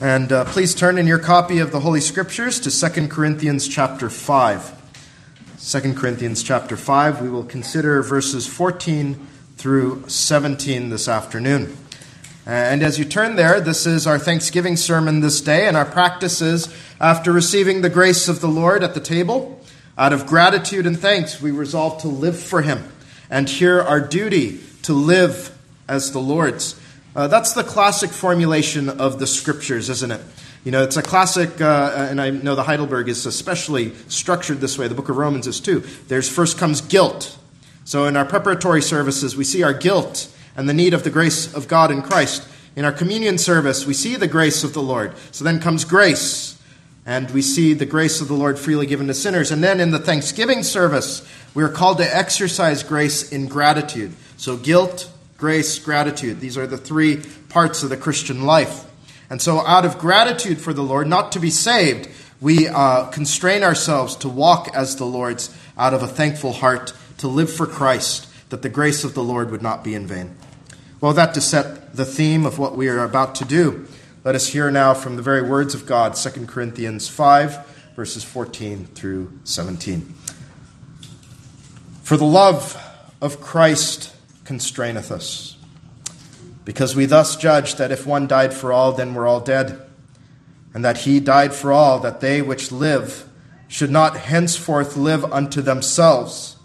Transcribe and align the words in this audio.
And 0.00 0.32
uh, 0.32 0.44
please 0.46 0.74
turn 0.74 0.98
in 0.98 1.06
your 1.06 1.20
copy 1.20 1.60
of 1.60 1.70
the 1.70 1.78
Holy 1.78 2.00
Scriptures 2.00 2.58
to 2.60 2.90
2 2.90 3.06
Corinthians 3.06 3.68
chapter 3.68 4.10
5. 4.10 4.82
2 5.64 5.94
Corinthians 5.94 6.42
chapter 6.42 6.76
5, 6.76 7.22
we 7.22 7.30
will 7.30 7.44
consider 7.44 8.02
verses 8.02 8.44
14 8.44 9.14
through 9.56 10.02
17 10.08 10.90
this 10.90 11.06
afternoon. 11.06 11.76
And 12.44 12.82
as 12.82 12.98
you 12.98 13.04
turn 13.04 13.36
there, 13.36 13.60
this 13.60 13.86
is 13.86 14.04
our 14.04 14.18
Thanksgiving 14.18 14.76
sermon 14.76 15.20
this 15.20 15.40
day, 15.40 15.68
and 15.68 15.76
our 15.76 15.86
practice 15.86 16.42
is 16.42 16.74
after 17.00 17.30
receiving 17.32 17.80
the 17.80 17.88
grace 17.88 18.26
of 18.26 18.40
the 18.40 18.48
Lord 18.48 18.82
at 18.82 18.94
the 18.94 19.00
table, 19.00 19.60
out 19.96 20.12
of 20.12 20.26
gratitude 20.26 20.86
and 20.86 20.98
thanks, 20.98 21.40
we 21.40 21.52
resolve 21.52 22.02
to 22.02 22.08
live 22.08 22.38
for 22.38 22.62
Him 22.62 22.82
and 23.30 23.48
hear 23.48 23.80
our 23.80 24.00
duty 24.00 24.58
to 24.82 24.92
live 24.92 25.56
as 25.88 26.10
the 26.10 26.18
Lord's. 26.18 26.80
Uh, 27.14 27.28
that's 27.28 27.52
the 27.52 27.62
classic 27.62 28.10
formulation 28.10 28.88
of 28.88 29.20
the 29.20 29.26
scriptures, 29.26 29.88
isn't 29.88 30.10
it? 30.10 30.20
You 30.64 30.72
know, 30.72 30.82
it's 30.82 30.96
a 30.96 31.02
classic, 31.02 31.60
uh, 31.60 32.08
and 32.10 32.20
I 32.20 32.30
know 32.30 32.54
the 32.54 32.64
Heidelberg 32.64 33.08
is 33.08 33.26
especially 33.26 33.94
structured 34.08 34.60
this 34.60 34.78
way. 34.78 34.88
The 34.88 34.94
book 34.94 35.10
of 35.10 35.16
Romans 35.16 35.46
is 35.46 35.60
too. 35.60 35.80
There's 36.08 36.28
first 36.28 36.58
comes 36.58 36.80
guilt. 36.80 37.38
So 37.84 38.06
in 38.06 38.16
our 38.16 38.24
preparatory 38.24 38.82
services, 38.82 39.36
we 39.36 39.44
see 39.44 39.62
our 39.62 39.74
guilt 39.74 40.34
and 40.56 40.68
the 40.68 40.74
need 40.74 40.94
of 40.94 41.04
the 41.04 41.10
grace 41.10 41.52
of 41.54 41.68
God 41.68 41.90
in 41.90 42.02
Christ. 42.02 42.48
In 42.76 42.84
our 42.84 42.92
communion 42.92 43.38
service, 43.38 43.86
we 43.86 43.94
see 43.94 44.16
the 44.16 44.26
grace 44.26 44.64
of 44.64 44.72
the 44.72 44.82
Lord. 44.82 45.12
So 45.30 45.44
then 45.44 45.60
comes 45.60 45.84
grace, 45.84 46.60
and 47.06 47.30
we 47.30 47.42
see 47.42 47.74
the 47.74 47.86
grace 47.86 48.20
of 48.20 48.28
the 48.28 48.34
Lord 48.34 48.58
freely 48.58 48.86
given 48.86 49.06
to 49.06 49.14
sinners. 49.14 49.52
And 49.52 49.62
then 49.62 49.78
in 49.78 49.90
the 49.90 49.98
Thanksgiving 49.98 50.62
service, 50.62 51.28
we 51.54 51.62
are 51.62 51.68
called 51.68 51.98
to 51.98 52.16
exercise 52.16 52.82
grace 52.82 53.30
in 53.30 53.46
gratitude. 53.46 54.14
So 54.36 54.56
guilt, 54.56 55.10
grace, 55.44 55.78
gratitude. 55.78 56.40
These 56.40 56.56
are 56.56 56.66
the 56.66 56.78
three 56.78 57.22
parts 57.50 57.82
of 57.82 57.90
the 57.90 57.98
Christian 57.98 58.46
life. 58.46 58.90
And 59.28 59.42
so, 59.42 59.58
out 59.58 59.84
of 59.84 59.98
gratitude 59.98 60.58
for 60.58 60.72
the 60.72 60.80
Lord, 60.80 61.06
not 61.06 61.32
to 61.32 61.38
be 61.38 61.50
saved, 61.50 62.08
we 62.40 62.66
uh, 62.66 63.10
constrain 63.10 63.62
ourselves 63.62 64.16
to 64.16 64.28
walk 64.30 64.74
as 64.74 64.96
the 64.96 65.04
Lord's 65.04 65.54
out 65.76 65.92
of 65.92 66.02
a 66.02 66.06
thankful 66.06 66.54
heart, 66.54 66.94
to 67.18 67.28
live 67.28 67.52
for 67.52 67.66
Christ, 67.66 68.26
that 68.48 68.62
the 68.62 68.70
grace 68.70 69.04
of 69.04 69.12
the 69.12 69.22
Lord 69.22 69.50
would 69.50 69.60
not 69.60 69.84
be 69.84 69.94
in 69.94 70.06
vain. 70.06 70.34
Well, 71.02 71.12
that 71.12 71.34
to 71.34 71.42
set 71.42 71.94
the 71.94 72.06
theme 72.06 72.46
of 72.46 72.58
what 72.58 72.74
we 72.74 72.88
are 72.88 73.04
about 73.04 73.34
to 73.34 73.44
do, 73.44 73.86
let 74.24 74.34
us 74.34 74.46
hear 74.46 74.70
now 74.70 74.94
from 74.94 75.16
the 75.16 75.22
very 75.22 75.42
words 75.42 75.74
of 75.74 75.84
God, 75.84 76.14
2 76.14 76.46
Corinthians 76.46 77.06
5, 77.06 77.92
verses 77.96 78.24
14 78.24 78.86
through 78.94 79.30
17. 79.44 80.14
For 82.02 82.16
the 82.16 82.24
love 82.24 82.82
of 83.20 83.42
Christ 83.42 84.13
constraineth 84.44 85.10
us. 85.10 85.56
Because 86.64 86.96
we 86.96 87.06
thus 87.06 87.36
judge 87.36 87.74
that 87.74 87.92
if 87.92 88.06
one 88.06 88.26
died 88.26 88.54
for 88.54 88.72
all, 88.72 88.92
then 88.92 89.14
we're 89.14 89.26
all 89.26 89.40
dead, 89.40 89.80
and 90.72 90.84
that 90.84 90.98
he 90.98 91.20
died 91.20 91.54
for 91.54 91.72
all, 91.72 91.98
that 92.00 92.20
they 92.20 92.40
which 92.40 92.72
live 92.72 93.28
should 93.68 93.90
not 93.90 94.16
henceforth 94.16 94.96
live 94.96 95.24
unto 95.32 95.60
themselves, 95.60 96.56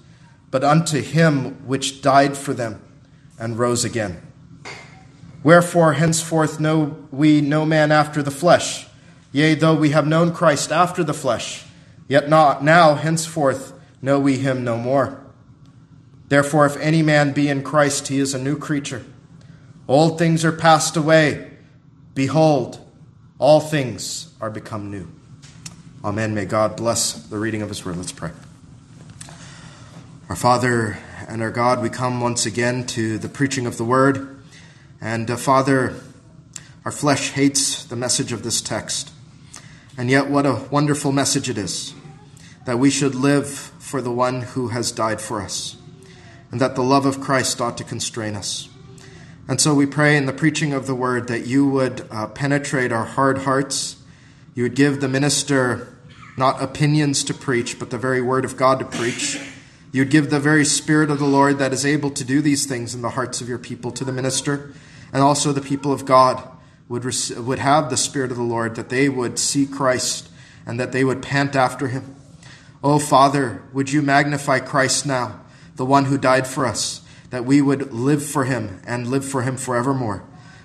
but 0.52 0.64
unto 0.64 1.02
him 1.02 1.66
which 1.68 2.02
died 2.02 2.38
for 2.38 2.54
them 2.54 2.82
and 3.38 3.58
rose 3.58 3.84
again. 3.84 4.22
Wherefore 5.44 5.94
henceforth 5.94 6.60
know 6.60 6.98
we 7.12 7.42
no 7.42 7.66
man 7.66 7.92
after 7.92 8.22
the 8.22 8.32
flesh. 8.32 8.88
Yea, 9.32 9.56
though 9.56 9.76
we 9.76 9.92
have 9.92 10.08
known 10.08 10.34
Christ 10.34 10.72
after 10.72 11.04
the 11.04 11.14
flesh, 11.14 11.66
yet 12.08 12.30
not 12.30 12.64
now 12.64 12.96
henceforth 12.96 13.74
know 14.02 14.20
we 14.20 14.38
him 14.38 14.64
no 14.64 14.78
more. 14.78 15.24
Therefore, 16.30 16.68
if 16.68 16.78
any 16.78 17.02
man 17.02 17.34
be 17.34 17.50
in 17.50 17.64
Christ, 17.64 18.08
he 18.08 18.20
is 18.20 18.36
a 18.36 18.40
new 18.40 18.58
creature. 18.58 19.04
Old 19.88 20.20
things 20.20 20.46
are 20.46 20.52
passed 20.52 20.96
away. 20.96 21.50
Behold, 22.14 22.80
all 23.40 23.60
things 23.60 24.32
are 24.40 24.52
become 24.52 24.92
new. 24.92 25.08
Amen. 26.04 26.36
May 26.36 26.46
God 26.46 26.78
bless 26.78 27.14
the 27.14 27.40
reading 27.40 27.64
of 27.64 27.70
his 27.70 27.84
word. 27.84 27.98
Let's 27.98 28.12
pray. 28.12 28.30
Our 30.30 30.36
Father 30.36 31.00
and 31.28 31.42
our 31.42 31.50
God, 31.50 31.82
we 31.82 31.90
come 31.90 32.22
once 32.22 32.46
again 32.46 32.86
to 32.88 33.18
the 33.18 33.28
preaching 33.28 33.66
of 33.66 33.78
the 33.78 33.84
word. 33.84 34.40
And 35.02 35.32
uh, 35.32 35.36
Father, 35.36 35.96
our 36.86 36.92
flesh 36.92 37.32
hates 37.32 37.84
the 37.84 37.96
message 37.96 38.32
of 38.32 38.44
this 38.44 38.62
text. 38.62 39.12
And 39.98 40.12
yet, 40.12 40.30
what 40.30 40.46
a 40.46 40.68
wonderful 40.70 41.12
message 41.12 41.50
it 41.50 41.58
is 41.58 41.96
that 42.66 42.78
we 42.78 42.92
should 42.92 43.16
live 43.16 43.50
for 43.50 44.00
the 44.00 44.12
one 44.12 44.42
who 44.42 44.68
has 44.68 44.92
died 44.92 45.20
for 45.20 45.42
us 45.42 45.79
and 46.52 46.60
that 46.60 46.76
the 46.76 46.84
love 46.84 47.06
of 47.06 47.22
Christ 47.22 47.62
ought 47.62 47.78
to 47.78 47.84
constrain 47.84 48.36
us. 48.36 48.70
And 49.48 49.60
so 49.60 49.74
we 49.74 49.86
pray 49.86 50.16
in 50.16 50.26
the 50.28 50.34
preaching 50.34 50.74
of 50.74 50.86
the 50.86 50.96
word 50.96 51.28
that 51.28 51.48
you 51.48 51.68
would 51.68 52.08
uh, 52.12 52.28
penetrate 52.28 52.92
our 52.92 53.06
hard 53.06 53.40
hearts. 53.40 53.96
You 54.54 54.64
would 54.64 54.76
give 54.76 55.02
the 55.02 55.08
minister 55.08 55.98
not 56.38 56.62
opinions 56.62 57.24
to 57.26 57.34
preach, 57.34 57.80
but 57.80 57.90
the 57.90 57.98
very 57.98 58.22
word 58.22 58.46
of 58.46 58.58
God 58.58 58.80
to 58.80 58.86
preach. 58.86 59.42
You 59.92 60.02
would 60.02 60.12
give 60.12 60.30
the 60.30 60.40
very 60.40 60.66
Spirit 60.66 61.10
of 61.10 61.18
the 61.18 61.26
Lord 61.26 61.58
that 61.58 61.74
is 61.74 61.86
able 61.86 62.12
to 62.12 62.24
do 62.24 62.42
these 62.42 62.66
things 62.66 62.94
in 62.94 63.02
the 63.02 63.10
hearts 63.10 63.42
of 63.42 63.50
your 63.50 63.58
people 63.58 63.92
to 63.92 64.06
the 64.06 64.12
minister, 64.12 64.72
and 65.12 65.24
also 65.24 65.52
the 65.52 65.62
people 65.62 65.92
of 65.92 66.06
God 66.06 66.48
would, 66.88 67.04
would 67.04 67.60
have 67.60 67.90
the 67.90 67.98
Spirit 67.98 68.30
of 68.30 68.38
the 68.38 68.44
Lord, 68.44 68.76
that 68.76 68.90
they 68.90 69.10
would 69.10 69.40
see 69.40 69.66
Christ 69.66 70.30
and 70.66 70.80
that 70.80 70.92
they 70.92 71.04
would 71.04 71.24
pant 71.24 71.56
after 71.56 71.88
him. 71.88 72.16
Oh, 72.84 73.00
Father, 73.00 73.64
would 73.74 73.92
you 73.92 74.04
magnify 74.04 74.60
Christ 74.60 75.08
now? 75.08 75.40
The 75.80 75.86
one 75.86 76.04
who 76.04 76.18
died 76.18 76.46
for 76.46 76.66
us, 76.66 77.00
that 77.30 77.46
we 77.46 77.62
would 77.62 77.94
live 77.94 78.22
for 78.22 78.44
him 78.44 78.82
and 78.86 79.08
live 79.08 79.24
for 79.24 79.44
him 79.44 79.56
forevermore. 79.56 80.22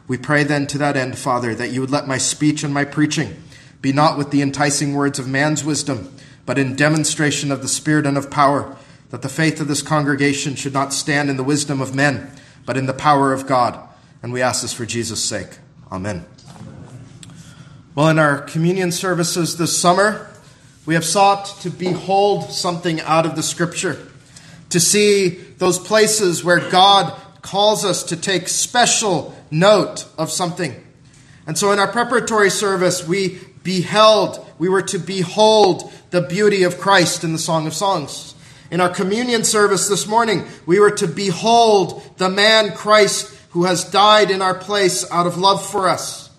We 0.09 0.19
pray 0.19 0.43
then 0.43 0.67
to 0.67 0.79
that 0.79 0.97
end, 0.97 1.17
Father, 1.17 1.55
that 1.55 1.71
you 1.71 1.81
would 1.81 1.93
let 1.93 2.09
my 2.09 2.19
speech 2.19 2.65
and 2.65 2.75
my 2.75 2.85
preaching 2.85 3.41
be 3.81 3.93
not 3.93 4.19
with 4.19 4.33
the 4.33 4.43
enticing 4.43 4.93
words 4.93 5.21
of 5.21 5.29
man's 5.29 5.63
wisdom, 5.63 6.13
but 6.45 6.59
in 6.59 6.75
demonstration 6.75 7.53
of 7.53 7.63
the 7.63 7.69
Spirit 7.69 8.07
and 8.07 8.19
of 8.19 8.29
power, 8.29 8.77
that 9.11 9.23
the 9.23 9.29
faith 9.29 9.61
of 9.61 9.69
this 9.69 9.83
congregation 9.83 10.57
should 10.57 10.73
not 10.73 10.93
stand 10.93 11.31
in 11.31 11.37
the 11.37 11.45
wisdom 11.45 11.81
of 11.81 11.95
men, 11.95 12.29
but 12.67 12.77
in 12.77 12.87
the 12.87 12.93
power 12.93 13.33
of 13.33 13.47
God. 13.47 13.79
And 14.21 14.33
we 14.33 14.43
ask 14.43 14.63
this 14.63 14.73
for 14.73 14.85
Jesus' 14.85 15.23
sake. 15.23 15.59
Amen. 15.93 16.27
Well, 17.95 18.09
in 18.09 18.19
our 18.19 18.41
communion 18.41 18.91
services 18.91 19.59
this 19.59 19.79
summer, 19.79 20.29
we 20.87 20.95
have 20.95 21.05
sought 21.05 21.61
to 21.61 21.71
behold 21.71 22.51
something 22.51 23.01
out 23.03 23.27
of 23.27 23.37
the 23.37 23.45
Scripture 23.45 24.11
to 24.75 24.81
see 24.81 25.29
those 25.29 25.79
places 25.79 26.43
where 26.43 26.59
God 26.69 27.17
calls 27.43 27.85
us 27.85 28.03
to 28.03 28.17
take 28.17 28.49
special 28.49 29.33
note 29.49 30.05
of 30.19 30.33
something. 30.33 30.75
And 31.47 31.57
so 31.57 31.71
in 31.71 31.79
our 31.79 31.87
preparatory 31.87 32.51
service, 32.51 33.07
we 33.07 33.39
beheld, 33.63 34.45
we 34.59 34.69
were 34.69 34.83
to 34.83 34.99
behold 34.99 35.93
the 36.11 36.23
beauty 36.23 36.65
of 36.65 36.81
Christ 36.81 37.23
in 37.23 37.33
the 37.33 37.39
Song 37.39 37.69
of 37.69 37.73
Songs. 37.73 38.35
In 38.73 38.81
our 38.81 38.89
communion 38.89 39.45
service 39.45 39.87
this 39.87 40.09
morning, 40.09 40.45
we 40.67 40.81
were 40.81 40.91
to 40.91 41.07
behold 41.07 42.03
the 42.17 42.29
man 42.29 42.73
Christ 42.73 43.33
who 43.51 43.67
has 43.67 43.85
died 43.85 44.33
in 44.33 44.43
our 44.43 44.57
place 44.57 45.09
out 45.13 45.29
of 45.29 45.39
love 45.39 45.65
for 45.65 45.89
us. 45.89 46.31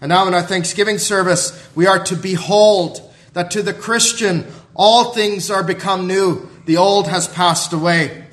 And 0.00 0.08
now 0.08 0.26
in 0.26 0.34
our 0.34 0.42
Thanksgiving 0.42 0.98
service, 0.98 1.70
we 1.76 1.86
are 1.86 2.02
to 2.06 2.16
behold 2.16 3.08
that 3.34 3.52
to 3.52 3.62
the 3.62 3.72
Christian, 3.72 4.48
all 4.74 5.12
things 5.12 5.48
are 5.48 5.62
become 5.62 6.08
new 6.08 6.48
the 6.68 6.76
old 6.76 7.08
has 7.08 7.26
passed 7.26 7.72
away. 7.72 8.26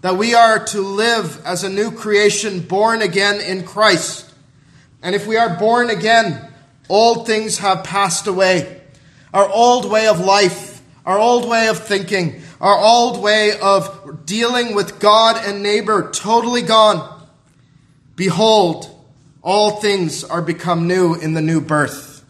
That 0.00 0.16
we 0.16 0.34
are 0.34 0.64
to 0.66 0.80
live 0.80 1.40
as 1.46 1.62
a 1.62 1.70
new 1.70 1.92
creation 1.92 2.58
born 2.58 3.02
again 3.02 3.40
in 3.40 3.62
Christ. 3.62 4.28
And 5.00 5.14
if 5.14 5.28
we 5.28 5.36
are 5.36 5.56
born 5.60 5.88
again, 5.88 6.44
old 6.88 7.28
things 7.28 7.58
have 7.58 7.84
passed 7.84 8.26
away. 8.26 8.82
Our 9.32 9.48
old 9.48 9.88
way 9.88 10.08
of 10.08 10.18
life, 10.18 10.82
our 11.06 11.20
old 11.20 11.48
way 11.48 11.68
of 11.68 11.78
thinking, 11.78 12.42
our 12.60 12.76
old 12.76 13.22
way 13.22 13.56
of 13.62 14.26
dealing 14.26 14.74
with 14.74 14.98
God 14.98 15.36
and 15.46 15.62
neighbor 15.62 16.10
totally 16.10 16.62
gone. 16.62 17.28
Behold, 18.16 18.90
all 19.40 19.80
things 19.80 20.24
are 20.24 20.42
become 20.42 20.88
new 20.88 21.14
in 21.14 21.34
the 21.34 21.42
new 21.42 21.60
birth. 21.60 22.24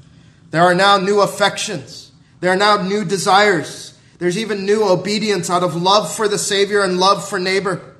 There 0.50 0.64
are 0.64 0.74
now 0.74 0.98
new 0.98 1.22
affections. 1.22 2.12
There 2.40 2.52
are 2.52 2.56
now 2.56 2.82
new 2.82 3.02
desires. 3.02 3.94
There's 4.18 4.38
even 4.38 4.66
new 4.66 4.84
obedience 4.84 5.48
out 5.48 5.62
of 5.62 5.80
love 5.80 6.12
for 6.12 6.28
the 6.28 6.38
Savior 6.38 6.82
and 6.82 6.98
love 6.98 7.28
for 7.28 7.38
neighbor. 7.38 7.94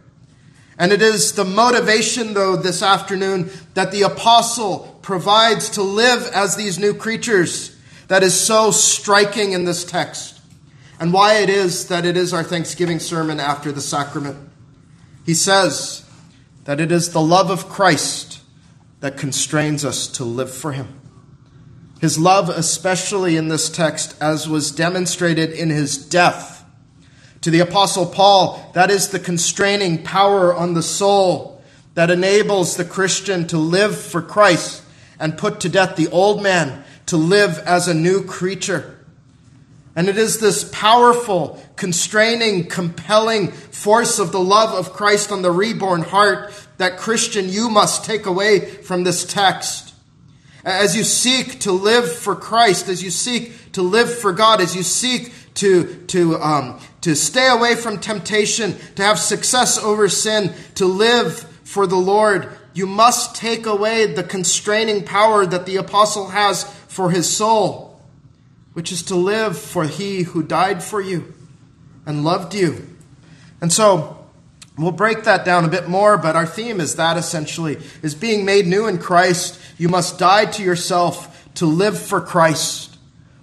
And 0.79 0.93
it 0.93 1.03
is 1.03 1.33
the 1.33 1.45
motivation, 1.45 2.35
though, 2.35 2.57
this 2.57 2.83
afternoon 2.83 3.51
that 3.75 3.91
the 3.91 4.03
apostle 4.03 4.99
provides 5.03 5.71
to 5.71 5.83
live 5.83 6.31
as 6.35 6.57
these 6.57 6.79
new 6.79 6.95
creatures 6.95 7.77
that 8.09 8.23
is 8.23 8.39
so 8.39 8.71
striking 8.71 9.53
in 9.53 9.65
this 9.65 9.85
text. 9.85 10.41
And 11.01 11.13
why 11.13 11.35
it 11.39 11.51
is 11.51 11.89
that 11.89 12.05
it 12.05 12.17
is 12.17 12.33
our 12.33 12.43
Thanksgiving 12.43 12.99
sermon 12.99 13.39
after 13.39 13.71
the 13.71 13.81
sacrament. 13.81 14.37
He 15.25 15.35
says 15.35 16.05
that 16.65 16.81
it 16.81 16.91
is 16.91 17.13
the 17.13 17.21
love 17.21 17.51
of 17.51 17.69
Christ 17.69 18.41
that 19.01 19.17
constrains 19.17 19.85
us 19.85 20.09
to 20.09 20.25
live 20.25 20.53
for 20.53 20.73
him. 20.73 21.01
His 22.01 22.19
love, 22.19 22.49
especially 22.49 23.37
in 23.37 23.49
this 23.49 23.69
text, 23.69 24.17
as 24.21 24.49
was 24.49 24.71
demonstrated 24.71 25.51
in 25.51 25.71
his 25.71 25.97
death. 25.97 26.65
To 27.43 27.51
the 27.51 27.61
Apostle 27.61 28.07
Paul, 28.07 28.71
that 28.75 28.91
is 28.91 29.09
the 29.09 29.19
constraining 29.19 30.03
power 30.03 30.55
on 30.55 30.75
the 30.75 30.83
soul 30.83 31.63
that 31.95 32.11
enables 32.11 32.77
the 32.77 32.85
Christian 32.85 33.47
to 33.49 33.59
live 33.59 33.99
for 33.99 34.23
Christ 34.23 34.83
and 35.19 35.39
put 35.39 35.61
to 35.61 35.69
death 35.69 35.97
the 35.97 36.09
old 36.09 36.43
man 36.43 36.85
to 37.07 37.17
live 37.17 37.59
as 37.59 37.89
a 37.89 37.95
new 37.95 38.25
creature. 38.25 38.95
And 39.97 40.09
it 40.09 40.17
is 40.17 40.39
this 40.39 40.69
powerful, 40.73 41.61
constraining, 41.75 42.69
compelling 42.69 43.49
force 43.51 44.21
of 44.21 44.31
the 44.31 44.41
love 44.41 44.73
of 44.73 44.93
Christ 44.93 45.33
on 45.33 45.43
the 45.43 45.51
reborn 45.51 46.03
heart 46.03 46.53
that, 46.77 46.99
Christian, 46.99 47.49
you 47.49 47.69
must 47.69 48.05
take 48.05 48.27
away 48.27 48.61
from 48.61 49.03
this 49.03 49.25
text. 49.25 49.88
As 50.69 50.95
you 50.95 51.03
seek 51.03 51.61
to 51.61 51.73
live 51.73 52.13
for 52.13 52.37
Christ, 52.37 52.89
as 52.89 53.03
you 53.03 53.11
seek 53.11 53.73
to 53.73 53.81
live 53.81 54.13
for 54.13 54.35
God, 54.35 54.61
as 54.61 54.77
you 54.77 54.83
seek 54.83 55.33
to, 55.55 55.95
to, 56.09 56.37
um, 56.37 56.79
to 57.01 57.17
stay 57.17 57.49
away 57.49 57.75
from 57.75 57.99
temptation, 57.99 58.77
to 58.97 59.03
have 59.03 59.19
success 59.19 59.79
over 59.79 60.11
sin, 60.11 60.53
to 60.75 60.85
live 60.85 61.39
for 61.65 61.87
the 61.87 61.97
Lord, 61.97 62.51
you 62.75 62.87
must 62.87 63.35
take 63.35 63.65
away 63.65 64.13
the 64.13 64.23
constraining 64.23 65.05
power 65.05 65.47
that 65.47 65.65
the 65.65 65.77
apostle 65.77 66.29
has 66.29 66.65
for 66.87 67.11
his 67.11 67.35
soul, 67.35 67.99
which 68.75 68.93
is 68.93 69.03
to 69.05 69.17
live 69.17 69.59
for 69.59 69.85
he 69.85 70.25
who 70.25 70.43
died 70.43 70.83
for 70.83 71.01
you 71.01 71.33
and 72.05 72.27
loved 72.27 72.55
you. 72.55 72.95
And 73.63 73.73
so, 73.73 74.18
We'll 74.79 74.93
break 74.93 75.25
that 75.25 75.45
down 75.45 75.65
a 75.65 75.69
bit 75.69 75.89
more, 75.89 76.17
but 76.17 76.37
our 76.37 76.47
theme 76.47 76.81
is 76.81 76.95
that 76.95 77.17
essentially 77.17 77.79
is 78.01 78.15
being 78.15 78.45
made 78.45 78.67
new 78.67 78.87
in 78.87 78.99
Christ. 78.99 79.61
You 79.77 79.89
must 79.89 80.19
die 80.19 80.45
to 80.45 80.63
yourself 80.63 81.49
to 81.55 81.67
live 81.67 82.01
for 82.01 82.21
Christ, 82.21 82.97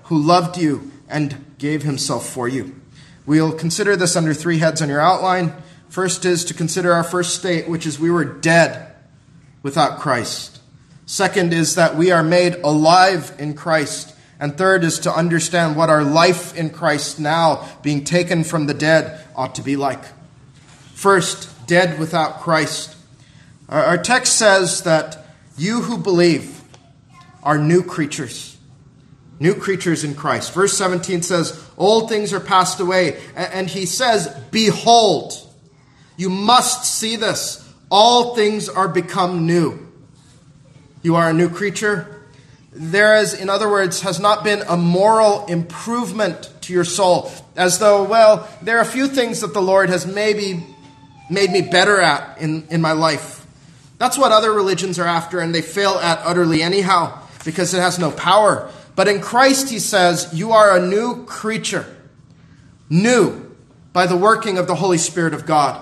who 0.03 0.17
loved 0.17 0.57
you 0.57 0.91
and 1.09 1.43
gave 1.57 1.83
himself 1.83 2.29
for 2.29 2.47
you. 2.47 2.79
We'll 3.25 3.51
consider 3.51 3.97
this 3.97 4.15
under 4.15 4.33
three 4.33 4.59
heads 4.59 4.81
on 4.81 4.87
your 4.87 5.01
outline. 5.01 5.53
First 5.89 6.23
is 6.23 6.45
to 6.45 6.53
consider 6.53 6.93
our 6.93 7.03
first 7.03 7.35
state, 7.35 7.67
which 7.67 7.85
is 7.85 7.99
we 7.99 8.11
were 8.11 8.23
dead 8.23 8.93
without 9.61 9.99
Christ. 9.99 10.61
Second 11.05 11.53
is 11.53 11.75
that 11.75 11.95
we 11.95 12.11
are 12.11 12.23
made 12.23 12.55
alive 12.63 13.33
in 13.37 13.55
Christ. 13.55 14.15
And 14.39 14.57
third 14.57 14.83
is 14.83 14.99
to 14.99 15.13
understand 15.13 15.75
what 15.75 15.89
our 15.89 16.03
life 16.03 16.55
in 16.55 16.69
Christ 16.69 17.19
now, 17.19 17.67
being 17.81 18.03
taken 18.03 18.43
from 18.43 18.67
the 18.67 18.73
dead, 18.73 19.19
ought 19.35 19.55
to 19.55 19.61
be 19.61 19.75
like. 19.75 20.03
First, 20.95 21.67
dead 21.67 21.99
without 21.99 22.39
Christ. 22.39 22.95
Our 23.67 23.97
text 23.97 24.37
says 24.37 24.83
that 24.83 25.25
you 25.57 25.81
who 25.81 25.97
believe 25.97 26.61
are 27.43 27.57
new 27.57 27.83
creatures. 27.83 28.57
New 29.37 29.55
creatures 29.55 30.05
in 30.05 30.15
Christ. 30.15 30.53
Verse 30.53 30.75
17 30.77 31.21
says, 31.21 31.61
Old 31.77 32.07
things 32.07 32.31
are 32.31 32.39
passed 32.39 32.79
away. 32.79 33.19
And 33.35 33.69
he 33.69 33.85
says, 33.85 34.33
Behold, 34.51 35.33
you 36.15 36.29
must 36.29 36.85
see 36.85 37.17
this. 37.17 37.61
All 37.91 38.33
things 38.33 38.69
are 38.69 38.87
become 38.87 39.45
new. 39.45 39.85
You 41.03 41.17
are 41.17 41.29
a 41.29 41.33
new 41.33 41.49
creature. 41.49 42.23
There 42.71 43.17
is, 43.17 43.33
in 43.33 43.49
other 43.49 43.69
words, 43.69 44.01
has 44.01 44.21
not 44.21 44.45
been 44.45 44.63
a 44.69 44.77
moral 44.77 45.45
improvement 45.47 46.49
to 46.61 46.73
your 46.73 46.85
soul, 46.85 47.31
as 47.57 47.79
though, 47.79 48.03
well, 48.03 48.47
there 48.61 48.77
are 48.77 48.81
a 48.81 48.85
few 48.85 49.07
things 49.07 49.41
that 49.41 49.53
the 49.53 49.61
Lord 49.61 49.89
has 49.89 50.07
maybe 50.07 50.65
made 51.29 51.51
me 51.51 51.61
better 51.61 51.99
at 51.99 52.39
in, 52.39 52.67
in 52.69 52.81
my 52.81 52.91
life. 52.91 53.45
That's 53.97 54.17
what 54.17 54.31
other 54.31 54.51
religions 54.51 54.99
are 54.99 55.07
after, 55.07 55.39
and 55.39 55.55
they 55.55 55.61
fail 55.61 55.93
at 55.93 56.19
utterly 56.19 56.61
anyhow 56.61 57.21
because 57.43 57.73
it 57.73 57.79
has 57.79 57.97
no 57.97 58.11
power. 58.11 58.69
But 58.95 59.07
in 59.07 59.21
Christ, 59.21 59.69
he 59.69 59.79
says, 59.79 60.29
you 60.33 60.51
are 60.51 60.77
a 60.77 60.85
new 60.85 61.25
creature, 61.25 61.85
new 62.89 63.55
by 63.93 64.07
the 64.07 64.17
working 64.17 64.57
of 64.57 64.67
the 64.67 64.75
Holy 64.75 64.97
Spirit 64.97 65.33
of 65.33 65.45
God, 65.45 65.81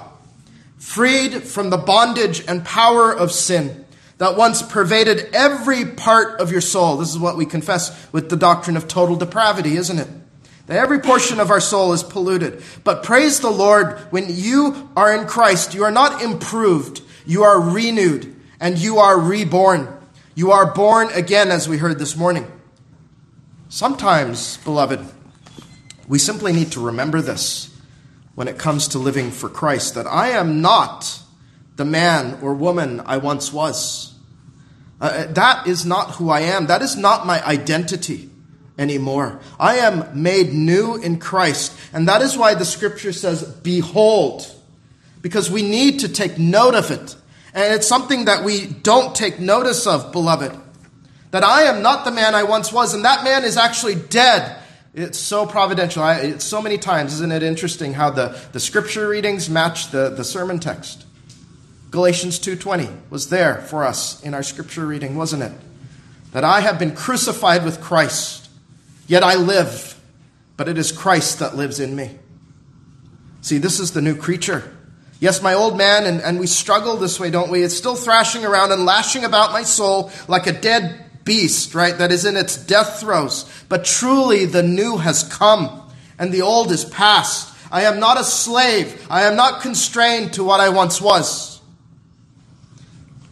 freed 0.77 1.43
from 1.43 1.69
the 1.69 1.77
bondage 1.77 2.43
and 2.47 2.63
power 2.63 3.11
of 3.11 3.31
sin 3.31 3.85
that 4.19 4.37
once 4.37 4.61
pervaded 4.61 5.29
every 5.33 5.85
part 5.85 6.39
of 6.39 6.51
your 6.51 6.61
soul. 6.61 6.97
This 6.97 7.09
is 7.09 7.19
what 7.19 7.35
we 7.35 7.45
confess 7.45 8.11
with 8.13 8.29
the 8.29 8.37
doctrine 8.37 8.77
of 8.77 8.87
total 8.87 9.15
depravity, 9.15 9.75
isn't 9.75 9.99
it? 9.99 10.07
That 10.67 10.77
every 10.77 10.99
portion 10.99 11.39
of 11.39 11.51
our 11.51 11.59
soul 11.59 11.91
is 11.91 12.03
polluted. 12.03 12.63
But 12.83 13.03
praise 13.03 13.41
the 13.41 13.49
Lord, 13.49 13.99
when 14.11 14.27
you 14.29 14.89
are 14.95 15.13
in 15.13 15.27
Christ, 15.27 15.73
you 15.73 15.83
are 15.83 15.91
not 15.91 16.21
improved, 16.21 17.01
you 17.25 17.43
are 17.43 17.59
renewed, 17.59 18.33
and 18.59 18.77
you 18.77 18.99
are 18.99 19.19
reborn. 19.19 19.89
You 20.35 20.51
are 20.51 20.73
born 20.73 21.09
again, 21.13 21.51
as 21.51 21.67
we 21.67 21.77
heard 21.77 21.99
this 21.99 22.15
morning. 22.15 22.49
Sometimes, 23.67 24.57
beloved, 24.57 25.05
we 26.07 26.17
simply 26.17 26.53
need 26.53 26.71
to 26.71 26.85
remember 26.85 27.21
this 27.21 27.69
when 28.35 28.47
it 28.47 28.57
comes 28.57 28.87
to 28.89 28.99
living 28.99 29.31
for 29.31 29.49
Christ 29.49 29.95
that 29.95 30.07
I 30.07 30.29
am 30.29 30.61
not 30.61 31.19
the 31.75 31.85
man 31.85 32.39
or 32.41 32.53
woman 32.53 33.01
I 33.05 33.17
once 33.17 33.51
was. 33.51 34.13
Uh, 35.01 35.25
that 35.25 35.67
is 35.67 35.85
not 35.85 36.11
who 36.15 36.29
I 36.29 36.41
am. 36.41 36.67
That 36.67 36.81
is 36.81 36.95
not 36.95 37.25
my 37.27 37.45
identity 37.45 38.29
anymore. 38.77 39.39
I 39.59 39.77
am 39.77 40.21
made 40.21 40.53
new 40.53 40.95
in 40.95 41.19
Christ. 41.19 41.77
And 41.93 42.07
that 42.07 42.21
is 42.21 42.37
why 42.37 42.55
the 42.55 42.65
scripture 42.65 43.13
says, 43.13 43.43
Behold, 43.43 44.49
because 45.21 45.49
we 45.49 45.61
need 45.61 45.99
to 45.99 46.09
take 46.09 46.37
note 46.37 46.75
of 46.75 46.91
it. 46.91 47.15
And 47.53 47.73
it's 47.73 47.87
something 47.87 48.25
that 48.25 48.43
we 48.43 48.65
don't 48.65 49.15
take 49.15 49.39
notice 49.39 49.85
of, 49.85 50.11
beloved. 50.11 50.59
That 51.31 51.43
I 51.43 51.63
am 51.63 51.81
not 51.81 52.05
the 52.05 52.11
man 52.11 52.35
I 52.35 52.43
once 52.43 52.71
was, 52.71 52.93
and 52.93 53.05
that 53.05 53.23
man 53.23 53.43
is 53.43 53.57
actually 53.57 53.95
dead. 53.95 54.57
It's 54.93 55.17
so 55.17 55.47
providential. 55.47 56.03
I, 56.03 56.17
it's 56.17 56.45
so 56.45 56.61
many 56.61 56.77
times, 56.77 57.13
isn't 57.13 57.31
it 57.31 57.41
interesting 57.41 57.93
how 57.93 58.11
the, 58.11 58.39
the 58.51 58.59
scripture 58.59 59.07
readings 59.07 59.49
match 59.49 59.89
the, 59.89 60.09
the 60.09 60.23
sermon 60.23 60.59
text? 60.59 61.05
Galatians 61.89 62.39
2.20 62.39 63.09
was 63.09 63.29
there 63.29 63.61
for 63.61 63.83
us 63.83 64.21
in 64.23 64.33
our 64.33 64.43
scripture 64.43 64.85
reading, 64.85 65.15
wasn't 65.15 65.43
it? 65.43 65.51
That 66.31 66.43
I 66.43 66.61
have 66.61 66.79
been 66.79 66.95
crucified 66.95 67.63
with 67.63 67.81
Christ. 67.81 68.42
Yet 69.07 69.23
I 69.23 69.35
live, 69.35 69.99
but 70.57 70.67
it 70.67 70.77
is 70.77 70.91
Christ 70.91 71.39
that 71.39 71.55
lives 71.55 71.79
in 71.79 71.95
me. 71.95 72.17
See, 73.41 73.57
this 73.57 73.79
is 73.79 73.91
the 73.91 74.01
new 74.01 74.15
creature. 74.15 74.75
Yes, 75.19 75.41
my 75.41 75.53
old 75.53 75.77
man, 75.77 76.05
and, 76.05 76.21
and 76.21 76.39
we 76.39 76.47
struggle 76.47 76.97
this 76.97 77.19
way, 77.19 77.29
don't 77.29 77.51
we? 77.51 77.63
It's 77.63 77.75
still 77.75 77.95
thrashing 77.95 78.45
around 78.45 78.71
and 78.71 78.85
lashing 78.85 79.23
about 79.23 79.51
my 79.51 79.63
soul 79.63 80.11
like 80.27 80.47
a 80.47 80.53
dead 80.53 81.03
beast, 81.23 81.75
right, 81.75 81.97
that 81.97 82.11
is 82.11 82.25
in 82.25 82.35
its 82.35 82.57
death 82.57 82.99
throes. 82.99 83.49
But 83.69 83.85
truly, 83.85 84.45
the 84.45 84.63
new 84.63 84.97
has 84.97 85.23
come, 85.23 85.91
and 86.19 86.31
the 86.31 86.41
old 86.41 86.71
is 86.71 86.85
past. 86.85 87.53
I 87.71 87.83
am 87.83 87.99
not 87.99 88.19
a 88.19 88.23
slave. 88.23 89.07
I 89.09 89.23
am 89.23 89.35
not 89.35 89.61
constrained 89.61 90.33
to 90.33 90.43
what 90.43 90.59
I 90.59 90.69
once 90.69 91.01
was. 91.01 91.61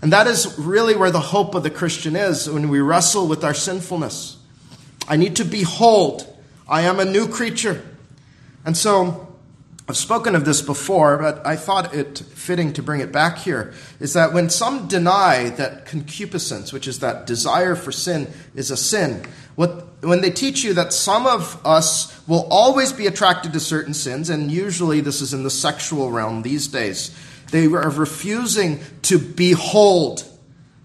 And 0.01 0.13
that 0.13 0.27
is 0.27 0.57
really 0.57 0.95
where 0.95 1.11
the 1.11 1.19
hope 1.19 1.53
of 1.53 1.63
the 1.63 1.69
Christian 1.69 2.15
is 2.15 2.49
when 2.49 2.69
we 2.69 2.79
wrestle 2.79 3.27
with 3.27 3.43
our 3.43 3.53
sinfulness. 3.53 4.37
I 5.07 5.17
need 5.17 5.35
to 5.37 5.45
behold. 5.45 6.27
I 6.67 6.81
am 6.81 6.99
a 6.99 7.05
new 7.05 7.27
creature. 7.27 7.83
And 8.65 8.77
so, 8.77 9.31
I've 9.91 9.97
spoken 9.97 10.35
of 10.35 10.45
this 10.45 10.61
before, 10.61 11.17
but 11.17 11.45
I 11.45 11.57
thought 11.57 11.93
it 11.93 12.19
fitting 12.19 12.71
to 12.73 12.83
bring 12.83 13.01
it 13.01 13.11
back 13.11 13.39
here. 13.39 13.73
Is 13.99 14.13
that 14.13 14.31
when 14.31 14.49
some 14.49 14.87
deny 14.87 15.49
that 15.49 15.85
concupiscence, 15.85 16.71
which 16.71 16.87
is 16.87 16.99
that 16.99 17.27
desire 17.27 17.75
for 17.75 17.91
sin, 17.91 18.31
is 18.55 18.71
a 18.71 18.77
sin, 18.77 19.25
what, 19.55 20.01
when 20.01 20.21
they 20.21 20.31
teach 20.31 20.63
you 20.63 20.73
that 20.75 20.93
some 20.93 21.27
of 21.27 21.59
us 21.65 22.25
will 22.25 22.47
always 22.49 22.93
be 22.93 23.05
attracted 23.05 23.51
to 23.51 23.59
certain 23.59 23.93
sins, 23.93 24.29
and 24.29 24.49
usually 24.49 25.01
this 25.01 25.19
is 25.19 25.33
in 25.33 25.43
the 25.43 25.49
sexual 25.49 26.09
realm 26.09 26.43
these 26.43 26.69
days, 26.69 27.13
they 27.51 27.65
are 27.65 27.89
refusing 27.89 28.79
to 29.01 29.19
behold. 29.19 30.23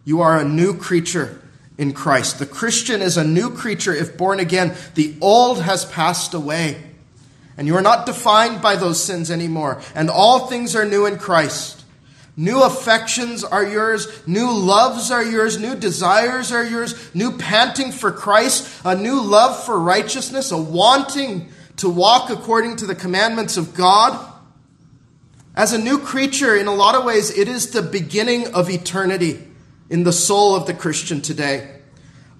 You 0.05 0.21
are 0.23 0.37
a 0.37 0.45
new 0.45 0.75
creature 0.75 1.41
in 1.79 1.93
Christ. 1.93 2.39
The 2.39 2.47
Christian 2.47 3.03
is 3.03 3.17
a 3.17 3.25
new 3.25 3.51
creature 3.51 3.95
if 3.95 4.17
born 4.17 4.41
again. 4.41 4.75
The 4.95 5.15
old 5.21 5.63
has 5.63 5.85
passed 5.85 6.35
away. 6.35 6.83
And 7.59 7.67
you 7.67 7.77
are 7.77 7.83
not 7.83 8.07
defined 8.07 8.61
by 8.61 8.77
those 8.77 9.03
sins 9.03 9.31
anymore. 9.31 9.81
And 9.95 10.11
all 10.11 10.47
things 10.47 10.77
are 10.77 10.85
new 10.85 11.07
in 11.07 11.19
Christ. 11.19 11.85
New 12.37 12.63
affections 12.63 13.45
are 13.45 13.65
yours. 13.65 14.27
New 14.27 14.51
loves 14.51 15.11
are 15.11 15.25
yours. 15.25 15.59
New 15.59 15.75
desires 15.75 16.53
are 16.53 16.65
yours. 16.65 17.15
New 17.15 17.39
panting 17.39 17.93
for 17.93 18.13
Christ. 18.13 18.83
A 18.85 18.95
new 18.95 19.23
love 19.23 19.65
for 19.65 19.79
righteousness. 19.79 20.51
A 20.51 20.59
wanting 20.59 21.49
to 21.77 21.89
walk 21.89 22.29
according 22.29 22.77
to 22.77 22.87
the 22.87 22.95
commandments 22.95 23.57
of 23.57 23.75
God. 23.75 24.35
As 25.55 25.73
a 25.73 25.79
new 25.79 25.99
creature, 25.99 26.55
in 26.55 26.67
a 26.67 26.75
lot 26.75 26.95
of 26.95 27.05
ways, 27.05 27.31
it 27.31 27.49
is 27.49 27.71
the 27.71 27.81
beginning 27.81 28.53
of 28.53 28.69
eternity 28.69 29.43
in 29.91 30.05
the 30.05 30.13
soul 30.13 30.55
of 30.55 30.67
the 30.67 30.75
Christian 30.75 31.21
today. 31.21 31.73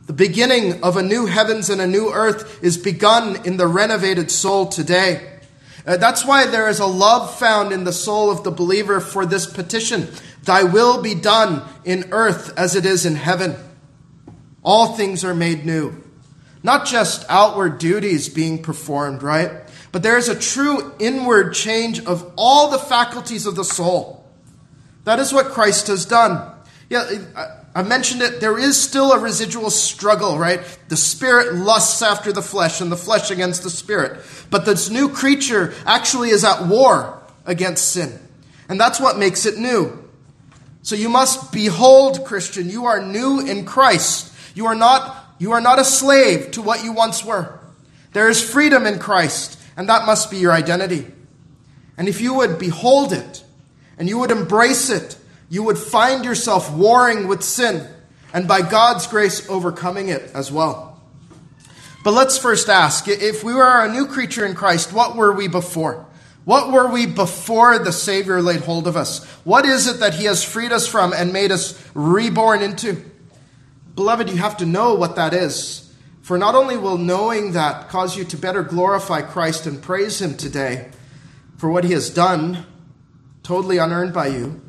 The 0.07 0.13
beginning 0.13 0.83
of 0.85 0.97
a 0.97 1.03
new 1.03 1.27
heavens 1.27 1.69
and 1.69 1.81
a 1.81 1.87
new 1.87 2.13
earth 2.13 2.63
is 2.63 2.79
begun 2.79 3.45
in 3.45 3.57
the 3.57 3.67
renovated 3.67 4.31
soul 4.31 4.67
today. 4.67 5.41
Uh, 5.87 5.97
that's 5.97 6.25
why 6.25 6.47
there 6.47 6.69
is 6.69 6.81
a 6.81 6.87
love 6.87 7.37
found 7.39 7.73
in 7.73 7.85
the 7.85 7.93
soul 7.93 8.31
of 8.31 8.45
the 8.45 8.51
believer 8.51 9.01
for 9.01 9.27
this 9.27 9.47
petition 9.47 10.09
Thy 10.47 10.63
will 10.63 11.03
be 11.03 11.15
done 11.15 11.69
in 11.85 12.13
earth 12.13 12.57
as 12.57 12.77
it 12.77 12.87
is 12.87 13.05
in 13.05 13.17
heaven. 13.17 13.57
All 14.63 14.95
things 14.95 15.25
are 15.25 15.35
made 15.35 15.67
new. 15.67 16.03
Not 16.63 16.87
just 16.87 17.27
outward 17.29 17.79
duties 17.79 18.29
being 18.29 18.63
performed, 18.63 19.25
right? 19.25 19.51
But 19.91 20.05
there 20.05 20.17
is 20.17 20.29
a 20.29 20.39
true 20.39 20.95
inward 21.01 21.53
change 21.53 22.05
of 22.05 22.33
all 22.37 22.71
the 22.71 22.79
faculties 22.79 23.45
of 23.45 23.57
the 23.57 23.65
soul. 23.65 24.25
That 25.03 25.19
is 25.19 25.33
what 25.33 25.47
Christ 25.47 25.89
has 25.89 26.07
done. 26.07 26.56
Yeah, 26.89 27.19
I've 27.75 27.89
mentioned 27.89 28.23
it, 28.23 28.41
there 28.41 28.59
is 28.59 28.81
still 28.81 29.13
a 29.13 29.19
residual 29.19 29.71
struggle, 29.71 30.39
right? 30.39 30.61
The 30.89 30.97
spirit 30.97 31.55
lusts 31.55 32.01
after 32.01 32.33
the 32.33 32.43
flesh 32.43 32.81
and 32.81 32.93
the 32.93 32.97
flesh 32.97 33.31
against 33.31 33.65
the 33.65 33.71
spirit. 33.71 34.25
But 34.51 34.65
this 34.65 34.89
new 34.89 35.09
creature 35.09 35.75
actually 35.85 36.31
is 36.31 36.45
at 36.45 36.67
war 36.67 37.23
against 37.45 37.91
sin. 37.91 38.21
And 38.69 38.81
that's 38.81 39.01
what 39.01 39.19
makes 39.19 39.47
it 39.47 39.59
new. 39.59 40.09
So 40.83 40.95
you 40.95 41.09
must 41.09 41.53
behold, 41.53 42.25
Christian, 42.25 42.71
you 42.71 42.85
are 42.85 43.03
new 43.03 43.41
in 43.41 43.65
Christ. 43.65 44.33
You 44.55 44.67
are 44.67 44.75
not, 44.77 45.35
you 45.39 45.53
are 45.53 45.61
not 45.61 45.81
a 45.81 45.85
slave 45.85 46.53
to 46.53 46.63
what 46.63 46.85
you 46.85 46.93
once 46.93 47.25
were. 47.25 47.59
There 48.13 48.29
is 48.29 48.49
freedom 48.49 48.87
in 48.87 49.01
Christ, 49.01 49.61
and 49.77 49.89
that 49.89 50.07
must 50.07 50.31
be 50.31 50.39
your 50.39 50.53
identity. 50.53 51.07
And 51.99 52.09
if 52.09 52.21
you 52.21 52.35
would 52.35 52.59
behold 52.59 53.13
it, 53.13 53.43
and 53.99 54.09
you 54.09 54.19
would 54.19 54.31
embrace 54.31 54.89
it, 54.89 55.19
you 55.49 55.63
would 55.63 55.79
find 55.79 56.25
yourself 56.25 56.73
warring 56.73 57.29
with 57.29 57.43
sin, 57.43 57.89
and 58.33 58.49
by 58.49 58.63
God's 58.63 59.07
grace, 59.07 59.49
overcoming 59.49 60.09
it 60.09 60.31
as 60.35 60.51
well. 60.51 61.01
But 62.05 62.13
let's 62.13 62.39
first 62.39 62.69
ask 62.69 63.09
if 63.09 63.43
we 63.43 63.55
were 63.55 63.85
a 63.85 63.93
new 63.93 64.07
creature 64.07 64.47
in 64.47 64.55
Christ, 64.55 64.93
what 64.93 65.17
were 65.17 65.33
we 65.33 65.49
before? 65.49 66.07
What 66.45 66.71
were 66.71 66.87
we 66.87 67.07
before 67.07 67.81
the 67.81 67.91
Savior 67.91 68.41
laid 68.41 68.61
hold 68.61 68.87
of 68.87 68.97
us? 68.97 69.25
What 69.43 69.67
is 69.67 69.89
it 69.89 69.99
that 69.99 70.15
He 70.15 70.27
has 70.27 70.45
freed 70.45 70.71
us 70.71 70.87
from 70.87 71.13
and 71.13 71.33
made 71.33 71.51
us 71.51 71.77
reborn 71.95 72.63
into? 72.63 73.05
Beloved, 73.97 74.31
you 74.31 74.37
have 74.37 74.57
to 74.59 74.67
know 74.67 74.95
what 74.95 75.17
that 75.17 75.35
is. 75.35 75.93
For 76.23 76.39
not 76.39 76.55
only 76.55 76.77
will 76.77 76.99
knowing 76.99 77.53
that 77.53 77.89
cause 77.89 78.17
you 78.17 78.25
to 78.25 78.37
better 78.37 78.63
glorify 78.63 79.23
Christ 79.23 79.67
and 79.67 79.83
praise 79.83 80.23
Him 80.23 80.37
today 80.37 80.91
for 81.57 81.69
what 81.71 81.83
He 81.83 81.93
has 81.93 82.11
done, 82.11 82.67
totally 83.43 83.79
unearned 83.79 84.13
by 84.13 84.29
you, 84.29 84.61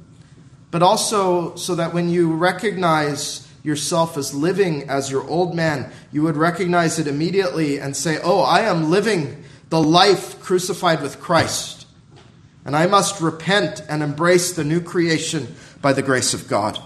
but 0.71 0.83
also 0.83 1.55
so 1.55 1.75
that 1.75 1.93
when 1.93 2.09
you 2.09 2.33
recognize 2.33 3.47
yourself 3.63 4.17
as 4.17 4.33
living 4.33 4.89
as 4.89 5.11
your 5.11 5.27
old 5.27 5.55
man, 5.55 5.91
you 6.11 6.23
would 6.23 6.37
recognize 6.37 6.99
it 6.99 7.07
immediately 7.07 7.79
and 7.79 7.95
say, 7.95 8.19
Oh, 8.23 8.41
I 8.41 8.61
am 8.61 8.89
living 8.89 9.43
the 9.69 9.81
life 9.81 10.39
crucified 10.39 11.01
with 11.01 11.19
Christ. 11.19 11.85
And 12.65 12.75
I 12.75 12.87
must 12.87 13.21
repent 13.21 13.81
and 13.89 14.03
embrace 14.03 14.53
the 14.53 14.63
new 14.63 14.81
creation 14.81 15.55
by 15.81 15.93
the 15.93 16.01
grace 16.01 16.33
of 16.33 16.47
God. 16.47 16.81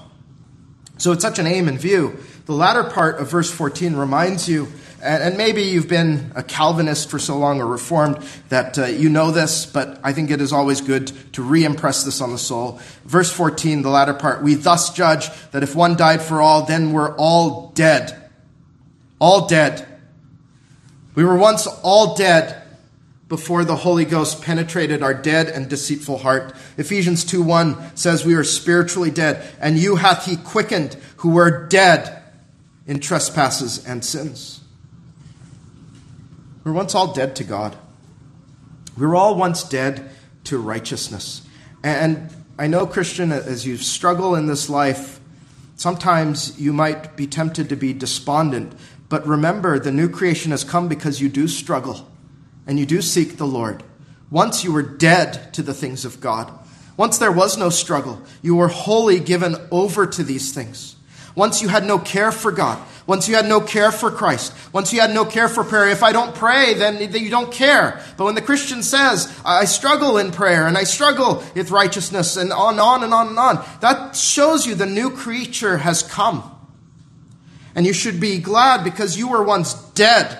So 0.97 1.11
it's 1.11 1.23
such 1.23 1.39
an 1.39 1.47
aim 1.47 1.67
in 1.67 1.77
view. 1.77 2.19
The 2.45 2.53
latter 2.53 2.83
part 2.83 3.19
of 3.19 3.31
verse 3.31 3.51
14 3.51 3.95
reminds 3.95 4.47
you 4.47 4.71
and, 5.03 5.37
maybe 5.37 5.63
you've 5.63 5.87
been 5.87 6.31
a 6.35 6.43
Calvinist 6.43 7.09
for 7.09 7.19
so 7.19 7.37
long 7.37 7.61
or 7.61 7.65
Reformed 7.65 8.17
that 8.49 8.77
uh, 8.77 8.85
you 8.85 9.09
know 9.09 9.31
this, 9.31 9.65
but 9.65 9.99
I 10.03 10.13
think 10.13 10.31
it 10.31 10.41
is 10.41 10.53
always 10.53 10.81
good 10.81 11.11
to 11.33 11.41
re 11.41 11.63
impress 11.63 12.03
this 12.03 12.21
on 12.21 12.31
the 12.31 12.37
soul. 12.37 12.79
Verse 13.05 13.31
14, 13.31 13.81
the 13.81 13.89
latter 13.89 14.13
part, 14.13 14.43
we 14.43 14.55
thus 14.55 14.93
judge 14.93 15.29
that 15.51 15.63
if 15.63 15.75
one 15.75 15.95
died 15.95 16.21
for 16.21 16.41
all, 16.41 16.65
then 16.65 16.93
we're 16.93 17.15
all 17.17 17.71
dead. 17.75 18.29
All 19.19 19.47
dead. 19.47 19.87
We 21.15 21.23
were 21.23 21.37
once 21.37 21.67
all 21.67 22.15
dead 22.15 22.61
before 23.27 23.63
the 23.63 23.77
Holy 23.77 24.05
Ghost 24.05 24.41
penetrated 24.41 25.01
our 25.01 25.13
dead 25.13 25.47
and 25.47 25.69
deceitful 25.69 26.17
heart. 26.17 26.53
Ephesians 26.77 27.23
2 27.23 27.41
1 27.41 27.95
says, 27.95 28.25
We 28.25 28.35
are 28.35 28.43
spiritually 28.43 29.11
dead, 29.11 29.47
and 29.59 29.77
you 29.77 29.95
hath 29.95 30.25
he 30.25 30.35
quickened 30.35 30.95
who 31.17 31.29
were 31.29 31.67
dead 31.67 32.21
in 32.87 32.99
trespasses 32.99 33.85
and 33.85 34.03
sins. 34.03 34.60
We 36.63 36.71
were 36.71 36.77
once 36.77 36.95
all 36.95 37.13
dead 37.13 37.35
to 37.37 37.43
God. 37.43 37.75
We 38.97 39.05
were 39.05 39.15
all 39.15 39.35
once 39.35 39.63
dead 39.63 40.09
to 40.45 40.57
righteousness. 40.57 41.41
And 41.83 42.29
I 42.57 42.67
know, 42.67 42.85
Christian, 42.85 43.31
as 43.31 43.65
you 43.65 43.77
struggle 43.77 44.35
in 44.35 44.45
this 44.45 44.69
life, 44.69 45.19
sometimes 45.75 46.59
you 46.59 46.73
might 46.73 47.15
be 47.15 47.25
tempted 47.25 47.69
to 47.69 47.75
be 47.75 47.93
despondent. 47.93 48.73
But 49.09 49.25
remember, 49.25 49.79
the 49.79 49.91
new 49.91 50.09
creation 50.09 50.51
has 50.51 50.63
come 50.63 50.87
because 50.87 51.19
you 51.19 51.29
do 51.29 51.47
struggle 51.47 52.07
and 52.67 52.79
you 52.79 52.85
do 52.85 53.01
seek 53.01 53.37
the 53.37 53.47
Lord. 53.47 53.83
Once 54.29 54.63
you 54.63 54.71
were 54.71 54.83
dead 54.83 55.53
to 55.53 55.63
the 55.63 55.73
things 55.73 56.05
of 56.05 56.21
God. 56.21 56.51
Once 56.95 57.17
there 57.17 57.31
was 57.31 57.57
no 57.57 57.69
struggle. 57.69 58.21
You 58.41 58.55
were 58.55 58.67
wholly 58.67 59.19
given 59.19 59.55
over 59.71 60.05
to 60.05 60.23
these 60.23 60.53
things. 60.53 60.95
Once 61.35 61.61
you 61.61 61.67
had 61.67 61.85
no 61.85 61.97
care 61.97 62.31
for 62.31 62.51
God. 62.51 62.81
Once 63.07 63.27
you 63.27 63.35
had 63.35 63.47
no 63.47 63.59
care 63.59 63.91
for 63.91 64.11
Christ. 64.11 64.53
Once 64.71 64.93
you 64.93 65.01
had 65.01 65.13
no 65.13 65.25
care 65.25 65.49
for 65.49 65.63
prayer. 65.63 65.89
If 65.89 66.03
I 66.03 66.11
don't 66.11 66.35
pray, 66.35 66.75
then 66.75 66.99
you 67.13 67.29
don't 67.29 67.51
care. 67.51 68.01
But 68.15 68.25
when 68.25 68.35
the 68.35 68.41
Christian 68.41 68.83
says, 68.83 69.33
I 69.43 69.65
struggle 69.65 70.17
in 70.17 70.31
prayer 70.31 70.67
and 70.67 70.77
I 70.77 70.83
struggle 70.83 71.43
with 71.55 71.71
righteousness 71.71 72.37
and 72.37 72.53
on, 72.53 72.79
on 72.79 73.03
and 73.03 73.13
on 73.13 73.29
and 73.29 73.39
on, 73.39 73.65
that 73.81 74.15
shows 74.15 74.65
you 74.65 74.75
the 74.75 74.85
new 74.85 75.09
creature 75.09 75.77
has 75.77 76.03
come. 76.03 76.43
And 77.73 77.85
you 77.85 77.93
should 77.93 78.19
be 78.19 78.39
glad 78.39 78.83
because 78.83 79.17
you 79.17 79.29
were 79.29 79.43
once 79.43 79.73
dead. 79.73 80.37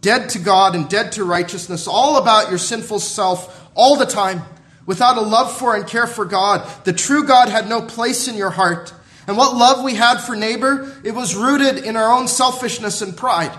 Dead 0.00 0.30
to 0.30 0.38
God 0.38 0.74
and 0.74 0.88
dead 0.88 1.12
to 1.12 1.24
righteousness, 1.24 1.86
all 1.86 2.16
about 2.16 2.48
your 2.48 2.58
sinful 2.58 2.98
self 2.98 3.70
all 3.74 3.96
the 3.96 4.06
time, 4.06 4.42
without 4.84 5.16
a 5.16 5.20
love 5.20 5.56
for 5.56 5.76
and 5.76 5.86
care 5.86 6.08
for 6.08 6.24
God. 6.24 6.68
The 6.84 6.92
true 6.92 7.24
God 7.24 7.48
had 7.48 7.68
no 7.68 7.82
place 7.82 8.26
in 8.26 8.36
your 8.36 8.50
heart. 8.50 8.92
And 9.26 9.36
what 9.36 9.56
love 9.56 9.84
we 9.84 9.94
had 9.94 10.18
for 10.18 10.34
neighbor, 10.34 10.92
it 11.04 11.14
was 11.14 11.36
rooted 11.36 11.84
in 11.84 11.96
our 11.96 12.12
own 12.12 12.28
selfishness 12.28 13.02
and 13.02 13.16
pride. 13.16 13.56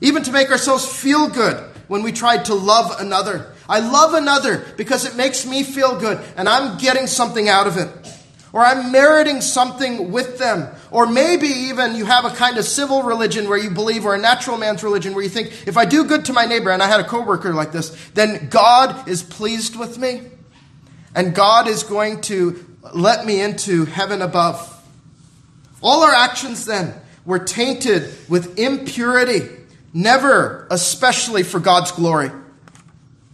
Even 0.00 0.22
to 0.22 0.32
make 0.32 0.50
ourselves 0.50 0.86
feel 0.86 1.28
good 1.28 1.56
when 1.88 2.02
we 2.02 2.12
tried 2.12 2.44
to 2.46 2.54
love 2.54 3.00
another. 3.00 3.52
I 3.68 3.80
love 3.80 4.14
another 4.14 4.64
because 4.76 5.04
it 5.04 5.16
makes 5.16 5.46
me 5.46 5.62
feel 5.62 5.98
good 5.98 6.20
and 6.36 6.48
I'm 6.48 6.78
getting 6.78 7.06
something 7.06 7.48
out 7.48 7.66
of 7.66 7.76
it. 7.76 7.88
Or 8.52 8.64
I'm 8.64 8.90
meriting 8.90 9.40
something 9.40 10.10
with 10.10 10.38
them. 10.38 10.74
Or 10.90 11.06
maybe 11.06 11.46
even 11.46 11.94
you 11.94 12.04
have 12.04 12.24
a 12.24 12.30
kind 12.30 12.58
of 12.58 12.64
civil 12.64 13.04
religion 13.04 13.48
where 13.48 13.58
you 13.58 13.70
believe, 13.70 14.04
or 14.04 14.14
a 14.16 14.18
natural 14.18 14.58
man's 14.58 14.82
religion 14.82 15.14
where 15.14 15.22
you 15.22 15.28
think, 15.28 15.68
if 15.68 15.76
I 15.76 15.84
do 15.84 16.04
good 16.04 16.24
to 16.24 16.32
my 16.32 16.46
neighbor, 16.46 16.72
and 16.72 16.82
I 16.82 16.88
had 16.88 16.98
a 16.98 17.04
coworker 17.04 17.52
like 17.54 17.70
this, 17.70 17.90
then 18.14 18.48
God 18.48 19.08
is 19.08 19.22
pleased 19.22 19.76
with 19.76 19.98
me. 19.98 20.22
And 21.14 21.32
God 21.32 21.68
is 21.68 21.84
going 21.84 22.22
to 22.22 22.66
let 22.94 23.26
me 23.26 23.40
into 23.40 23.84
heaven 23.84 24.22
above. 24.22 24.66
All 25.82 26.02
our 26.02 26.14
actions 26.14 26.64
then 26.64 26.94
were 27.24 27.38
tainted 27.38 28.12
with 28.28 28.58
impurity, 28.58 29.48
never 29.92 30.66
especially 30.70 31.42
for 31.42 31.60
God's 31.60 31.92
glory. 31.92 32.30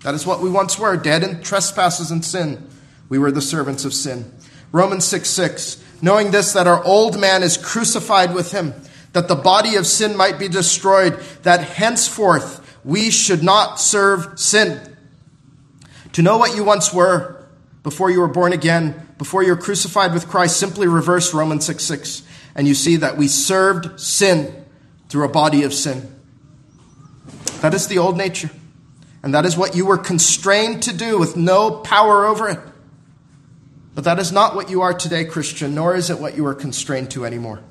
That 0.02 0.14
is 0.14 0.26
what 0.26 0.40
we 0.40 0.50
once 0.50 0.78
were, 0.78 0.96
dead 0.96 1.22
in 1.22 1.42
trespasses 1.42 2.10
and 2.10 2.24
sin. 2.24 2.68
We 3.08 3.18
were 3.18 3.32
the 3.32 3.42
servants 3.42 3.84
of 3.84 3.94
sin. 3.94 4.32
Romans 4.72 5.04
6 5.04 5.28
6. 5.28 5.82
Knowing 6.02 6.30
this, 6.30 6.52
that 6.52 6.66
our 6.66 6.84
old 6.84 7.18
man 7.18 7.42
is 7.42 7.56
crucified 7.56 8.34
with 8.34 8.52
him, 8.52 8.74
that 9.12 9.28
the 9.28 9.34
body 9.34 9.76
of 9.76 9.86
sin 9.86 10.16
might 10.16 10.38
be 10.38 10.48
destroyed, 10.48 11.18
that 11.42 11.62
henceforth 11.62 12.78
we 12.84 13.10
should 13.10 13.42
not 13.42 13.80
serve 13.80 14.38
sin. 14.38 14.96
To 16.12 16.22
know 16.22 16.36
what 16.36 16.54
you 16.54 16.64
once 16.64 16.92
were 16.92 17.45
before 17.86 18.10
you 18.10 18.18
were 18.18 18.26
born 18.26 18.52
again 18.52 19.06
before 19.16 19.44
you 19.44 19.50
were 19.50 19.62
crucified 19.62 20.12
with 20.12 20.26
Christ, 20.26 20.56
simply 20.56 20.88
reverse 20.88 21.32
Romans 21.32 21.64
6 21.66 21.84
6, 21.84 22.24
and 22.56 22.66
you 22.66 22.74
see 22.74 22.96
that 22.96 23.16
we 23.16 23.28
served 23.28 24.00
sin 24.00 24.64
through 25.08 25.24
a 25.24 25.28
body 25.28 25.62
of 25.62 25.72
sin. 25.72 26.12
That 27.60 27.74
is 27.74 27.86
the 27.86 27.98
old 27.98 28.16
nature. 28.16 28.50
And 29.22 29.32
that 29.34 29.46
is 29.46 29.56
what 29.56 29.76
you 29.76 29.86
were 29.86 29.98
constrained 29.98 30.82
to 30.82 30.92
do 30.92 31.16
with 31.16 31.36
no 31.36 31.70
power 31.70 32.26
over 32.26 32.48
it. 32.48 32.58
But 33.94 34.02
that 34.02 34.18
is 34.18 34.32
not 34.32 34.56
what 34.56 34.68
you 34.68 34.82
are 34.82 34.92
today, 34.92 35.24
Christian, 35.24 35.76
nor 35.76 35.94
is 35.94 36.10
it 36.10 36.18
what 36.18 36.36
you 36.36 36.44
are 36.46 36.54
constrained 36.54 37.12
to 37.12 37.24
anymore. 37.24 37.62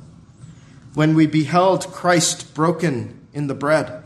When 0.94 1.14
we 1.14 1.28
beheld 1.28 1.88
Christ 1.88 2.56
broken 2.56 3.28
in 3.34 3.48
the 3.48 3.54
bread, 3.54 4.02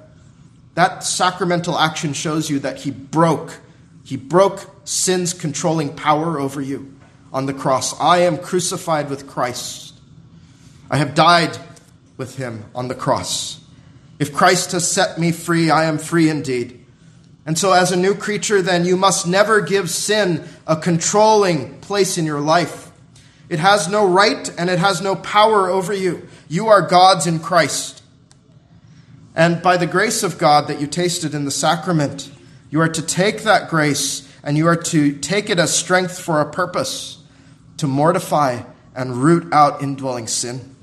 that 0.73 1.03
sacramental 1.03 1.77
action 1.77 2.13
shows 2.13 2.49
you 2.49 2.57
that 2.61 2.79
he 2.79 2.89
broke. 2.89 3.59
He 4.03 4.17
broke 4.17 4.78
sin's 4.89 5.33
controlling 5.33 5.95
power 5.95 6.39
over 6.39 6.59
you 6.59 6.91
on 7.31 7.45
the 7.45 7.53
cross. 7.53 7.97
I 7.99 8.19
am 8.19 8.39
crucified 8.39 9.11
with 9.11 9.27
Christ. 9.27 9.93
I 10.89 10.97
have 10.97 11.13
died 11.13 11.55
with 12.17 12.37
him 12.37 12.65
on 12.73 12.87
the 12.87 12.95
cross. 12.95 13.63
If 14.17 14.33
Christ 14.33 14.71
has 14.71 14.89
set 14.89 15.19
me 15.19 15.31
free, 15.31 15.69
I 15.69 15.85
am 15.85 15.99
free 15.99 16.27
indeed. 16.27 16.83
And 17.45 17.57
so, 17.57 17.71
as 17.71 17.91
a 17.91 17.95
new 17.95 18.15
creature, 18.15 18.63
then, 18.63 18.83
you 18.83 18.97
must 18.97 19.27
never 19.27 19.61
give 19.61 19.91
sin 19.91 20.43
a 20.65 20.75
controlling 20.75 21.79
place 21.81 22.17
in 22.17 22.25
your 22.25 22.41
life. 22.41 22.91
It 23.47 23.59
has 23.59 23.87
no 23.87 24.07
right 24.07 24.51
and 24.57 24.71
it 24.71 24.79
has 24.79 25.01
no 25.01 25.15
power 25.15 25.69
over 25.69 25.93
you. 25.93 26.27
You 26.47 26.67
are 26.67 26.81
God's 26.81 27.27
in 27.27 27.39
Christ. 27.39 28.01
And 29.35 29.61
by 29.61 29.77
the 29.77 29.87
grace 29.87 30.23
of 30.23 30.39
God 30.39 30.67
that 30.67 30.81
you 30.81 30.87
tasted 30.87 31.35
in 31.35 31.45
the 31.45 31.51
sacrament, 31.51 32.31
you 32.71 32.81
are 32.81 32.89
to 32.89 33.01
take 33.03 33.43
that 33.43 33.69
grace 33.69 34.28
and 34.43 34.57
you 34.57 34.67
are 34.67 34.75
to 34.75 35.17
take 35.17 35.49
it 35.49 35.59
as 35.59 35.75
strength 35.75 36.19
for 36.19 36.41
a 36.41 36.51
purpose 36.51 37.21
to 37.77 37.87
mortify 37.87 38.61
and 38.95 39.15
root 39.17 39.51
out 39.53 39.81
indwelling 39.81 40.27
sin, 40.27 40.75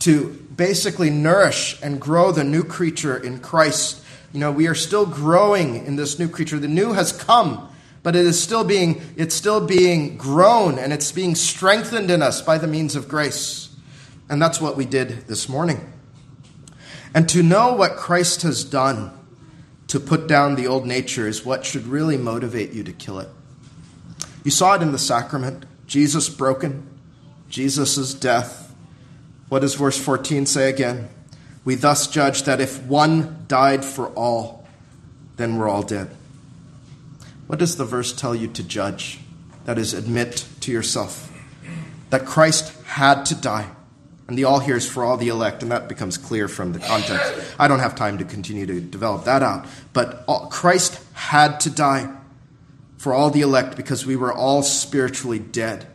to 0.00 0.30
basically 0.56 1.10
nourish 1.10 1.80
and 1.82 2.00
grow 2.00 2.32
the 2.32 2.44
new 2.44 2.64
creature 2.64 3.16
in 3.16 3.38
Christ. 3.38 4.02
You 4.32 4.40
know, 4.40 4.50
we 4.50 4.66
are 4.66 4.74
still 4.74 5.06
growing 5.06 5.86
in 5.86 5.96
this 5.96 6.18
new 6.18 6.28
creature. 6.28 6.58
The 6.58 6.68
new 6.68 6.92
has 6.92 7.12
come, 7.12 7.68
but 8.02 8.16
it 8.16 8.26
is 8.26 8.40
still 8.40 8.64
being, 8.64 9.02
it's 9.16 9.34
still 9.34 9.64
being 9.64 10.16
grown 10.16 10.78
and 10.78 10.92
it's 10.92 11.12
being 11.12 11.34
strengthened 11.34 12.10
in 12.10 12.22
us 12.22 12.42
by 12.42 12.58
the 12.58 12.66
means 12.66 12.96
of 12.96 13.08
grace. 13.08 13.74
And 14.28 14.40
that's 14.40 14.60
what 14.60 14.76
we 14.76 14.84
did 14.84 15.26
this 15.28 15.48
morning. 15.48 15.92
And 17.14 17.28
to 17.28 17.42
know 17.42 17.74
what 17.74 17.96
Christ 17.96 18.42
has 18.42 18.64
done 18.64 19.12
to 19.94 20.00
put 20.00 20.26
down 20.26 20.56
the 20.56 20.66
old 20.66 20.84
nature 20.84 21.28
is 21.28 21.44
what 21.44 21.64
should 21.64 21.86
really 21.86 22.16
motivate 22.16 22.72
you 22.72 22.82
to 22.82 22.90
kill 22.90 23.20
it. 23.20 23.28
You 24.42 24.50
saw 24.50 24.74
it 24.74 24.82
in 24.82 24.90
the 24.90 24.98
sacrament 24.98 25.66
Jesus 25.86 26.28
broken, 26.28 26.84
Jesus' 27.48 28.12
death. 28.12 28.74
What 29.48 29.60
does 29.60 29.76
verse 29.76 29.96
14 29.96 30.46
say 30.46 30.68
again? 30.68 31.10
We 31.64 31.76
thus 31.76 32.08
judge 32.08 32.42
that 32.42 32.60
if 32.60 32.82
one 32.82 33.44
died 33.46 33.84
for 33.84 34.08
all, 34.14 34.66
then 35.36 35.58
we're 35.58 35.68
all 35.68 35.84
dead. 35.84 36.10
What 37.46 37.60
does 37.60 37.76
the 37.76 37.84
verse 37.84 38.12
tell 38.12 38.34
you 38.34 38.48
to 38.48 38.64
judge? 38.64 39.20
That 39.64 39.78
is, 39.78 39.94
admit 39.94 40.44
to 40.62 40.72
yourself 40.72 41.32
that 42.10 42.26
Christ 42.26 42.76
had 42.86 43.24
to 43.26 43.36
die. 43.36 43.70
And 44.26 44.38
the 44.38 44.44
all 44.44 44.58
here 44.58 44.76
is 44.76 44.88
for 44.88 45.04
all 45.04 45.16
the 45.18 45.28
elect, 45.28 45.62
and 45.62 45.70
that 45.70 45.86
becomes 45.88 46.16
clear 46.16 46.48
from 46.48 46.72
the 46.72 46.78
context. 46.78 47.34
I 47.58 47.68
don't 47.68 47.80
have 47.80 47.94
time 47.94 48.18
to 48.18 48.24
continue 48.24 48.64
to 48.66 48.80
develop 48.80 49.24
that 49.24 49.42
out. 49.42 49.66
But 49.92 50.24
Christ 50.50 50.98
had 51.12 51.60
to 51.60 51.70
die 51.70 52.10
for 52.96 53.12
all 53.12 53.30
the 53.30 53.42
elect 53.42 53.76
because 53.76 54.06
we 54.06 54.16
were 54.16 54.32
all 54.32 54.62
spiritually 54.62 55.38
dead. 55.38 55.86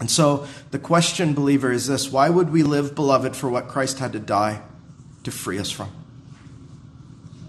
And 0.00 0.10
so 0.10 0.46
the 0.70 0.78
question, 0.78 1.32
believer, 1.32 1.72
is 1.72 1.86
this 1.86 2.12
why 2.12 2.28
would 2.28 2.50
we 2.50 2.62
live, 2.62 2.94
beloved, 2.94 3.34
for 3.34 3.48
what 3.48 3.68
Christ 3.68 4.00
had 4.00 4.12
to 4.12 4.20
die 4.20 4.60
to 5.22 5.30
free 5.30 5.58
us 5.58 5.70
from? 5.70 5.90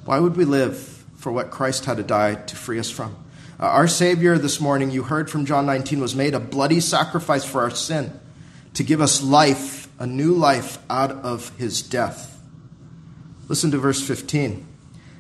Why 0.06 0.20
would 0.20 0.38
we 0.38 0.46
live 0.46 1.04
for 1.18 1.34
what 1.34 1.52
Christ 1.52 1.84
had 1.84 1.98
to 1.98 2.04
die 2.04 2.36
to 2.36 2.56
free 2.56 2.80
us 2.80 2.90
from? 2.90 3.18
Uh, 3.60 3.66
our 3.66 3.88
Savior 3.90 4.38
this 4.38 4.62
morning, 4.62 4.92
you 4.92 5.04
heard 5.04 5.30
from 5.30 5.46
John 5.46 5.66
19, 5.66 6.00
was 6.00 6.16
made 6.16 6.34
a 6.34 6.40
bloody 6.40 6.80
sacrifice 6.80 7.44
for 7.44 7.62
our 7.62 7.72
sin 7.72 8.18
to 8.76 8.84
give 8.84 9.02
us 9.02 9.24
life, 9.24 9.88
a 10.00 10.06
new 10.06 10.34
life 10.34 10.78
out 10.90 11.12
of 11.12 11.56
his 11.58 11.82
death. 11.82 12.40
Listen 13.48 13.72
to 13.72 13.78
verse 13.78 14.06
15. 14.06 14.66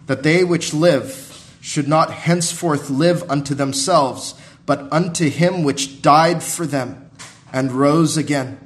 That 0.08 0.24
they 0.24 0.44
which 0.44 0.74
live 0.74 1.32
should 1.62 1.88
not 1.88 2.12
henceforth 2.12 2.90
live 2.90 3.30
unto 3.30 3.56
themselves, 3.56 4.36
but 4.66 4.92
unto 4.92 5.30
him 5.30 5.64
which 5.64 6.02
died 6.02 6.44
for 6.44 6.66
them 6.66 7.10
and 7.52 7.72
rose 7.72 8.18
again. 8.18 8.60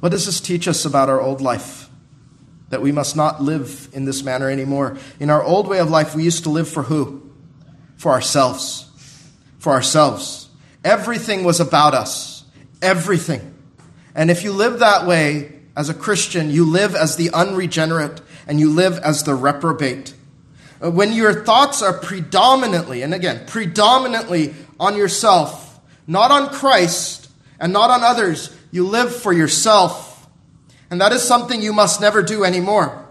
What 0.00 0.10
does 0.12 0.26
this 0.26 0.40
teach 0.40 0.66
us 0.66 0.84
about 0.84 1.08
our 1.08 1.20
old 1.20 1.40
life? 1.40 1.88
That 2.70 2.82
we 2.82 2.92
must 2.92 3.16
not 3.16 3.42
live 3.42 3.88
in 3.92 4.04
this 4.04 4.22
manner 4.22 4.48
anymore. 4.48 4.98
In 5.18 5.30
our 5.30 5.42
old 5.42 5.68
way 5.68 5.78
of 5.78 5.90
life, 5.90 6.14
we 6.14 6.24
used 6.24 6.44
to 6.44 6.50
live 6.50 6.68
for 6.68 6.84
who? 6.84 7.30
For 7.96 8.12
ourselves. 8.12 8.90
For 9.58 9.72
ourselves. 9.72 10.48
Everything 10.84 11.44
was 11.44 11.60
about 11.60 11.94
us. 11.94 12.44
Everything. 12.80 13.49
And 14.14 14.30
if 14.30 14.42
you 14.42 14.52
live 14.52 14.78
that 14.78 15.06
way 15.06 15.52
as 15.76 15.88
a 15.88 15.94
Christian, 15.94 16.50
you 16.50 16.64
live 16.64 16.94
as 16.94 17.16
the 17.16 17.30
unregenerate 17.30 18.20
and 18.46 18.58
you 18.58 18.70
live 18.70 18.98
as 18.98 19.22
the 19.22 19.34
reprobate. 19.34 20.14
Uh, 20.82 20.90
when 20.90 21.12
your 21.12 21.44
thoughts 21.44 21.82
are 21.82 21.92
predominantly, 21.92 23.02
and 23.02 23.14
again, 23.14 23.44
predominantly 23.46 24.54
on 24.78 24.96
yourself, 24.96 25.78
not 26.06 26.30
on 26.30 26.48
Christ 26.48 27.30
and 27.58 27.72
not 27.72 27.90
on 27.90 28.02
others, 28.02 28.56
you 28.70 28.86
live 28.86 29.14
for 29.14 29.32
yourself. 29.32 30.28
And 30.90 31.00
that 31.00 31.12
is 31.12 31.22
something 31.22 31.62
you 31.62 31.72
must 31.72 32.00
never 32.00 32.22
do 32.22 32.44
anymore. 32.44 33.06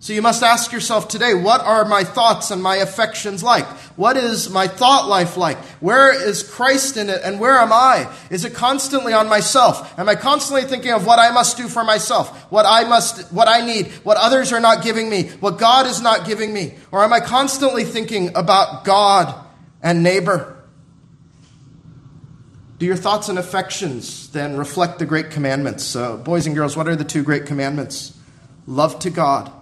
So 0.00 0.12
you 0.12 0.22
must 0.22 0.44
ask 0.44 0.70
yourself 0.70 1.08
today, 1.08 1.34
what 1.34 1.60
are 1.60 1.84
my 1.84 2.04
thoughts 2.04 2.52
and 2.52 2.62
my 2.62 2.76
affections 2.76 3.42
like? 3.42 3.66
What 3.96 4.16
is 4.16 4.48
my 4.48 4.68
thought 4.68 5.08
life 5.08 5.36
like? 5.36 5.58
Where 5.80 6.14
is 6.14 6.44
Christ 6.44 6.96
in 6.96 7.10
it 7.10 7.20
and 7.24 7.40
where 7.40 7.56
am 7.58 7.72
I? 7.72 8.08
Is 8.30 8.44
it 8.44 8.54
constantly 8.54 9.12
on 9.12 9.28
myself? 9.28 9.98
Am 9.98 10.08
I 10.08 10.14
constantly 10.14 10.62
thinking 10.62 10.92
of 10.92 11.04
what 11.04 11.18
I 11.18 11.32
must 11.32 11.56
do 11.56 11.66
for 11.66 11.82
myself? 11.82 12.44
What 12.52 12.64
I 12.64 12.84
must, 12.84 13.32
what 13.32 13.48
I 13.48 13.66
need? 13.66 13.88
What 14.04 14.16
others 14.18 14.52
are 14.52 14.60
not 14.60 14.84
giving 14.84 15.10
me? 15.10 15.30
What 15.40 15.58
God 15.58 15.86
is 15.86 16.00
not 16.00 16.24
giving 16.24 16.52
me? 16.52 16.74
Or 16.92 17.02
am 17.02 17.12
I 17.12 17.18
constantly 17.18 17.82
thinking 17.82 18.36
about 18.36 18.84
God 18.84 19.34
and 19.82 20.04
neighbor? 20.04 20.64
Do 22.78 22.86
your 22.86 22.94
thoughts 22.94 23.28
and 23.28 23.36
affections 23.36 24.30
then 24.30 24.56
reflect 24.56 25.00
the 25.00 25.06
great 25.06 25.32
commandments? 25.32 25.82
So, 25.82 26.18
boys 26.18 26.46
and 26.46 26.54
girls, 26.54 26.76
what 26.76 26.86
are 26.86 26.94
the 26.94 27.02
two 27.02 27.24
great 27.24 27.46
commandments? 27.46 28.16
Love 28.68 29.00
to 29.00 29.10
God 29.10 29.52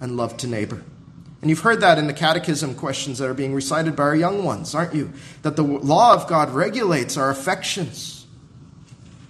and 0.00 0.16
love 0.16 0.36
to 0.38 0.46
neighbor. 0.46 0.82
And 1.40 1.48
you've 1.48 1.60
heard 1.60 1.80
that 1.80 1.98
in 1.98 2.06
the 2.06 2.12
catechism 2.12 2.74
questions 2.74 3.18
that 3.18 3.28
are 3.28 3.34
being 3.34 3.54
recited 3.54 3.96
by 3.96 4.02
our 4.02 4.16
young 4.16 4.44
ones, 4.44 4.74
aren't 4.74 4.94
you? 4.94 5.12
That 5.42 5.56
the 5.56 5.62
law 5.62 6.12
of 6.14 6.26
God 6.26 6.50
regulates 6.50 7.16
our 7.16 7.30
affections. 7.30 8.26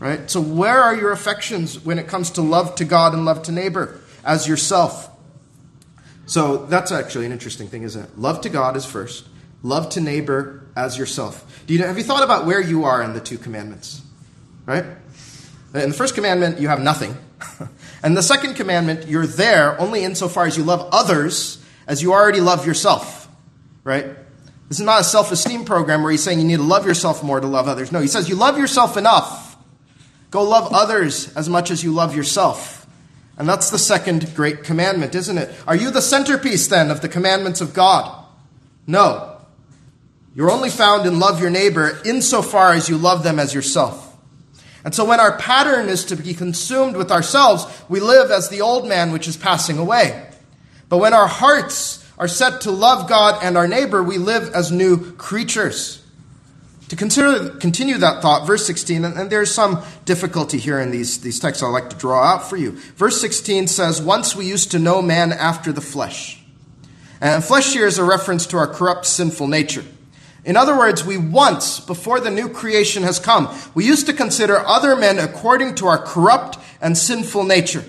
Right? 0.00 0.30
So, 0.30 0.40
where 0.40 0.80
are 0.80 0.96
your 0.96 1.12
affections 1.12 1.78
when 1.84 1.98
it 1.98 2.08
comes 2.08 2.30
to 2.32 2.42
love 2.42 2.74
to 2.76 2.84
God 2.84 3.12
and 3.12 3.24
love 3.24 3.42
to 3.44 3.52
neighbor 3.52 4.00
as 4.24 4.48
yourself? 4.48 5.10
So, 6.24 6.64
that's 6.66 6.90
actually 6.90 7.26
an 7.26 7.32
interesting 7.32 7.68
thing, 7.68 7.82
isn't 7.82 8.02
it? 8.02 8.18
Love 8.18 8.40
to 8.40 8.48
God 8.48 8.76
is 8.76 8.86
first, 8.86 9.28
love 9.62 9.90
to 9.90 10.00
neighbor 10.00 10.66
as 10.74 10.96
yourself. 10.96 11.64
Do 11.66 11.74
you, 11.74 11.84
have 11.84 11.98
you 11.98 12.04
thought 12.04 12.24
about 12.24 12.46
where 12.46 12.60
you 12.60 12.84
are 12.84 13.02
in 13.02 13.12
the 13.12 13.20
two 13.20 13.36
commandments? 13.36 14.00
Right? 14.64 14.84
In 15.74 15.90
the 15.90 15.96
first 15.96 16.14
commandment, 16.14 16.58
you 16.60 16.68
have 16.68 16.80
nothing. 16.80 17.14
And 18.02 18.16
the 18.16 18.22
second 18.22 18.54
commandment, 18.54 19.08
you're 19.08 19.26
there 19.26 19.78
only 19.80 20.04
insofar 20.04 20.46
as 20.46 20.56
you 20.56 20.64
love 20.64 20.88
others 20.92 21.62
as 21.86 22.02
you 22.02 22.12
already 22.12 22.40
love 22.40 22.66
yourself. 22.66 23.28
Right? 23.84 24.06
This 24.68 24.78
is 24.78 24.86
not 24.86 25.00
a 25.00 25.04
self 25.04 25.32
esteem 25.32 25.64
program 25.64 26.02
where 26.02 26.12
he's 26.12 26.22
saying 26.22 26.38
you 26.38 26.46
need 26.46 26.58
to 26.58 26.62
love 26.62 26.86
yourself 26.86 27.22
more 27.22 27.40
to 27.40 27.46
love 27.46 27.68
others. 27.68 27.90
No, 27.90 28.00
he 28.00 28.06
says 28.08 28.28
you 28.28 28.36
love 28.36 28.56
yourself 28.56 28.96
enough. 28.96 29.56
Go 30.30 30.44
love 30.44 30.72
others 30.72 31.34
as 31.36 31.48
much 31.48 31.70
as 31.70 31.82
you 31.82 31.92
love 31.92 32.14
yourself. 32.14 32.86
And 33.36 33.48
that's 33.48 33.70
the 33.70 33.78
second 33.78 34.34
great 34.36 34.64
commandment, 34.64 35.14
isn't 35.14 35.38
it? 35.38 35.50
Are 35.66 35.74
you 35.74 35.90
the 35.90 36.02
centerpiece 36.02 36.68
then 36.68 36.90
of 36.90 37.00
the 37.00 37.08
commandments 37.08 37.60
of 37.60 37.74
God? 37.74 38.24
No. 38.86 39.40
You're 40.34 40.50
only 40.50 40.70
found 40.70 41.06
in 41.06 41.18
love 41.18 41.40
your 41.40 41.50
neighbor 41.50 41.98
insofar 42.04 42.72
as 42.72 42.88
you 42.88 42.96
love 42.96 43.24
them 43.24 43.40
as 43.40 43.52
yourself. 43.52 44.09
And 44.84 44.94
so 44.94 45.04
when 45.04 45.20
our 45.20 45.36
pattern 45.36 45.88
is 45.88 46.04
to 46.06 46.16
be 46.16 46.34
consumed 46.34 46.96
with 46.96 47.10
ourselves, 47.10 47.66
we 47.88 48.00
live 48.00 48.30
as 48.30 48.48
the 48.48 48.62
old 48.62 48.88
man 48.88 49.12
which 49.12 49.28
is 49.28 49.36
passing 49.36 49.78
away. 49.78 50.26
But 50.88 50.98
when 50.98 51.14
our 51.14 51.26
hearts 51.26 52.04
are 52.18 52.28
set 52.28 52.62
to 52.62 52.70
love 52.70 53.08
God 53.08 53.42
and 53.42 53.56
our 53.56 53.68
neighbor, 53.68 54.02
we 54.02 54.18
live 54.18 54.50
as 54.54 54.72
new 54.72 55.12
creatures. 55.12 56.02
To 56.88 56.96
consider, 56.96 57.50
continue 57.50 57.98
that 57.98 58.20
thought, 58.20 58.46
verse 58.46 58.66
16, 58.66 59.04
and, 59.04 59.16
and 59.16 59.30
there's 59.30 59.54
some 59.54 59.84
difficulty 60.06 60.58
here 60.58 60.80
in 60.80 60.90
these, 60.90 61.20
these 61.20 61.38
texts 61.38 61.62
I'd 61.62 61.68
like 61.68 61.88
to 61.90 61.96
draw 61.96 62.24
out 62.24 62.50
for 62.50 62.56
you. 62.56 62.72
Verse 62.96 63.20
16 63.20 63.68
says, 63.68 64.02
Once 64.02 64.34
we 64.34 64.46
used 64.46 64.72
to 64.72 64.80
know 64.80 65.00
man 65.00 65.32
after 65.32 65.72
the 65.72 65.80
flesh. 65.80 66.42
And 67.20 67.44
flesh 67.44 67.72
here 67.74 67.86
is 67.86 67.98
a 67.98 68.04
reference 68.04 68.46
to 68.46 68.56
our 68.56 68.66
corrupt, 68.66 69.06
sinful 69.06 69.46
nature. 69.46 69.84
In 70.44 70.56
other 70.56 70.76
words, 70.76 71.04
we 71.04 71.18
once, 71.18 71.80
before 71.80 72.20
the 72.20 72.30
new 72.30 72.48
creation 72.48 73.02
has 73.02 73.18
come, 73.18 73.54
we 73.74 73.86
used 73.86 74.06
to 74.06 74.12
consider 74.12 74.58
other 74.58 74.96
men 74.96 75.18
according 75.18 75.74
to 75.76 75.86
our 75.86 75.98
corrupt 75.98 76.58
and 76.80 76.96
sinful 76.96 77.44
nature. 77.44 77.84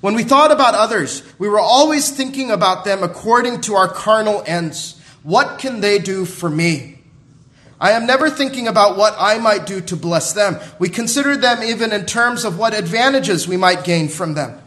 When 0.00 0.14
we 0.14 0.22
thought 0.22 0.52
about 0.52 0.74
others, 0.74 1.22
we 1.38 1.48
were 1.48 1.58
always 1.58 2.10
thinking 2.10 2.50
about 2.50 2.84
them 2.84 3.02
according 3.02 3.62
to 3.62 3.74
our 3.74 3.88
carnal 3.88 4.42
ends. 4.46 5.00
What 5.22 5.58
can 5.58 5.80
they 5.80 5.98
do 5.98 6.26
for 6.26 6.50
me? 6.50 6.98
I 7.80 7.92
am 7.92 8.06
never 8.06 8.30
thinking 8.30 8.68
about 8.68 8.96
what 8.96 9.14
I 9.18 9.38
might 9.38 9.66
do 9.66 9.80
to 9.82 9.96
bless 9.96 10.32
them. 10.32 10.58
We 10.78 10.88
considered 10.88 11.42
them 11.42 11.62
even 11.62 11.92
in 11.92 12.06
terms 12.06 12.44
of 12.44 12.58
what 12.58 12.74
advantages 12.74 13.48
we 13.48 13.56
might 13.56 13.84
gain 13.84 14.08
from 14.08 14.34
them. 14.34 14.58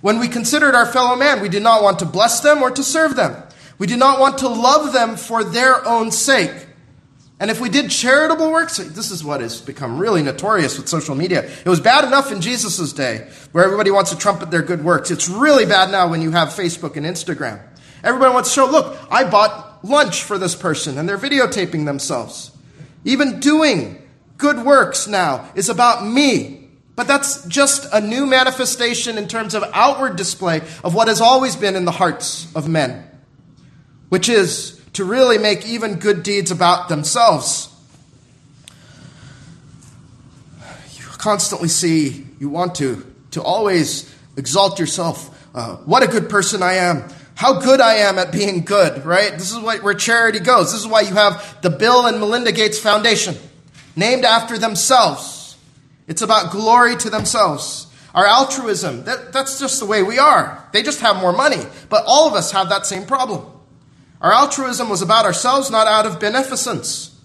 When 0.00 0.18
we 0.18 0.28
considered 0.28 0.74
our 0.74 0.86
fellow 0.86 1.16
man, 1.16 1.40
we 1.40 1.48
did 1.48 1.62
not 1.62 1.82
want 1.82 1.98
to 1.98 2.06
bless 2.06 2.40
them 2.40 2.62
or 2.62 2.70
to 2.70 2.82
serve 2.82 3.16
them. 3.16 3.42
We 3.78 3.86
do 3.86 3.96
not 3.96 4.20
want 4.20 4.38
to 4.38 4.48
love 4.48 4.92
them 4.92 5.16
for 5.16 5.44
their 5.44 5.86
own 5.86 6.10
sake. 6.10 6.66
And 7.38 7.50
if 7.50 7.60
we 7.60 7.68
did 7.68 7.90
charitable 7.90 8.50
works, 8.50 8.78
this 8.78 9.10
is 9.10 9.22
what 9.22 9.42
has 9.42 9.60
become 9.60 9.98
really 9.98 10.22
notorious 10.22 10.78
with 10.78 10.88
social 10.88 11.14
media. 11.14 11.44
It 11.44 11.68
was 11.68 11.80
bad 11.80 12.04
enough 12.04 12.32
in 12.32 12.40
Jesus' 12.40 12.94
day, 12.94 13.28
where 13.52 13.62
everybody 13.62 13.90
wants 13.90 14.10
to 14.10 14.16
trumpet 14.16 14.50
their 14.50 14.62
good 14.62 14.82
works. 14.82 15.10
It's 15.10 15.28
really 15.28 15.66
bad 15.66 15.90
now 15.90 16.08
when 16.08 16.22
you 16.22 16.30
have 16.30 16.48
Facebook 16.48 16.96
and 16.96 17.04
Instagram. 17.04 17.60
Everybody 18.02 18.32
wants 18.32 18.48
to 18.50 18.54
show, 18.54 18.66
look, 18.66 18.98
I 19.10 19.28
bought 19.28 19.84
lunch 19.84 20.22
for 20.22 20.38
this 20.38 20.54
person, 20.54 20.96
and 20.96 21.06
they're 21.06 21.18
videotaping 21.18 21.84
themselves. 21.84 22.52
Even 23.04 23.38
doing 23.38 24.02
good 24.38 24.64
works 24.64 25.06
now 25.06 25.50
is 25.54 25.68
about 25.68 26.06
me. 26.06 26.70
But 26.94 27.06
that's 27.06 27.44
just 27.46 27.86
a 27.92 28.00
new 28.00 28.24
manifestation 28.24 29.18
in 29.18 29.28
terms 29.28 29.54
of 29.54 29.62
outward 29.74 30.16
display 30.16 30.62
of 30.82 30.94
what 30.94 31.08
has 31.08 31.20
always 31.20 31.54
been 31.54 31.76
in 31.76 31.84
the 31.84 31.90
hearts 31.90 32.50
of 32.54 32.66
men 32.66 33.06
which 34.08 34.28
is 34.28 34.80
to 34.94 35.04
really 35.04 35.38
make 35.38 35.66
even 35.66 35.96
good 35.96 36.22
deeds 36.22 36.50
about 36.50 36.88
themselves. 36.88 37.68
You 40.94 41.04
constantly 41.18 41.68
see, 41.68 42.26
you 42.38 42.48
want 42.48 42.74
to, 42.76 43.04
to 43.32 43.42
always 43.42 44.12
exalt 44.36 44.78
yourself. 44.78 45.32
Uh, 45.54 45.76
what 45.78 46.02
a 46.02 46.06
good 46.06 46.28
person 46.28 46.62
I 46.62 46.74
am. 46.74 47.08
how 47.36 47.60
good 47.60 47.82
I 47.82 47.96
am 47.96 48.18
at 48.18 48.32
being 48.32 48.64
good, 48.64 49.04
right? 49.04 49.32
This 49.32 49.52
is 49.52 49.58
what, 49.58 49.82
where 49.82 49.94
charity 49.94 50.40
goes. 50.40 50.72
This 50.72 50.80
is 50.80 50.86
why 50.86 51.02
you 51.02 51.12
have 51.14 51.60
the 51.60 51.70
Bill 51.70 52.06
and 52.06 52.18
Melinda 52.18 52.50
Gates 52.50 52.78
Foundation, 52.78 53.36
named 53.94 54.24
after 54.24 54.56
themselves. 54.58 55.56
It's 56.08 56.22
about 56.22 56.50
glory 56.50 56.96
to 56.96 57.10
themselves. 57.10 57.86
Our 58.14 58.26
altruism, 58.26 59.04
that, 59.04 59.34
that's 59.34 59.60
just 59.60 59.80
the 59.80 59.86
way 59.86 60.02
we 60.02 60.18
are. 60.18 60.66
They 60.72 60.82
just 60.82 61.00
have 61.00 61.16
more 61.16 61.34
money. 61.34 61.62
But 61.90 62.04
all 62.06 62.26
of 62.26 62.34
us 62.34 62.52
have 62.52 62.70
that 62.70 62.86
same 62.86 63.04
problem. 63.04 63.44
Our 64.20 64.32
altruism 64.32 64.88
was 64.88 65.02
about 65.02 65.24
ourselves, 65.24 65.70
not 65.70 65.86
out 65.86 66.06
of 66.06 66.18
beneficence. 66.18 67.18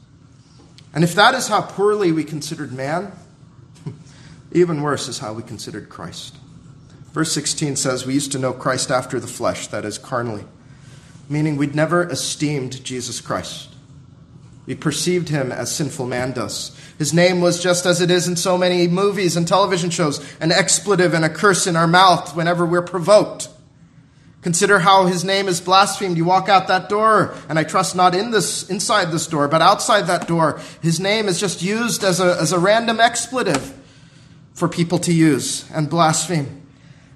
And 0.94 1.04
if 1.04 1.16
that 1.16 1.34
is 1.34 1.48
how 1.48 1.62
poorly 1.62 2.12
we 2.12 2.24
considered 2.24 2.74
man, 2.74 3.14
even 4.52 4.82
worse 4.82 5.08
is 5.08 5.20
how 5.20 5.34
we 5.34 5.44
considered 5.44 5.90
Christ. 5.90 6.36
Verse 7.14 7.32
16 7.32 7.76
says, 7.76 8.06
We 8.06 8.14
used 8.14 8.32
to 8.34 8.40
know 8.40 8.54
Christ 8.54 8.92
after 8.92 9.20
the 9.20 9.28
flesh, 9.28 9.68
that 9.68 9.86
is, 9.86 9.98
carnally, 9.98 10.46
meaning 11.30 11.58
we'd 11.58 11.76
never 11.76 12.10
esteemed 12.10 12.84
Jesus 12.84 13.22
Christ. 13.22 13.70
We 14.66 14.76
perceived 14.76 15.30
him 15.30 15.52
as 15.52 15.74
sinful 15.74 16.06
man 16.06 16.34
does. 16.34 16.78
His 16.98 17.14
name 17.14 17.42
was 17.42 17.62
just 17.62 17.86
as 17.86 18.00
it 18.00 18.12
is 18.12 18.28
in 18.28 18.36
so 18.36 18.58
many 18.58 18.88
movies 18.88 19.36
and 19.36 19.48
television 19.48 19.90
shows 19.90 20.24
an 20.40 20.52
expletive 20.52 21.14
and 21.14 21.26
a 21.26 21.30
curse 21.30 21.68
in 21.68 21.76
our 21.76 21.88
mouth 21.88 22.36
whenever 22.36 22.66
we're 22.66 22.82
provoked. 22.82 23.50
Consider 24.42 24.80
how 24.80 25.06
his 25.06 25.24
name 25.24 25.48
is 25.48 25.62
blasphemed. 25.62 26.18
You 26.18 26.26
walk 26.26 26.50
out 26.50 26.68
that 26.68 26.90
door, 26.90 27.36
and 27.48 27.60
I 27.60 27.64
trust 27.64 27.96
not 27.96 28.16
in 28.16 28.32
this, 28.32 28.68
inside 28.70 29.12
this 29.12 29.28
door, 29.28 29.48
but 29.48 29.62
outside 29.62 30.08
that 30.08 30.28
door. 30.28 30.60
His 30.82 31.00
name 31.00 31.28
is 31.28 31.40
just 31.40 31.62
used 31.62 32.04
as 32.04 32.20
a, 32.20 32.38
as 32.40 32.52
a 32.52 32.58
random 32.58 33.00
expletive 33.00 33.78
for 34.54 34.68
people 34.68 34.98
to 35.00 35.14
use 35.14 35.70
and 35.72 35.90
blaspheme. 35.90 36.62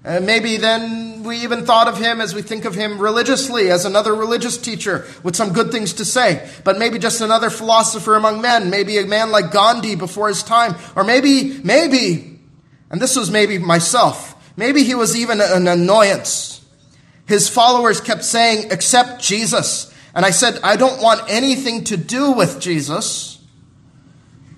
Uh, 0.05 0.19
maybe 0.19 0.57
then 0.57 1.23
we 1.23 1.37
even 1.37 1.65
thought 1.65 1.87
of 1.87 1.97
him 1.97 2.21
as 2.21 2.35
we 2.35 2.43
think 2.43 2.63
of 2.63 2.75
him 2.75 2.99
religiously, 2.99 3.71
as 3.71 3.85
another 3.85 4.13
religious 4.13 4.55
teacher 4.55 5.03
with 5.23 5.35
some 5.35 5.51
good 5.51 5.71
things 5.71 5.93
to 5.93 6.05
say, 6.05 6.47
but 6.63 6.77
maybe 6.77 6.99
just 6.99 7.21
another 7.21 7.49
philosopher 7.49 8.15
among 8.15 8.39
men, 8.39 8.69
maybe 8.69 8.99
a 8.99 9.07
man 9.07 9.31
like 9.31 9.51
Gandhi 9.51 9.95
before 9.95 10.27
his 10.27 10.43
time, 10.43 10.75
or 10.95 11.03
maybe, 11.03 11.59
maybe, 11.63 12.39
and 12.91 13.01
this 13.01 13.15
was 13.15 13.31
maybe 13.31 13.57
myself, 13.57 14.35
maybe 14.55 14.83
he 14.83 14.93
was 14.93 15.17
even 15.17 15.41
an 15.41 15.67
annoyance 15.67 16.54
his 17.25 17.49
followers 17.49 17.99
kept 18.01 18.23
saying, 18.23 18.71
accept 18.71 19.21
Jesus. 19.21 19.93
And 20.13 20.25
I 20.25 20.29
said, 20.29 20.59
I 20.63 20.75
don't 20.75 21.01
want 21.01 21.29
anything 21.29 21.83
to 21.85 21.97
do 21.97 22.31
with 22.31 22.59
Jesus. 22.59 23.39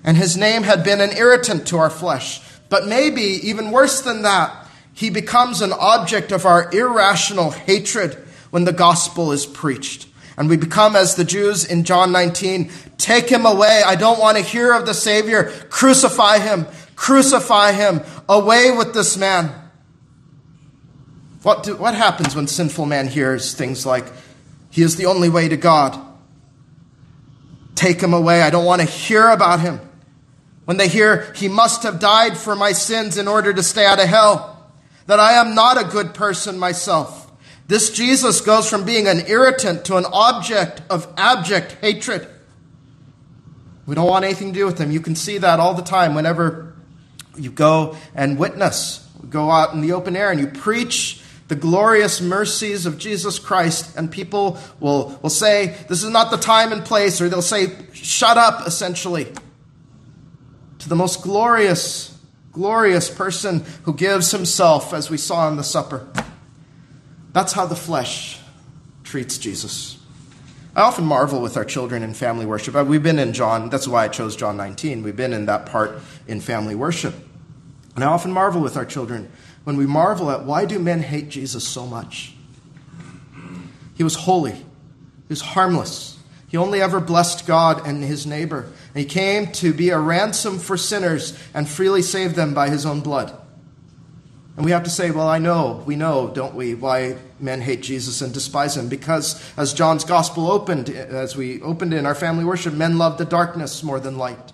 And 0.04 0.16
his 0.16 0.36
name 0.36 0.62
had 0.62 0.84
been 0.84 1.00
an 1.00 1.16
irritant 1.16 1.66
to 1.68 1.78
our 1.78 1.90
flesh. 1.90 2.40
But 2.68 2.86
maybe, 2.86 3.22
even 3.22 3.70
worse 3.70 4.02
than 4.02 4.22
that, 4.22 4.66
he 4.92 5.10
becomes 5.10 5.60
an 5.60 5.72
object 5.72 6.32
of 6.32 6.44
our 6.44 6.70
irrational 6.72 7.50
hatred 7.50 8.14
when 8.50 8.64
the 8.64 8.72
gospel 8.72 9.32
is 9.32 9.46
preached. 9.46 10.06
And 10.36 10.48
we 10.48 10.56
become, 10.56 10.94
as 10.94 11.16
the 11.16 11.24
Jews 11.24 11.64
in 11.64 11.84
John 11.84 12.12
19, 12.12 12.70
take 12.96 13.28
him 13.28 13.44
away. 13.44 13.82
I 13.84 13.96
don't 13.96 14.20
want 14.20 14.36
to 14.36 14.42
hear 14.42 14.72
of 14.72 14.86
the 14.86 14.94
Savior. 14.94 15.50
Crucify 15.68 16.38
him. 16.38 16.66
Crucify 16.94 17.72
him. 17.72 18.02
Away 18.28 18.70
with 18.70 18.94
this 18.94 19.16
man. 19.16 19.52
What, 21.42 21.62
do, 21.62 21.76
what 21.76 21.94
happens 21.94 22.34
when 22.34 22.46
sinful 22.46 22.86
man 22.86 23.06
hears 23.06 23.54
things 23.54 23.86
like, 23.86 24.06
He 24.70 24.82
is 24.82 24.96
the 24.96 25.06
only 25.06 25.28
way 25.28 25.48
to 25.48 25.56
God? 25.56 25.98
Take 27.74 28.00
him 28.00 28.12
away. 28.12 28.42
I 28.42 28.50
don't 28.50 28.64
want 28.64 28.82
to 28.82 28.86
hear 28.86 29.28
about 29.28 29.60
him. 29.60 29.80
When 30.64 30.76
they 30.76 30.88
hear, 30.88 31.32
He 31.34 31.48
must 31.48 31.84
have 31.84 32.00
died 32.00 32.36
for 32.36 32.56
my 32.56 32.72
sins 32.72 33.16
in 33.16 33.28
order 33.28 33.52
to 33.52 33.62
stay 33.62 33.86
out 33.86 34.00
of 34.00 34.08
hell. 34.08 34.70
That 35.06 35.20
I 35.20 35.34
am 35.34 35.54
not 35.54 35.80
a 35.80 35.88
good 35.88 36.12
person 36.12 36.58
myself. 36.58 37.30
This 37.68 37.90
Jesus 37.90 38.40
goes 38.40 38.68
from 38.68 38.84
being 38.84 39.06
an 39.06 39.26
irritant 39.26 39.84
to 39.86 39.96
an 39.96 40.06
object 40.06 40.82
of 40.90 41.06
abject 41.16 41.76
hatred. 41.80 42.26
We 43.86 43.94
don't 43.94 44.08
want 44.08 44.24
anything 44.24 44.52
to 44.52 44.58
do 44.58 44.66
with 44.66 44.78
him. 44.78 44.90
You 44.90 45.00
can 45.00 45.14
see 45.14 45.38
that 45.38 45.60
all 45.60 45.74
the 45.74 45.82
time 45.82 46.14
whenever 46.14 46.74
you 47.36 47.50
go 47.50 47.96
and 48.14 48.38
witness, 48.38 49.06
go 49.30 49.50
out 49.50 49.72
in 49.72 49.80
the 49.80 49.92
open 49.92 50.16
air 50.16 50.30
and 50.30 50.40
you 50.40 50.46
preach 50.46 51.22
the 51.48 51.56
glorious 51.56 52.20
mercies 52.20 52.84
of 52.84 52.98
Jesus 52.98 53.38
Christ, 53.38 53.96
and 53.96 54.10
people 54.10 54.58
will, 54.80 55.18
will 55.22 55.30
say, 55.30 55.76
This 55.88 56.04
is 56.04 56.10
not 56.10 56.30
the 56.30 56.36
time 56.36 56.72
and 56.72 56.84
place, 56.84 57.20
or 57.20 57.28
they'll 57.28 57.42
say, 57.42 57.74
Shut 57.92 58.36
up, 58.36 58.66
essentially. 58.66 59.32
To 60.80 60.88
the 60.88 60.94
most 60.94 61.22
glorious, 61.22 62.16
glorious 62.52 63.10
person 63.10 63.64
who 63.84 63.94
gives 63.94 64.30
himself, 64.30 64.92
as 64.92 65.10
we 65.10 65.16
saw 65.16 65.48
in 65.48 65.56
the 65.56 65.64
supper. 65.64 66.06
That's 67.32 67.52
how 67.52 67.66
the 67.66 67.76
flesh 67.76 68.38
treats 69.02 69.38
Jesus. 69.38 69.98
I 70.76 70.82
often 70.82 71.06
marvel 71.06 71.40
with 71.40 71.56
our 71.56 71.64
children 71.64 72.02
in 72.02 72.14
family 72.14 72.46
worship. 72.46 72.76
Uh, 72.76 72.84
we've 72.84 73.02
been 73.02 73.18
in 73.18 73.32
John, 73.32 73.70
that's 73.70 73.88
why 73.88 74.04
I 74.04 74.08
chose 74.08 74.36
John 74.36 74.56
19. 74.58 75.02
We've 75.02 75.16
been 75.16 75.32
in 75.32 75.46
that 75.46 75.66
part 75.66 75.98
in 76.26 76.40
family 76.40 76.74
worship. 76.74 77.14
And 77.96 78.04
I 78.04 78.08
often 78.08 78.32
marvel 78.32 78.60
with 78.60 78.76
our 78.76 78.84
children 78.84 79.30
when 79.64 79.76
we 79.76 79.86
marvel 79.86 80.30
at 80.30 80.44
why 80.44 80.64
do 80.64 80.78
men 80.78 81.02
hate 81.02 81.28
Jesus 81.28 81.66
so 81.66 81.86
much? 81.86 82.34
He 83.94 84.04
was 84.04 84.14
holy. 84.14 84.52
He 84.52 84.64
was 85.28 85.40
harmless. 85.40 86.18
He 86.48 86.56
only 86.56 86.80
ever 86.80 87.00
blessed 87.00 87.46
God 87.46 87.86
and 87.86 88.02
his 88.02 88.26
neighbor. 88.26 88.62
And 88.94 88.96
he 88.96 89.04
came 89.04 89.52
to 89.52 89.74
be 89.74 89.90
a 89.90 89.98
ransom 89.98 90.58
for 90.58 90.76
sinners 90.76 91.38
and 91.52 91.68
freely 91.68 92.00
save 92.00 92.34
them 92.34 92.54
by 92.54 92.70
his 92.70 92.86
own 92.86 93.00
blood. 93.00 93.36
And 94.56 94.64
we 94.64 94.72
have 94.72 94.84
to 94.84 94.90
say, 94.90 95.12
well, 95.12 95.28
I 95.28 95.38
know, 95.38 95.84
we 95.86 95.94
know, 95.94 96.32
don't 96.34 96.54
we, 96.54 96.74
why 96.74 97.16
men 97.38 97.60
hate 97.60 97.80
Jesus 97.80 98.22
and 98.22 98.34
despise 98.34 98.76
him? 98.76 98.88
Because 98.88 99.40
as 99.56 99.72
John's 99.72 100.04
gospel 100.04 100.50
opened, 100.50 100.88
as 100.90 101.36
we 101.36 101.62
opened 101.62 101.94
in 101.94 102.06
our 102.06 102.14
family 102.14 102.44
worship, 102.44 102.74
men 102.74 102.98
love 102.98 103.18
the 103.18 103.24
darkness 103.24 103.84
more 103.84 104.00
than 104.00 104.18
light. 104.18 104.52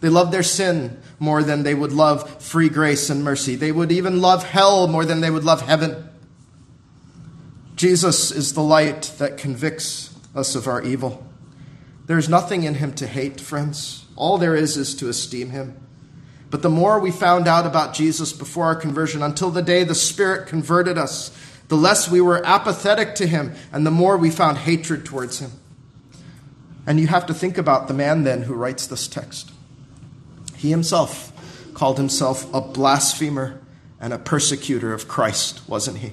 They 0.00 0.08
love 0.08 0.32
their 0.32 0.42
sin 0.42 1.00
more 1.22 1.44
than 1.44 1.62
they 1.62 1.74
would 1.74 1.92
love 1.92 2.42
free 2.42 2.68
grace 2.68 3.08
and 3.08 3.22
mercy. 3.22 3.54
They 3.54 3.70
would 3.70 3.92
even 3.92 4.20
love 4.20 4.42
hell 4.42 4.88
more 4.88 5.04
than 5.04 5.20
they 5.20 5.30
would 5.30 5.44
love 5.44 5.62
heaven. 5.62 6.08
Jesus 7.76 8.32
is 8.32 8.54
the 8.54 8.60
light 8.60 9.14
that 9.18 9.38
convicts 9.38 10.18
us 10.34 10.56
of 10.56 10.66
our 10.66 10.82
evil. 10.82 11.24
There 12.06 12.18
is 12.18 12.28
nothing 12.28 12.64
in 12.64 12.74
him 12.74 12.92
to 12.94 13.06
hate, 13.06 13.40
friends. 13.40 14.04
All 14.16 14.36
there 14.36 14.56
is 14.56 14.76
is 14.76 14.96
to 14.96 15.08
esteem 15.08 15.50
him. 15.50 15.80
But 16.50 16.62
the 16.62 16.68
more 16.68 16.98
we 16.98 17.12
found 17.12 17.46
out 17.46 17.66
about 17.66 17.94
Jesus 17.94 18.32
before 18.32 18.64
our 18.64 18.74
conversion, 18.74 19.22
until 19.22 19.50
the 19.50 19.62
day 19.62 19.84
the 19.84 19.94
Spirit 19.94 20.48
converted 20.48 20.98
us, 20.98 21.30
the 21.68 21.76
less 21.76 22.10
we 22.10 22.20
were 22.20 22.44
apathetic 22.44 23.14
to 23.14 23.28
him, 23.28 23.54
and 23.72 23.86
the 23.86 23.92
more 23.92 24.16
we 24.16 24.30
found 24.30 24.58
hatred 24.58 25.06
towards 25.06 25.38
him. 25.38 25.52
And 26.84 26.98
you 26.98 27.06
have 27.06 27.26
to 27.26 27.34
think 27.34 27.58
about 27.58 27.86
the 27.86 27.94
man 27.94 28.24
then 28.24 28.42
who 28.42 28.54
writes 28.54 28.88
this 28.88 29.06
text. 29.06 29.51
He 30.62 30.70
himself 30.70 31.32
called 31.74 31.98
himself 31.98 32.46
a 32.54 32.60
blasphemer 32.60 33.60
and 34.00 34.12
a 34.12 34.18
persecutor 34.18 34.94
of 34.94 35.08
Christ, 35.08 35.60
wasn't 35.68 35.98
he? 35.98 36.12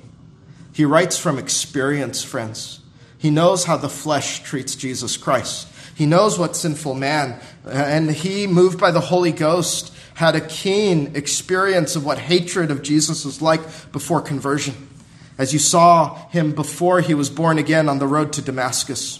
He 0.73 0.85
writes 0.85 1.19
from 1.19 1.37
experience, 1.37 2.23
friends. 2.23 2.79
He 3.19 3.29
knows 3.29 3.65
how 3.65 3.77
the 3.77 3.89
flesh 3.89 4.41
treats 4.41 4.75
Jesus 4.75 5.17
Christ. 5.17 5.67
He 5.93 6.07
knows 6.07 6.39
what 6.39 6.55
sinful 6.55 6.95
man, 6.95 7.39
and 7.63 8.09
he, 8.09 8.47
moved 8.47 8.79
by 8.79 8.89
the 8.89 9.01
Holy 9.01 9.31
Ghost, 9.31 9.93
had 10.15 10.35
a 10.35 10.41
keen 10.41 11.15
experience 11.15 11.95
of 11.95 12.03
what 12.03 12.17
hatred 12.17 12.71
of 12.71 12.81
Jesus 12.81 13.25
was 13.25 13.43
like 13.43 13.91
before 13.91 14.19
conversion, 14.19 14.89
as 15.37 15.53
you 15.53 15.59
saw 15.59 16.27
him 16.29 16.53
before 16.53 17.01
he 17.01 17.13
was 17.13 17.29
born 17.29 17.59
again 17.59 17.87
on 17.87 17.99
the 17.99 18.07
road 18.07 18.33
to 18.33 18.41
Damascus. 18.41 19.19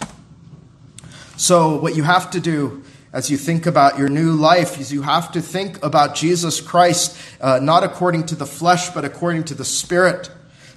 So, 1.38 1.80
what 1.80 1.96
you 1.96 2.02
have 2.02 2.32
to 2.32 2.40
do 2.40 2.84
as 3.12 3.32
you 3.32 3.38
think 3.38 3.66
about 3.66 3.98
your 3.98 4.10
new 4.10 4.34
life, 4.34 4.92
you 4.92 5.02
have 5.02 5.32
to 5.32 5.42
think 5.42 5.84
about 5.84 6.16
Jesus 6.16 6.62
Christ, 6.62 7.18
uh, 7.42 7.60
not 7.60 7.84
according 7.84 8.28
to 8.28 8.36
the 8.36 8.46
flesh, 8.46 8.92
but 8.92 9.04
according 9.04 9.46
to 9.46 9.56
the 9.56 9.66
Spirit. 9.66 10.30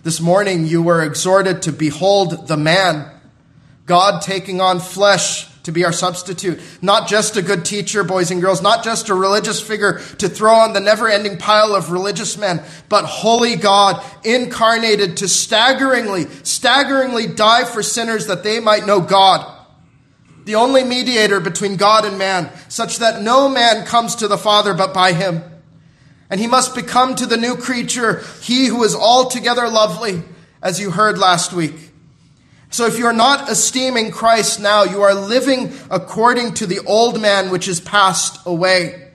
This 0.03 0.21
morning 0.21 0.67
you 0.67 0.83
were 0.83 1.03
exhorted 1.03 1.63
to 1.63 1.73
behold 1.73 2.49
the 2.49 2.57
man, 2.57 3.11
God 3.85 4.23
taking 4.23 4.61
on 4.61 4.81
flesh 4.81 5.47
to 5.65 5.73
be 5.73 5.85
our 5.85 5.93
substitute. 5.93 6.59
Not 6.81 7.07
just 7.07 7.37
a 7.37 7.43
good 7.43 7.67
teacher, 7.67 8.03
boys 8.03 8.31
and 8.31 8.41
girls, 8.41 8.63
not 8.63 8.83
just 8.83 9.11
a 9.11 9.15
religious 9.15 9.61
figure 9.61 9.99
to 10.19 10.29
throw 10.29 10.55
on 10.55 10.73
the 10.73 10.81
never 10.81 11.09
ending 11.09 11.37
pile 11.37 11.75
of 11.75 11.93
religious 11.93 12.39
men, 12.39 12.63
but 12.89 13.05
holy 13.05 13.57
God 13.57 14.03
incarnated 14.25 15.19
to 15.19 15.29
staggeringly, 15.29 16.25
staggeringly 16.43 17.27
die 17.27 17.65
for 17.65 17.83
sinners 17.83 18.27
that 18.27 18.43
they 18.43 18.59
might 18.59 18.87
know 18.87 19.01
God 19.01 19.52
the 20.45 20.57
only 20.57 20.85
mediator 20.85 21.41
between 21.41 21.77
God 21.77 22.05
and 22.05 22.19
man, 22.19 22.51
such 22.69 22.99
that 22.99 23.23
no 23.23 23.49
man 23.49 23.87
comes 23.87 24.17
to 24.17 24.29
the 24.29 24.39
Father 24.39 24.75
but 24.75 24.93
by 24.93 25.13
him. 25.13 25.43
And 26.31 26.41
he 26.41 26.47
must 26.47 26.75
become 26.75 27.15
to 27.17 27.27
the 27.27 27.37
new 27.37 27.57
creature 27.57 28.25
he 28.41 28.67
who 28.67 28.83
is 28.85 28.95
altogether 28.95 29.69
lovely, 29.69 30.23
as 30.63 30.81
you 30.81 30.91
heard 30.91 31.19
last 31.19 31.53
week. 31.53 31.75
So 32.71 32.87
if 32.87 32.99
you 32.99 33.05
are 33.05 33.13
not 33.13 33.51
esteeming 33.51 34.11
Christ 34.11 34.59
now, 34.59 34.85
you 34.85 35.03
are 35.03 35.15
living 35.15 35.75
according 35.91 36.55
to 36.55 36.67
the 36.67 36.81
old 36.87 37.21
man 37.21 37.51
which 37.51 37.69
is 37.69 37.81
passed 37.81 38.41
away. 38.47 39.11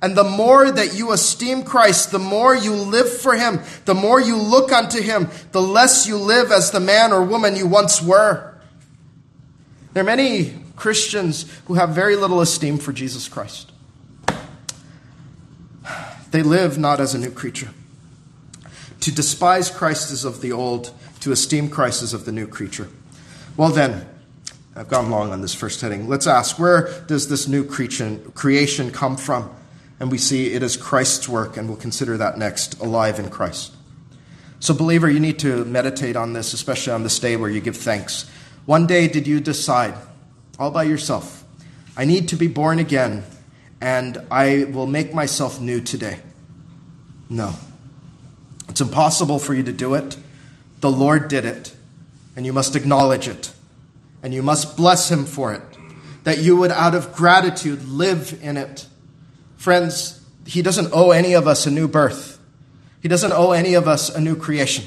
And 0.00 0.16
the 0.16 0.24
more 0.24 0.70
that 0.70 0.94
you 0.94 1.12
esteem 1.12 1.64
Christ, 1.64 2.10
the 2.10 2.18
more 2.18 2.54
you 2.54 2.72
live 2.72 3.10
for 3.20 3.34
him, 3.34 3.60
the 3.84 3.94
more 3.94 4.20
you 4.20 4.36
look 4.36 4.72
unto 4.72 5.02
him, 5.02 5.28
the 5.52 5.62
less 5.62 6.06
you 6.06 6.16
live 6.16 6.50
as 6.50 6.70
the 6.70 6.80
man 6.80 7.12
or 7.12 7.22
woman 7.22 7.56
you 7.56 7.66
once 7.66 8.00
were. 8.00 8.54
There 9.92 10.02
are 10.02 10.06
many 10.06 10.63
Christians 10.76 11.50
who 11.66 11.74
have 11.74 11.90
very 11.90 12.16
little 12.16 12.40
esteem 12.40 12.78
for 12.78 12.92
Jesus 12.92 13.28
Christ. 13.28 13.70
They 16.30 16.42
live 16.42 16.78
not 16.78 17.00
as 17.00 17.14
a 17.14 17.18
new 17.18 17.30
creature. 17.30 17.70
To 19.00 19.14
despise 19.14 19.70
Christ 19.70 20.10
is 20.10 20.24
of 20.24 20.40
the 20.40 20.50
old, 20.50 20.92
to 21.20 21.30
esteem 21.30 21.68
Christ 21.68 22.02
is 22.02 22.14
of 22.14 22.24
the 22.24 22.32
new 22.32 22.46
creature. 22.46 22.88
Well, 23.56 23.68
then, 23.68 24.06
I've 24.74 24.88
gone 24.88 25.10
long 25.10 25.30
on 25.30 25.42
this 25.42 25.54
first 25.54 25.80
heading. 25.80 26.08
Let's 26.08 26.26
ask 26.26 26.58
where 26.58 26.88
does 27.06 27.28
this 27.28 27.46
new 27.46 27.64
creation, 27.64 28.90
come 28.90 29.16
from? 29.16 29.54
And 30.00 30.10
we 30.10 30.18
see 30.18 30.52
it 30.52 30.62
is 30.64 30.76
Christ's 30.76 31.28
work, 31.28 31.56
and 31.56 31.68
we'll 31.68 31.76
consider 31.76 32.16
that 32.16 32.36
next 32.36 32.80
alive 32.80 33.20
in 33.20 33.30
Christ. 33.30 33.72
So, 34.58 34.74
believer, 34.74 35.08
you 35.08 35.20
need 35.20 35.38
to 35.40 35.64
meditate 35.66 36.16
on 36.16 36.32
this, 36.32 36.52
especially 36.52 36.94
on 36.94 37.04
this 37.04 37.18
day 37.18 37.36
where 37.36 37.50
you 37.50 37.60
give 37.60 37.76
thanks. 37.76 38.28
One 38.66 38.86
day 38.86 39.06
did 39.06 39.26
you 39.26 39.38
decide, 39.38 39.94
all 40.58 40.70
by 40.70 40.84
yourself, 40.84 41.44
I 41.96 42.04
need 42.04 42.28
to 42.28 42.36
be 42.36 42.46
born 42.46 42.78
again, 42.78 43.24
and 43.80 44.18
I 44.30 44.64
will 44.64 44.86
make 44.86 45.14
myself 45.14 45.60
new 45.60 45.80
today. 45.80 46.18
No. 47.28 47.54
It's 48.68 48.80
impossible 48.80 49.38
for 49.38 49.54
you 49.54 49.62
to 49.62 49.72
do 49.72 49.94
it. 49.94 50.16
The 50.80 50.90
Lord 50.90 51.28
did 51.28 51.44
it, 51.44 51.74
and 52.36 52.44
you 52.44 52.52
must 52.52 52.76
acknowledge 52.76 53.28
it 53.28 53.52
and 54.24 54.32
you 54.32 54.42
must 54.42 54.74
bless 54.74 55.10
him 55.10 55.26
for 55.26 55.52
it, 55.52 55.60
that 56.24 56.38
you 56.38 56.56
would, 56.56 56.70
out 56.70 56.94
of 56.94 57.12
gratitude, 57.12 57.86
live 57.86 58.36
in 58.42 58.56
it. 58.56 58.86
Friends, 59.58 60.24
he 60.46 60.62
doesn't 60.62 60.88
owe 60.94 61.10
any 61.10 61.34
of 61.34 61.46
us 61.46 61.66
a 61.66 61.70
new 61.70 61.86
birth, 61.86 62.40
he 63.02 63.06
doesn't 63.06 63.32
owe 63.32 63.52
any 63.52 63.74
of 63.74 63.86
us 63.86 64.08
a 64.08 64.18
new 64.18 64.34
creation. 64.34 64.86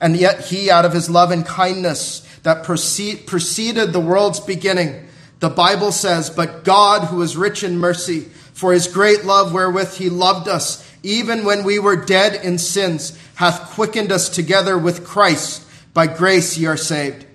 And 0.00 0.16
yet, 0.16 0.46
he, 0.46 0.70
out 0.70 0.84
of 0.84 0.92
his 0.92 1.10
love 1.10 1.32
and 1.32 1.44
kindness 1.44 2.24
that 2.42 2.64
proceed, 2.64 3.26
preceded 3.26 3.92
the 3.92 4.00
world's 4.00 4.40
beginning, 4.40 5.08
the 5.40 5.50
Bible 5.50 5.92
says, 5.92 6.30
But 6.30 6.64
God, 6.64 7.08
who 7.08 7.22
is 7.22 7.36
rich 7.36 7.64
in 7.64 7.78
mercy, 7.78 8.20
for 8.52 8.72
his 8.72 8.86
great 8.86 9.24
love 9.24 9.52
wherewith 9.52 9.94
he 9.94 10.10
loved 10.10 10.48
us, 10.48 10.86
even 11.02 11.44
when 11.44 11.64
we 11.64 11.78
were 11.78 11.96
dead 11.96 12.44
in 12.44 12.58
sins, 12.58 13.18
hath 13.36 13.70
quickened 13.70 14.12
us 14.12 14.28
together 14.28 14.76
with 14.76 15.06
Christ. 15.06 15.66
By 15.94 16.06
grace 16.06 16.56
ye 16.56 16.66
are 16.66 16.76
saved 16.76 17.26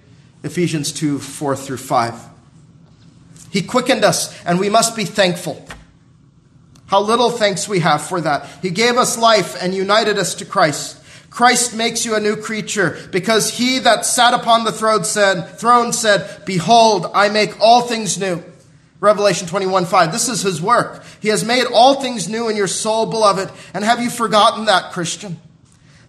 Ephesians 0.43 0.91
2 0.91 1.19
4 1.19 1.55
through 1.55 1.77
5. 1.77 2.29
He 3.49 3.63
quickened 3.63 4.03
us, 4.03 4.39
and 4.43 4.59
we 4.59 4.69
must 4.69 4.95
be 4.95 5.05
thankful. 5.05 5.65
How 6.87 7.01
little 7.01 7.31
thanks 7.31 7.67
we 7.67 7.79
have 7.79 8.03
for 8.03 8.21
that. 8.21 8.47
He 8.61 8.69
gave 8.69 8.97
us 8.97 9.17
life 9.17 9.55
and 9.59 9.73
united 9.73 10.19
us 10.19 10.35
to 10.35 10.45
Christ. 10.45 11.01
Christ 11.35 11.75
makes 11.75 12.05
you 12.05 12.15
a 12.15 12.21
new 12.21 12.37
creature 12.37 12.97
because 13.11 13.49
he 13.49 13.79
that 13.79 14.05
sat 14.05 14.33
upon 14.33 14.63
the 14.63 14.71
throne 14.71 15.03
said, 15.03 15.59
throne 15.59 15.91
said, 15.91 16.45
Behold, 16.45 17.07
I 17.13 17.27
make 17.27 17.59
all 17.59 17.81
things 17.81 18.17
new. 18.17 18.41
Revelation 19.01 19.45
21 19.45 19.85
5. 19.85 20.13
This 20.13 20.29
is 20.29 20.43
his 20.43 20.61
work. 20.61 21.03
He 21.19 21.27
has 21.27 21.43
made 21.43 21.65
all 21.65 21.99
things 21.99 22.29
new 22.29 22.47
in 22.47 22.55
your 22.55 22.67
soul, 22.67 23.07
beloved. 23.07 23.51
And 23.73 23.83
have 23.83 23.99
you 23.99 24.09
forgotten 24.09 24.67
that, 24.67 24.93
Christian? 24.93 25.37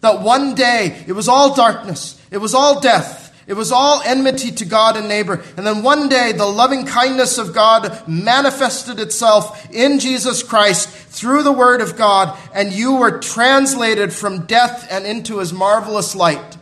That 0.00 0.20
one 0.20 0.54
day 0.54 1.04
it 1.08 1.14
was 1.14 1.26
all 1.26 1.56
darkness, 1.56 2.22
it 2.30 2.38
was 2.38 2.54
all 2.54 2.78
death, 2.78 3.25
it 3.46 3.54
was 3.54 3.70
all 3.70 4.02
enmity 4.02 4.50
to 4.50 4.64
God 4.64 4.96
and 4.96 5.08
neighbor. 5.08 5.40
And 5.56 5.64
then 5.64 5.84
one 5.84 6.08
day, 6.08 6.32
the 6.32 6.46
loving 6.46 6.84
kindness 6.84 7.38
of 7.38 7.54
God 7.54 8.06
manifested 8.08 8.98
itself 8.98 9.72
in 9.72 10.00
Jesus 10.00 10.42
Christ 10.42 10.88
through 10.88 11.44
the 11.44 11.52
Word 11.52 11.80
of 11.80 11.96
God, 11.96 12.36
and 12.52 12.72
you 12.72 12.96
were 12.96 13.20
translated 13.20 14.12
from 14.12 14.46
death 14.46 14.88
and 14.90 15.06
into 15.06 15.38
His 15.38 15.52
marvelous 15.52 16.16
light. 16.16 16.56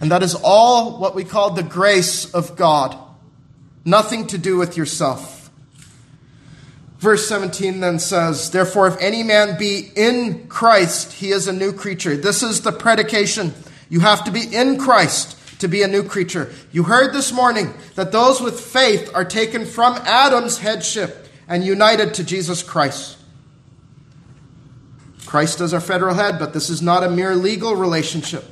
And 0.00 0.10
that 0.10 0.22
is 0.22 0.34
all 0.34 0.98
what 0.98 1.14
we 1.14 1.24
call 1.24 1.50
the 1.50 1.62
grace 1.62 2.32
of 2.34 2.56
God. 2.56 2.94
Nothing 3.86 4.26
to 4.28 4.38
do 4.38 4.58
with 4.58 4.76
yourself. 4.76 5.50
Verse 6.98 7.26
17 7.26 7.80
then 7.80 7.98
says, 7.98 8.50
Therefore, 8.50 8.88
if 8.88 9.00
any 9.00 9.22
man 9.22 9.58
be 9.58 9.90
in 9.94 10.48
Christ, 10.48 11.12
he 11.12 11.30
is 11.30 11.48
a 11.48 11.52
new 11.52 11.72
creature. 11.72 12.16
This 12.16 12.42
is 12.42 12.60
the 12.60 12.72
predication 12.72 13.54
you 13.94 14.00
have 14.00 14.24
to 14.24 14.32
be 14.32 14.52
in 14.52 14.76
Christ 14.76 15.38
to 15.60 15.68
be 15.68 15.82
a 15.82 15.86
new 15.86 16.02
creature. 16.02 16.52
You 16.72 16.82
heard 16.82 17.14
this 17.14 17.32
morning 17.32 17.72
that 17.94 18.10
those 18.10 18.40
with 18.40 18.58
faith 18.58 19.08
are 19.14 19.24
taken 19.24 19.66
from 19.66 19.94
Adam's 19.98 20.58
headship 20.58 21.28
and 21.46 21.62
united 21.62 22.14
to 22.14 22.24
Jesus 22.24 22.60
Christ. 22.60 23.16
Christ 25.26 25.60
is 25.60 25.72
our 25.72 25.80
federal 25.80 26.16
head, 26.16 26.40
but 26.40 26.52
this 26.52 26.70
is 26.70 26.82
not 26.82 27.04
a 27.04 27.08
mere 27.08 27.36
legal 27.36 27.76
relationship. 27.76 28.44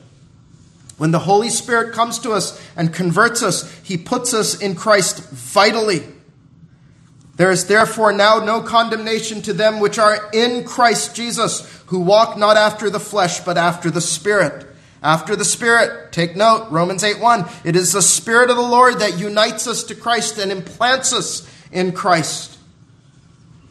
When 0.97 1.11
the 1.11 1.19
Holy 1.19 1.49
Spirit 1.49 1.93
comes 1.93 2.21
to 2.21 2.31
us 2.31 2.65
and 2.77 2.95
converts 2.95 3.43
us, 3.43 3.69
he 3.83 3.97
puts 3.97 4.35
us 4.35 4.61
in 4.61 4.77
Christ 4.77 5.29
vitally. 5.31 6.05
There 7.35 7.51
is 7.51 7.67
therefore 7.67 8.13
now 8.13 8.39
no 8.39 8.61
condemnation 8.63 9.43
to 9.43 9.53
them 9.53 9.81
which 9.81 9.99
are 9.99 10.31
in 10.33 10.63
Christ 10.63 11.17
Jesus, 11.17 11.83
who 11.87 11.99
walk 11.99 12.39
not 12.39 12.57
after 12.57 12.89
the 12.89 13.01
flesh, 13.01 13.41
but 13.41 13.59
after 13.59 13.91
the 13.91 14.01
Spirit. 14.01 14.69
After 15.03 15.35
the 15.35 15.45
Spirit, 15.45 16.13
take 16.13 16.37
note, 16.37 16.69
Romans 16.71 17.03
8 17.03 17.19
1. 17.19 17.45
It 17.65 17.75
is 17.75 17.93
the 17.93 18.03
Spirit 18.03 18.51
of 18.51 18.57
the 18.57 18.63
Lord 18.63 19.01
that 19.01 19.19
unites 19.19 19.67
us 19.67 19.85
to 19.85 19.95
Christ 19.97 20.39
and 20.39 20.53
implants 20.53 21.13
us 21.13 21.49
in 21.73 21.93
Christ. 21.93 22.57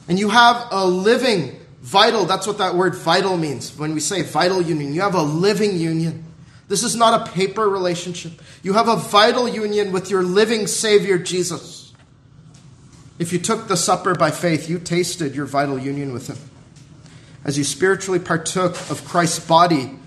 And 0.10 0.20
you 0.20 0.30
have 0.30 0.68
a 0.72 0.86
living, 0.86 1.58
vital, 1.80 2.26
that's 2.26 2.48
what 2.48 2.58
that 2.58 2.76
word 2.76 2.96
vital 2.96 3.38
means. 3.38 3.78
When 3.78 3.94
we 3.94 4.02
say 4.02 4.24
vital 4.24 4.62
union, 4.62 4.94
you 4.94 5.02
have 5.02 5.16
a 5.16 5.22
living 5.22 5.78
union. 5.78 6.26
This 6.68 6.84
is 6.84 6.96
not 6.96 7.28
a 7.28 7.32
paper 7.32 7.68
relationship. 7.68 8.34
You 8.62 8.74
have 8.74 8.90
a 8.90 8.98
vital 8.98 9.48
union 9.48 9.94
with 9.94 10.10
your 10.10 10.24
living 10.24 10.68
Savior, 10.68 11.18
Jesus. 11.18 11.94
If 13.20 13.32
you 13.32 13.40
took 13.40 13.68
the 13.68 13.78
supper 13.78 14.16
by 14.16 14.32
faith, 14.32 14.70
you 14.70 14.80
tasted 14.80 15.36
your 15.36 15.46
vital 15.46 15.80
union 15.80 16.12
with 16.12 16.28
Him. 16.28 16.38
As 17.46 17.58
you 17.58 17.64
spiritually 17.64 18.20
partook 18.20 18.74
of 18.90 19.06
Christ's 19.06 19.46
body, 19.46 19.98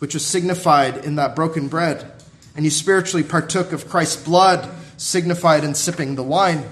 which 0.00 0.14
was 0.14 0.26
signified 0.26 1.04
in 1.04 1.14
that 1.14 1.36
broken 1.36 1.68
bread, 1.68 2.10
and 2.56 2.64
you 2.64 2.70
spiritually 2.70 3.22
partook 3.22 3.72
of 3.72 3.88
Christ's 3.88 4.22
blood, 4.22 4.68
signified 4.96 5.62
in 5.62 5.74
sipping 5.74 6.16
the 6.16 6.22
wine. 6.22 6.64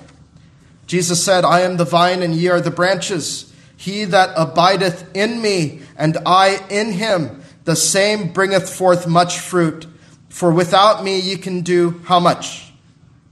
Jesus 0.87 1.23
said, 1.23 1.45
I 1.45 1.61
am 1.61 1.77
the 1.77 1.85
vine, 1.85 2.23
and 2.23 2.35
ye 2.35 2.49
are 2.49 2.61
the 2.61 2.71
branches. 2.71 3.53
He 3.77 4.05
that 4.07 4.31
abideth 4.37 5.15
in 5.15 5.41
me, 5.41 5.83
and 5.97 6.19
I 6.27 6.59
in 6.69 6.93
him, 6.93 7.43
the 7.65 7.77
same 7.77 8.33
bringeth 8.33 8.69
forth 8.69 9.07
much 9.07 9.39
fruit. 9.39 9.87
For 10.31 10.51
without 10.51 11.05
me 11.05 11.21
ye 11.21 11.37
can 11.37 11.61
do 11.61 12.01
how 12.05 12.19
much? 12.19 12.73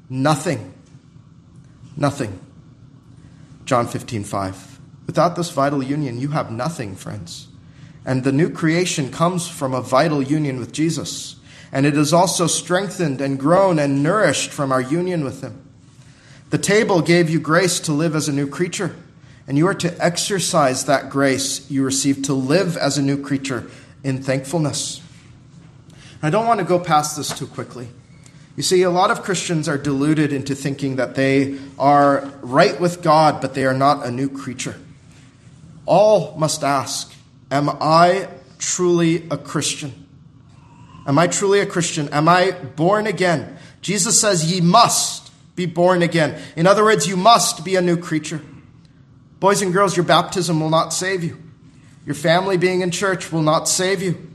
Nothing. 0.09 0.75
Nothing. 1.97 2.39
John 3.65 3.89
15, 3.89 4.25
5. 4.25 4.81
Without 5.07 5.37
this 5.37 5.51
vital 5.51 5.83
union, 5.83 6.21
you 6.21 6.29
have 6.29 6.51
nothing, 6.51 6.95
friends. 6.95 7.49
And 8.07 8.23
the 8.23 8.33
new 8.33 8.49
creation 8.49 9.11
comes 9.11 9.49
from 9.49 9.75
a 9.75 9.83
vital 9.83 10.23
union 10.23 10.61
with 10.61 10.73
Jesus. 10.73 11.37
And 11.73 11.85
it 11.85 11.97
is 11.97 12.13
also 12.13 12.47
strengthened 12.47 13.21
and 13.21 13.39
grown 13.39 13.81
and 13.81 14.03
nourished 14.03 14.51
from 14.51 14.71
our 14.71 14.81
union 14.81 15.25
with 15.25 15.43
Him. 15.43 15.61
The 16.51 16.59
table 16.59 17.03
gave 17.03 17.29
you 17.29 17.41
grace 17.41 17.81
to 17.81 17.93
live 17.93 18.15
as 18.15 18.29
a 18.29 18.33
new 18.33 18.47
creature, 18.47 18.95
and 19.49 19.59
you 19.59 19.67
are 19.67 19.75
to 19.75 20.03
exercise 20.03 20.85
that 20.85 21.11
grace 21.11 21.69
you 21.69 21.83
received 21.83 22.27
to 22.27 22.35
live 22.35 22.77
as 22.77 22.97
a 22.97 23.03
new 23.03 23.21
creature 23.21 23.69
in 24.05 24.23
thankfulness. 24.23 25.03
I 26.23 26.31
don't 26.31 26.47
want 26.47 26.61
to 26.61 26.65
go 26.65 26.79
past 26.79 27.17
this 27.17 27.37
too 27.37 27.49
quickly. 27.49 27.89
You 28.57 28.63
see, 28.63 28.83
a 28.83 28.91
lot 28.91 29.11
of 29.11 29.23
Christians 29.23 29.69
are 29.69 29.77
deluded 29.77 30.33
into 30.33 30.55
thinking 30.55 30.97
that 30.97 31.17
they 31.17 31.59
are 31.79 32.33
right 32.41 32.81
with 32.81 33.03
God, 33.03 33.41
but 33.41 33.55
they 33.55 33.67
are 33.67 33.75
not 33.75 34.07
a 34.07 34.11
new 34.13 34.29
creature. 34.29 34.77
All 35.85 36.37
must 36.39 36.63
ask 36.63 37.13
Am 37.51 37.69
I 37.81 38.29
truly 38.59 39.29
a 39.31 39.37
Christian? 39.37 40.07
Am 41.07 41.19
I 41.19 41.29
truly 41.29 41.61
a 41.61 41.67
Christian? 41.67 42.09
Am 42.09 42.29
I 42.29 42.51
born 42.51 43.07
again? 43.07 43.57
Jesus 43.81 44.21
says, 44.21 44.51
Ye 44.51 44.61
must 44.61 45.31
be 45.55 45.67
born 45.67 46.03
again. 46.03 46.41
In 46.57 46.67
other 46.67 46.83
words, 46.83 47.07
you 47.07 47.17
must 47.17 47.65
be 47.65 47.77
a 47.77 47.81
new 47.81 47.97
creature. 47.97 48.41
Boys 49.39 49.63
and 49.63 49.73
girls, 49.73 49.97
your 49.97 50.05
baptism 50.05 50.61
will 50.61 50.71
not 50.71 50.93
save 50.93 51.23
you. 51.23 51.41
Your 52.05 52.15
family 52.15 52.57
being 52.57 52.81
in 52.81 52.91
church 52.91 53.33
will 53.33 53.43
not 53.43 53.69
save 53.69 54.03
you. 54.03 54.31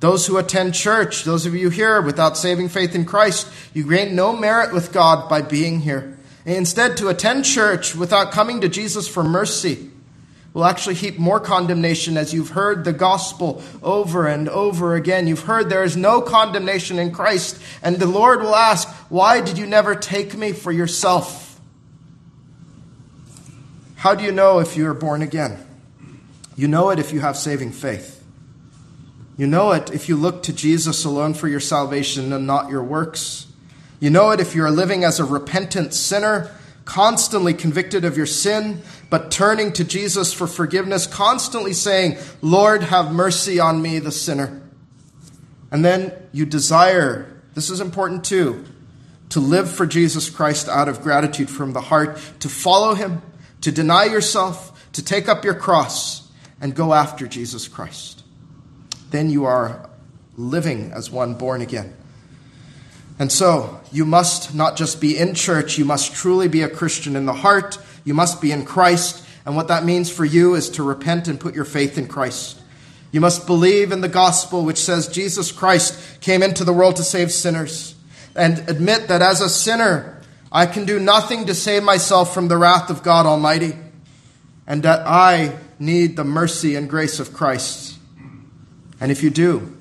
Those 0.00 0.26
who 0.26 0.36
attend 0.36 0.74
church, 0.74 1.24
those 1.24 1.46
of 1.46 1.54
you 1.54 1.70
here 1.70 2.00
without 2.02 2.36
saving 2.36 2.68
faith 2.68 2.94
in 2.94 3.04
Christ, 3.04 3.48
you 3.72 3.88
gain 3.88 4.14
no 4.14 4.36
merit 4.36 4.72
with 4.72 4.92
God 4.92 5.28
by 5.28 5.42
being 5.42 5.80
here. 5.80 6.18
Instead, 6.44 6.96
to 6.98 7.08
attend 7.08 7.44
church 7.44 7.94
without 7.94 8.30
coming 8.30 8.60
to 8.60 8.68
Jesus 8.68 9.08
for 9.08 9.24
mercy 9.24 9.90
will 10.56 10.64
actually 10.64 10.94
heap 10.94 11.18
more 11.18 11.38
condemnation 11.38 12.16
as 12.16 12.32
you've 12.32 12.48
heard 12.48 12.82
the 12.82 12.92
gospel 12.94 13.62
over 13.82 14.26
and 14.26 14.48
over 14.48 14.94
again. 14.94 15.26
You've 15.26 15.42
heard 15.42 15.68
there 15.68 15.84
is 15.84 15.98
no 15.98 16.22
condemnation 16.22 16.98
in 16.98 17.12
Christ, 17.12 17.60
and 17.82 17.96
the 17.96 18.06
Lord 18.06 18.40
will 18.40 18.56
ask, 18.56 18.88
Why 19.10 19.42
did 19.42 19.58
you 19.58 19.66
never 19.66 19.94
take 19.94 20.34
me 20.34 20.52
for 20.52 20.72
yourself? 20.72 21.60
How 23.96 24.14
do 24.14 24.24
you 24.24 24.32
know 24.32 24.60
if 24.60 24.78
you 24.78 24.86
are 24.86 24.94
born 24.94 25.20
again? 25.20 25.62
You 26.56 26.68
know 26.68 26.88
it 26.88 26.98
if 26.98 27.12
you 27.12 27.20
have 27.20 27.36
saving 27.36 27.72
faith. 27.72 28.24
You 29.36 29.46
know 29.46 29.72
it 29.72 29.90
if 29.92 30.08
you 30.08 30.16
look 30.16 30.42
to 30.44 30.54
Jesus 30.54 31.04
alone 31.04 31.34
for 31.34 31.48
your 31.48 31.60
salvation 31.60 32.32
and 32.32 32.46
not 32.46 32.70
your 32.70 32.82
works. 32.82 33.46
You 34.00 34.08
know 34.08 34.30
it 34.30 34.40
if 34.40 34.54
you 34.54 34.64
are 34.64 34.70
living 34.70 35.04
as 35.04 35.20
a 35.20 35.24
repentant 35.26 35.92
sinner, 35.92 36.50
constantly 36.86 37.52
convicted 37.52 38.06
of 38.06 38.16
your 38.16 38.24
sin, 38.24 38.80
but 39.08 39.30
turning 39.30 39.72
to 39.74 39.84
Jesus 39.84 40.32
for 40.32 40.46
forgiveness, 40.46 41.06
constantly 41.06 41.72
saying, 41.72 42.18
Lord, 42.42 42.82
have 42.82 43.12
mercy 43.12 43.60
on 43.60 43.80
me, 43.80 43.98
the 43.98 44.12
sinner. 44.12 44.62
And 45.70 45.84
then 45.84 46.12
you 46.32 46.46
desire, 46.46 47.40
this 47.54 47.70
is 47.70 47.80
important 47.80 48.24
too, 48.24 48.64
to 49.30 49.40
live 49.40 49.70
for 49.70 49.86
Jesus 49.86 50.30
Christ 50.30 50.68
out 50.68 50.88
of 50.88 51.02
gratitude 51.02 51.50
from 51.50 51.72
the 51.72 51.80
heart, 51.80 52.18
to 52.40 52.48
follow 52.48 52.94
him, 52.94 53.22
to 53.60 53.72
deny 53.72 54.04
yourself, 54.04 54.90
to 54.92 55.04
take 55.04 55.28
up 55.28 55.44
your 55.44 55.54
cross, 55.54 56.30
and 56.60 56.74
go 56.74 56.94
after 56.94 57.26
Jesus 57.26 57.68
Christ. 57.68 58.24
Then 59.10 59.30
you 59.30 59.44
are 59.44 59.88
living 60.36 60.92
as 60.92 61.10
one 61.10 61.34
born 61.34 61.60
again. 61.60 61.94
And 63.18 63.32
so, 63.32 63.80
you 63.92 64.04
must 64.04 64.54
not 64.54 64.76
just 64.76 65.00
be 65.00 65.16
in 65.16 65.34
church, 65.34 65.78
you 65.78 65.84
must 65.84 66.14
truly 66.14 66.48
be 66.48 66.62
a 66.62 66.68
Christian 66.68 67.16
in 67.16 67.24
the 67.24 67.32
heart. 67.32 67.78
You 68.04 68.14
must 68.14 68.40
be 68.40 68.52
in 68.52 68.64
Christ. 68.64 69.24
And 69.44 69.56
what 69.56 69.68
that 69.68 69.84
means 69.84 70.10
for 70.10 70.24
you 70.24 70.54
is 70.54 70.70
to 70.70 70.82
repent 70.82 71.28
and 71.28 71.40
put 71.40 71.54
your 71.54 71.64
faith 71.64 71.96
in 71.96 72.08
Christ. 72.08 72.60
You 73.12 73.20
must 73.20 73.46
believe 73.46 73.92
in 73.92 74.00
the 74.00 74.08
gospel, 74.08 74.64
which 74.64 74.78
says 74.78 75.08
Jesus 75.08 75.52
Christ 75.52 76.20
came 76.20 76.42
into 76.42 76.64
the 76.64 76.72
world 76.72 76.96
to 76.96 77.02
save 77.02 77.32
sinners, 77.32 77.94
and 78.34 78.68
admit 78.68 79.08
that 79.08 79.22
as 79.22 79.40
a 79.40 79.48
sinner, 79.48 80.20
I 80.52 80.66
can 80.66 80.84
do 80.84 80.98
nothing 80.98 81.46
to 81.46 81.54
save 81.54 81.82
myself 81.82 82.34
from 82.34 82.48
the 82.48 82.56
wrath 82.56 82.90
of 82.90 83.02
God 83.02 83.24
Almighty, 83.24 83.76
and 84.66 84.82
that 84.82 85.06
I 85.06 85.56
need 85.78 86.16
the 86.16 86.24
mercy 86.24 86.74
and 86.74 86.90
grace 86.90 87.20
of 87.20 87.32
Christ. 87.32 87.98
And 89.00 89.12
if 89.12 89.22
you 89.22 89.30
do, 89.30 89.75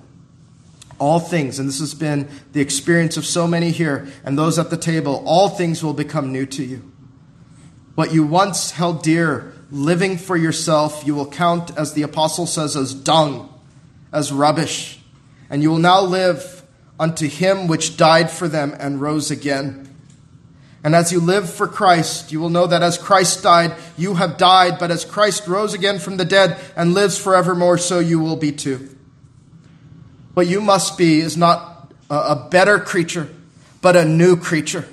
all 0.99 1.19
things, 1.19 1.60
and 1.60 1.67
this 1.67 1.79
has 1.79 1.93
been 1.93 2.27
the 2.53 2.62
experience 2.62 3.17
of 3.17 3.25
so 3.25 3.47
many 3.47 3.71
here 3.71 4.08
and 4.23 4.38
those 4.38 4.58
at 4.58 4.69
the 4.69 4.77
table, 4.77 5.23
all 5.25 5.49
things 5.49 5.84
will 5.84 5.93
become 5.93 6.31
new 6.31 6.45
to 6.45 6.63
you. 6.63 6.91
What 7.95 8.13
you 8.13 8.25
once 8.25 8.71
held 8.71 9.03
dear, 9.03 9.53
living 9.71 10.17
for 10.17 10.38
yourself, 10.38 11.03
you 11.05 11.15
will 11.15 11.29
count, 11.29 11.77
as 11.77 11.93
the 11.93 12.03
apostle 12.03 12.45
says, 12.45 12.75
as 12.75 12.93
dung, 12.93 13.53
as 14.12 14.31
rubbish. 14.31 14.99
And 15.49 15.62
you 15.62 15.69
will 15.69 15.79
now 15.79 16.01
live 16.01 16.63
unto 16.99 17.27
him 17.27 17.67
which 17.67 17.97
died 17.97 18.31
for 18.31 18.47
them 18.47 18.75
and 18.79 19.01
rose 19.01 19.31
again. 19.31 19.89
And 20.84 20.93
as 20.93 21.12
you 21.12 21.19
live 21.19 21.49
for 21.49 21.67
Christ, 21.67 22.31
you 22.31 22.39
will 22.39 22.49
know 22.49 22.67
that 22.67 22.84
as 22.84 22.97
Christ 22.97 23.41
died, 23.43 23.75
you 23.97 24.15
have 24.15 24.38
died, 24.38 24.77
but 24.79 24.91
as 24.91 25.03
Christ 25.03 25.47
rose 25.47 25.73
again 25.73 25.99
from 25.99 26.17
the 26.17 26.25
dead 26.25 26.60
and 26.75 26.93
lives 26.93 27.17
forevermore, 27.17 27.77
so 27.77 27.99
you 27.99 28.19
will 28.19 28.36
be 28.36 28.51
too. 28.51 28.94
What 30.36 30.48
you 30.48 30.62
must 30.62 30.98
be 30.98 31.19
is 31.21 31.36
not 31.36 31.91
a 32.10 32.36
better 32.36 32.78
creature, 32.78 33.28
but 33.82 33.95
a 33.95 34.06
new 34.06 34.36
creature. 34.38 34.88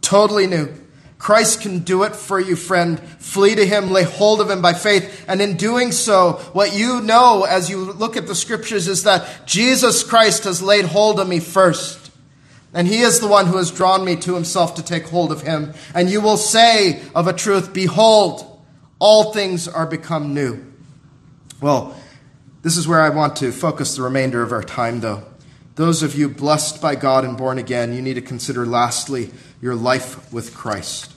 Totally 0.00 0.46
new. 0.46 0.72
Christ 1.18 1.62
can 1.62 1.80
do 1.80 2.04
it 2.04 2.14
for 2.14 2.38
you, 2.38 2.54
friend. 2.54 3.00
Flee 3.00 3.56
to 3.56 3.66
him, 3.66 3.90
lay 3.90 4.04
hold 4.04 4.40
of 4.40 4.48
him 4.48 4.62
by 4.62 4.74
faith. 4.74 5.24
And 5.26 5.40
in 5.40 5.56
doing 5.56 5.90
so, 5.90 6.34
what 6.52 6.72
you 6.72 7.00
know 7.00 7.44
as 7.44 7.68
you 7.68 7.78
look 7.78 8.16
at 8.16 8.26
the 8.26 8.34
scriptures 8.34 8.86
is 8.86 9.02
that 9.04 9.46
Jesus 9.46 10.02
Christ 10.02 10.44
has 10.44 10.62
laid 10.62 10.84
hold 10.84 11.18
of 11.18 11.28
me 11.28 11.40
first. 11.40 12.12
And 12.72 12.86
he 12.86 13.00
is 13.00 13.18
the 13.18 13.28
one 13.28 13.46
who 13.46 13.56
has 13.56 13.70
drawn 13.70 14.04
me 14.04 14.16
to 14.16 14.34
himself 14.34 14.76
to 14.76 14.84
take 14.84 15.08
hold 15.08 15.32
of 15.32 15.42
him. 15.42 15.72
And 15.94 16.08
you 16.08 16.20
will 16.20 16.36
say 16.36 17.02
of 17.14 17.26
a 17.26 17.32
truth, 17.32 17.72
Behold, 17.72 18.62
all 18.98 19.32
things 19.32 19.66
are 19.66 19.86
become 19.86 20.32
new. 20.32 20.64
Well, 21.60 21.96
this 22.66 22.76
is 22.76 22.88
where 22.88 23.00
I 23.00 23.10
want 23.10 23.36
to 23.36 23.52
focus 23.52 23.94
the 23.94 24.02
remainder 24.02 24.42
of 24.42 24.50
our 24.50 24.64
time, 24.64 24.98
though. 24.98 25.22
Those 25.76 26.02
of 26.02 26.16
you 26.16 26.28
blessed 26.28 26.82
by 26.82 26.96
God 26.96 27.24
and 27.24 27.38
born 27.38 27.58
again, 27.58 27.92
you 27.92 28.02
need 28.02 28.14
to 28.14 28.20
consider 28.20 28.66
lastly 28.66 29.30
your 29.62 29.76
life 29.76 30.32
with 30.32 30.52
Christ. 30.52 31.12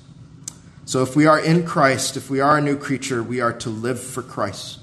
So, 0.85 1.01
if 1.01 1.15
we 1.15 1.25
are 1.25 1.39
in 1.39 1.65
Christ, 1.65 2.15
if 2.15 2.29
we 2.29 2.39
are 2.39 2.59
a 2.59 2.61
new 2.61 2.77
creature, 2.77 3.23
we 3.23 3.41
are 3.41 3.51
to 3.51 3.71
live 3.71 3.99
for 3.99 4.21
Christ. 4.21 4.77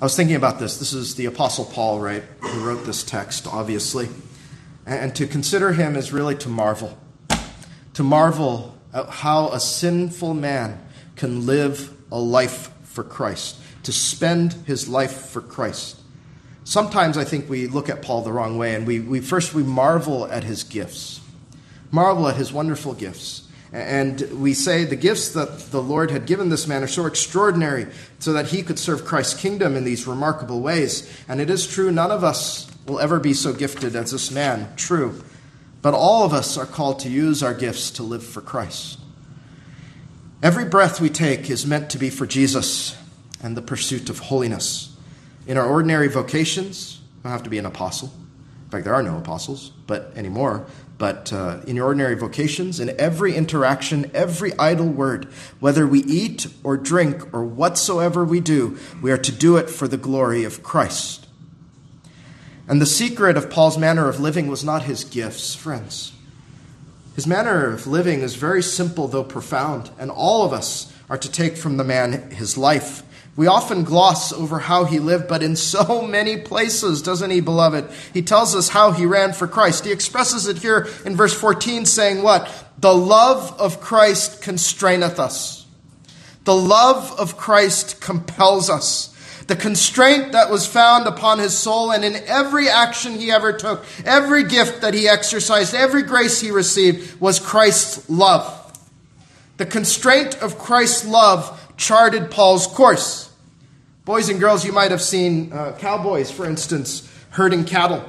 I 0.00 0.04
was 0.06 0.16
thinking 0.16 0.34
about 0.34 0.58
this. 0.58 0.78
This 0.78 0.92
is 0.92 1.14
the 1.14 1.26
Apostle 1.26 1.66
Paul, 1.66 2.00
right, 2.00 2.24
who 2.40 2.66
wrote 2.66 2.84
this 2.84 3.04
text, 3.04 3.46
obviously. 3.46 4.08
And 4.86 5.14
to 5.14 5.28
consider 5.28 5.72
him 5.74 5.94
is 5.94 6.12
really 6.12 6.34
to 6.38 6.48
marvel. 6.48 6.98
To 7.94 8.02
marvel 8.02 8.76
at 8.92 9.08
how 9.08 9.50
a 9.50 9.60
sinful 9.60 10.34
man 10.34 10.84
can 11.14 11.46
live 11.46 11.96
a 12.10 12.18
life 12.18 12.72
for 12.82 13.04
Christ 13.04 13.60
to 13.82 13.92
spend 13.92 14.52
his 14.66 14.88
life 14.88 15.12
for 15.12 15.40
Christ. 15.40 15.98
Sometimes 16.64 17.18
I 17.18 17.24
think 17.24 17.48
we 17.48 17.66
look 17.66 17.88
at 17.88 18.02
Paul 18.02 18.22
the 18.22 18.32
wrong 18.32 18.56
way, 18.56 18.74
and 18.74 18.86
we, 18.86 19.00
we 19.00 19.20
first 19.20 19.54
we 19.54 19.62
marvel 19.62 20.26
at 20.26 20.44
his 20.44 20.62
gifts, 20.62 21.20
marvel 21.90 22.28
at 22.28 22.36
his 22.36 22.52
wonderful 22.52 22.94
gifts. 22.94 23.48
And 23.72 24.20
we 24.40 24.52
say 24.52 24.84
the 24.84 24.96
gifts 24.96 25.30
that 25.30 25.70
the 25.70 25.82
Lord 25.82 26.10
had 26.10 26.26
given 26.26 26.50
this 26.50 26.66
man 26.66 26.82
are 26.82 26.88
so 26.88 27.06
extraordinary 27.06 27.86
so 28.18 28.34
that 28.34 28.48
he 28.48 28.62
could 28.62 28.78
serve 28.78 29.06
Christ's 29.06 29.40
kingdom 29.40 29.76
in 29.76 29.84
these 29.84 30.06
remarkable 30.06 30.60
ways. 30.60 31.10
And 31.26 31.40
it 31.40 31.48
is 31.48 31.66
true, 31.66 31.90
none 31.90 32.10
of 32.10 32.22
us 32.22 32.70
will 32.86 33.00
ever 33.00 33.18
be 33.18 33.32
so 33.32 33.54
gifted 33.54 33.96
as 33.96 34.10
this 34.10 34.30
man, 34.30 34.76
true. 34.76 35.22
But 35.80 35.94
all 35.94 36.24
of 36.24 36.34
us 36.34 36.58
are 36.58 36.66
called 36.66 37.00
to 37.00 37.08
use 37.08 37.42
our 37.42 37.54
gifts 37.54 37.90
to 37.92 38.02
live 38.02 38.24
for 38.24 38.42
Christ. 38.42 38.98
Every 40.42 40.66
breath 40.66 41.00
we 41.00 41.08
take 41.08 41.48
is 41.48 41.66
meant 41.66 41.88
to 41.90 41.98
be 41.98 42.10
for 42.10 42.26
Jesus 42.26 42.96
and 43.42 43.56
the 43.56 43.62
pursuit 43.62 44.08
of 44.08 44.18
holiness. 44.18 44.96
In 45.46 45.56
our 45.56 45.66
ordinary 45.66 46.08
vocations, 46.08 47.00
you 47.00 47.22
don't 47.24 47.32
have 47.32 47.42
to 47.42 47.50
be 47.50 47.58
an 47.58 47.66
apostle. 47.66 48.12
In 48.64 48.70
fact, 48.70 48.84
there 48.84 48.94
are 48.94 49.02
no 49.02 49.18
apostles, 49.18 49.72
but 49.86 50.12
anymore. 50.16 50.66
But 50.98 51.32
uh, 51.32 51.60
in 51.66 51.76
your 51.76 51.86
ordinary 51.86 52.14
vocations, 52.14 52.78
in 52.78 52.94
every 52.98 53.34
interaction, 53.34 54.10
every 54.14 54.56
idle 54.58 54.86
word, 54.86 55.24
whether 55.58 55.86
we 55.86 56.04
eat 56.04 56.46
or 56.62 56.76
drink 56.76 57.34
or 57.34 57.44
whatsoever 57.44 58.24
we 58.24 58.40
do, 58.40 58.78
we 59.02 59.10
are 59.10 59.18
to 59.18 59.32
do 59.32 59.56
it 59.56 59.68
for 59.68 59.88
the 59.88 59.96
glory 59.96 60.44
of 60.44 60.62
Christ. 60.62 61.26
And 62.68 62.80
the 62.80 62.86
secret 62.86 63.36
of 63.36 63.50
Paul's 63.50 63.76
manner 63.76 64.08
of 64.08 64.20
living 64.20 64.46
was 64.46 64.64
not 64.64 64.84
his 64.84 65.02
gifts, 65.02 65.54
friends. 65.54 66.12
His 67.16 67.26
manner 67.26 67.66
of 67.66 67.86
living 67.86 68.20
is 68.20 68.36
very 68.36 68.62
simple, 68.62 69.08
though 69.08 69.24
profound, 69.24 69.90
and 69.98 70.10
all 70.10 70.44
of 70.44 70.52
us 70.52 70.92
are 71.10 71.18
to 71.18 71.30
take 71.30 71.56
from 71.56 71.76
the 71.76 71.84
man 71.84 72.30
his 72.30 72.56
life 72.56 73.02
we 73.34 73.46
often 73.46 73.84
gloss 73.84 74.32
over 74.32 74.58
how 74.58 74.84
he 74.84 74.98
lived, 74.98 75.26
but 75.26 75.42
in 75.42 75.56
so 75.56 76.02
many 76.06 76.36
places, 76.36 77.02
doesn't 77.02 77.30
he, 77.30 77.40
beloved? 77.40 77.90
He 78.12 78.22
tells 78.22 78.54
us 78.54 78.68
how 78.68 78.92
he 78.92 79.06
ran 79.06 79.32
for 79.32 79.48
Christ. 79.48 79.84
He 79.84 79.92
expresses 79.92 80.46
it 80.46 80.58
here 80.58 80.88
in 81.04 81.16
verse 81.16 81.34
14, 81.34 81.86
saying, 81.86 82.22
What? 82.22 82.50
The 82.78 82.94
love 82.94 83.58
of 83.58 83.80
Christ 83.80 84.42
constraineth 84.42 85.18
us. 85.18 85.66
The 86.44 86.54
love 86.54 87.18
of 87.18 87.36
Christ 87.36 88.00
compels 88.00 88.68
us. 88.68 89.08
The 89.46 89.56
constraint 89.56 90.32
that 90.32 90.50
was 90.50 90.66
found 90.66 91.06
upon 91.06 91.38
his 91.38 91.56
soul 91.56 91.90
and 91.92 92.04
in 92.04 92.16
every 92.26 92.68
action 92.68 93.18
he 93.18 93.30
ever 93.30 93.52
took, 93.52 93.84
every 94.04 94.44
gift 94.44 94.82
that 94.82 94.94
he 94.94 95.08
exercised, 95.08 95.74
every 95.74 96.02
grace 96.02 96.40
he 96.40 96.50
received 96.50 97.20
was 97.20 97.38
Christ's 97.38 98.08
love. 98.08 98.58
The 99.56 99.66
constraint 99.66 100.40
of 100.42 100.58
Christ's 100.58 101.06
love 101.06 101.61
charted 101.82 102.30
Paul's 102.30 102.68
course. 102.68 103.32
Boys 104.04 104.28
and 104.28 104.38
girls, 104.38 104.64
you 104.64 104.72
might 104.72 104.92
have 104.92 105.02
seen 105.02 105.52
uh, 105.52 105.76
cowboys, 105.78 106.30
for 106.30 106.46
instance, 106.46 107.12
herding 107.30 107.64
cattle. 107.64 108.08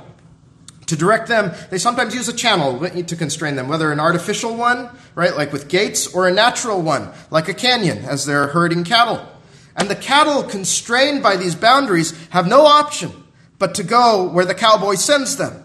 To 0.87 0.95
direct 0.95 1.27
them, 1.27 1.53
they 1.71 1.79
sometimes 1.79 2.13
use 2.13 2.27
a 2.27 2.33
channel 2.33 2.79
to 2.87 3.15
constrain 3.15 3.55
them, 3.55 3.67
whether 3.67 3.91
an 3.91 3.99
artificial 3.99 4.55
one, 4.55 4.89
right, 5.15 5.35
like 5.35 5.51
with 5.51 5.69
gates, 5.69 6.13
or 6.13 6.27
a 6.27 6.33
natural 6.33 6.81
one, 6.81 7.11
like 7.31 7.47
a 7.47 7.53
canyon, 7.53 8.05
as 8.05 8.25
they're 8.25 8.47
herding 8.47 8.83
cattle. 8.83 9.27
And 9.75 9.89
the 9.89 9.95
cattle, 9.95 10.43
constrained 10.43 11.23
by 11.23 11.35
these 11.35 11.55
boundaries, 11.55 12.13
have 12.29 12.47
no 12.47 12.65
option 12.65 13.11
but 13.57 13.73
to 13.75 13.83
go 13.83 14.29
where 14.29 14.45
the 14.45 14.53
cowboy 14.53 14.95
sends 14.95 15.37
them. 15.37 15.63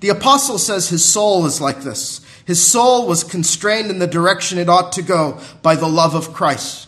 The 0.00 0.08
apostle 0.10 0.58
says 0.58 0.88
his 0.88 1.04
soul 1.04 1.44
is 1.44 1.60
like 1.60 1.80
this. 1.80 2.24
His 2.46 2.64
soul 2.64 3.06
was 3.06 3.24
constrained 3.24 3.90
in 3.90 3.98
the 3.98 4.06
direction 4.06 4.56
it 4.56 4.70
ought 4.70 4.92
to 4.92 5.02
go 5.02 5.40
by 5.60 5.74
the 5.74 5.88
love 5.88 6.14
of 6.14 6.32
Christ. 6.32 6.87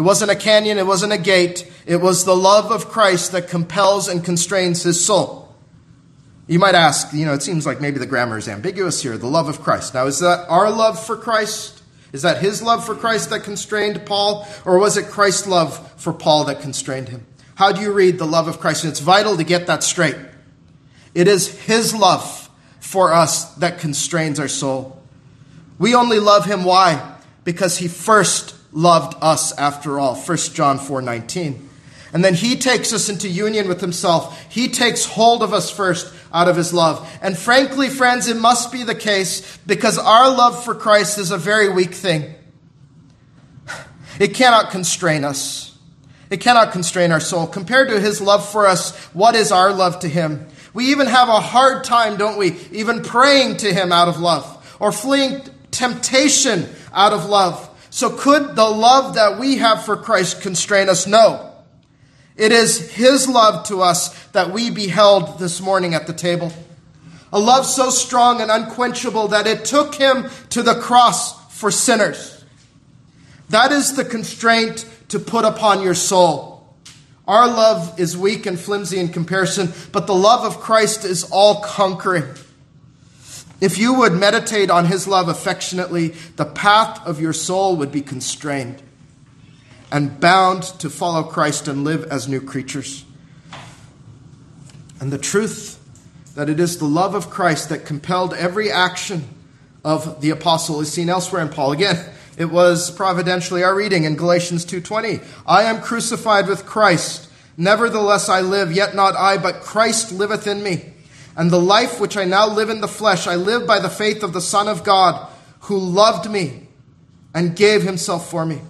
It 0.00 0.04
wasn't 0.04 0.30
a 0.30 0.34
canyon, 0.34 0.78
it 0.78 0.86
wasn't 0.86 1.12
a 1.12 1.18
gate. 1.18 1.70
It 1.84 1.96
was 1.96 2.24
the 2.24 2.34
love 2.34 2.72
of 2.72 2.88
Christ 2.88 3.32
that 3.32 3.48
compels 3.48 4.08
and 4.08 4.24
constrains 4.24 4.82
his 4.82 5.04
soul. 5.04 5.54
You 6.46 6.58
might 6.58 6.74
ask, 6.74 7.12
you 7.12 7.26
know, 7.26 7.34
it 7.34 7.42
seems 7.42 7.66
like 7.66 7.82
maybe 7.82 7.98
the 7.98 8.06
grammar 8.06 8.38
is 8.38 8.48
ambiguous 8.48 9.02
here 9.02 9.18
the 9.18 9.26
love 9.26 9.50
of 9.50 9.60
Christ. 9.60 9.92
Now, 9.92 10.06
is 10.06 10.20
that 10.20 10.46
our 10.48 10.70
love 10.70 10.98
for 11.04 11.18
Christ? 11.18 11.82
Is 12.14 12.22
that 12.22 12.40
his 12.40 12.62
love 12.62 12.86
for 12.86 12.94
Christ 12.94 13.28
that 13.28 13.42
constrained 13.42 14.06
Paul? 14.06 14.48
Or 14.64 14.78
was 14.78 14.96
it 14.96 15.08
Christ's 15.08 15.46
love 15.46 15.92
for 16.00 16.14
Paul 16.14 16.44
that 16.44 16.62
constrained 16.62 17.10
him? 17.10 17.26
How 17.54 17.70
do 17.70 17.82
you 17.82 17.92
read 17.92 18.16
the 18.16 18.26
love 18.26 18.48
of 18.48 18.58
Christ? 18.58 18.84
And 18.84 18.90
it's 18.90 19.00
vital 19.00 19.36
to 19.36 19.44
get 19.44 19.66
that 19.66 19.84
straight. 19.84 20.16
It 21.14 21.28
is 21.28 21.60
his 21.66 21.94
love 21.94 22.48
for 22.80 23.12
us 23.12 23.52
that 23.56 23.80
constrains 23.80 24.40
our 24.40 24.48
soul. 24.48 24.98
We 25.78 25.94
only 25.94 26.20
love 26.20 26.46
him. 26.46 26.64
Why? 26.64 27.16
Because 27.44 27.76
he 27.76 27.86
first 27.86 28.54
loved 28.72 29.16
us 29.20 29.56
after 29.58 29.98
all. 29.98 30.14
1 30.14 30.54
John 30.54 30.78
4:19. 30.78 31.68
And 32.12 32.24
then 32.24 32.34
he 32.34 32.56
takes 32.56 32.92
us 32.92 33.08
into 33.08 33.28
union 33.28 33.68
with 33.68 33.80
himself. 33.80 34.44
He 34.48 34.68
takes 34.68 35.04
hold 35.04 35.42
of 35.42 35.52
us 35.54 35.70
first 35.70 36.12
out 36.32 36.48
of 36.48 36.56
his 36.56 36.72
love. 36.72 37.08
And 37.22 37.38
frankly, 37.38 37.88
friends, 37.88 38.26
it 38.26 38.36
must 38.36 38.72
be 38.72 38.82
the 38.82 38.94
case 38.94 39.58
because 39.66 39.96
our 39.96 40.28
love 40.28 40.64
for 40.64 40.74
Christ 40.74 41.18
is 41.18 41.30
a 41.30 41.38
very 41.38 41.68
weak 41.68 41.94
thing. 41.94 42.34
It 44.18 44.34
cannot 44.34 44.70
constrain 44.70 45.24
us. 45.24 45.72
It 46.30 46.40
cannot 46.40 46.72
constrain 46.72 47.10
our 47.10 47.20
soul. 47.20 47.46
Compared 47.46 47.88
to 47.88 48.00
his 48.00 48.20
love 48.20 48.48
for 48.48 48.66
us, 48.66 48.96
what 49.12 49.34
is 49.34 49.50
our 49.50 49.72
love 49.72 50.00
to 50.00 50.08
him? 50.08 50.46
We 50.74 50.86
even 50.86 51.06
have 51.06 51.28
a 51.28 51.40
hard 51.40 51.84
time, 51.84 52.16
don't 52.16 52.38
we? 52.38 52.56
Even 52.70 53.02
praying 53.02 53.58
to 53.58 53.72
him 53.72 53.92
out 53.92 54.08
of 54.08 54.20
love 54.20 54.76
or 54.78 54.92
fleeing 54.92 55.42
temptation 55.70 56.68
out 56.92 57.12
of 57.12 57.26
love. 57.26 57.68
So 57.90 58.16
could 58.16 58.54
the 58.54 58.68
love 58.68 59.14
that 59.14 59.38
we 59.38 59.58
have 59.58 59.84
for 59.84 59.96
Christ 59.96 60.40
constrain 60.40 60.88
us? 60.88 61.06
No. 61.06 61.52
It 62.36 62.52
is 62.52 62.92
His 62.92 63.28
love 63.28 63.66
to 63.66 63.82
us 63.82 64.26
that 64.28 64.52
we 64.52 64.70
beheld 64.70 65.38
this 65.38 65.60
morning 65.60 65.94
at 65.94 66.06
the 66.06 66.12
table. 66.12 66.52
A 67.32 67.38
love 67.38 67.66
so 67.66 67.90
strong 67.90 68.40
and 68.40 68.50
unquenchable 68.50 69.28
that 69.28 69.46
it 69.46 69.64
took 69.64 69.94
Him 69.96 70.30
to 70.50 70.62
the 70.62 70.74
cross 70.74 71.38
for 71.54 71.70
sinners. 71.70 72.44
That 73.50 73.72
is 73.72 73.96
the 73.96 74.04
constraint 74.04 74.88
to 75.08 75.18
put 75.18 75.44
upon 75.44 75.82
your 75.82 75.94
soul. 75.94 76.64
Our 77.26 77.46
love 77.46 77.98
is 78.00 78.16
weak 78.16 78.46
and 78.46 78.58
flimsy 78.58 78.98
in 78.98 79.08
comparison, 79.08 79.72
but 79.92 80.06
the 80.06 80.14
love 80.14 80.44
of 80.44 80.60
Christ 80.60 81.04
is 81.04 81.24
all 81.30 81.60
conquering. 81.60 82.24
If 83.60 83.76
you 83.76 83.94
would 83.94 84.12
meditate 84.12 84.70
on 84.70 84.86
his 84.86 85.06
love 85.06 85.28
affectionately, 85.28 86.08
the 86.36 86.46
path 86.46 87.06
of 87.06 87.20
your 87.20 87.34
soul 87.34 87.76
would 87.76 87.92
be 87.92 88.00
constrained 88.00 88.82
and 89.92 90.18
bound 90.20 90.62
to 90.62 90.88
follow 90.88 91.22
Christ 91.24 91.68
and 91.68 91.84
live 91.84 92.04
as 92.04 92.28
new 92.28 92.40
creatures. 92.40 93.04
And 95.00 95.12
the 95.12 95.18
truth 95.18 95.78
that 96.34 96.48
it 96.48 96.60
is 96.60 96.78
the 96.78 96.86
love 96.86 97.14
of 97.14 97.28
Christ 97.28 97.68
that 97.68 97.84
compelled 97.84 98.32
every 98.34 98.70
action 98.70 99.28
of 99.84 100.20
the 100.20 100.30
apostle 100.30 100.80
is 100.80 100.92
seen 100.92 101.08
elsewhere 101.08 101.42
in 101.42 101.48
Paul. 101.48 101.72
Again, 101.72 101.96
it 102.36 102.46
was 102.46 102.90
providentially 102.90 103.62
our 103.62 103.74
reading 103.74 104.04
in 104.04 104.16
Galatians 104.16 104.64
2:20. 104.64 105.20
I 105.46 105.64
am 105.64 105.80
crucified 105.80 106.46
with 106.46 106.66
Christ, 106.66 107.28
nevertheless 107.56 108.28
I 108.28 108.40
live, 108.40 108.72
yet 108.72 108.94
not 108.94 109.16
I, 109.16 109.36
but 109.36 109.60
Christ 109.60 110.12
liveth 110.12 110.46
in 110.46 110.62
me. 110.62 110.94
And 111.40 111.50
the 111.50 111.58
life 111.58 111.98
which 111.98 112.18
I 112.18 112.26
now 112.26 112.46
live 112.46 112.68
in 112.68 112.82
the 112.82 112.86
flesh, 112.86 113.26
I 113.26 113.36
live 113.36 113.66
by 113.66 113.78
the 113.78 113.88
faith 113.88 114.22
of 114.22 114.34
the 114.34 114.42
Son 114.42 114.68
of 114.68 114.84
God, 114.84 115.26
who 115.60 115.78
loved 115.78 116.30
me 116.30 116.68
and 117.34 117.56
gave 117.56 117.82
himself 117.82 118.28
for 118.30 118.44
me. 118.44 118.60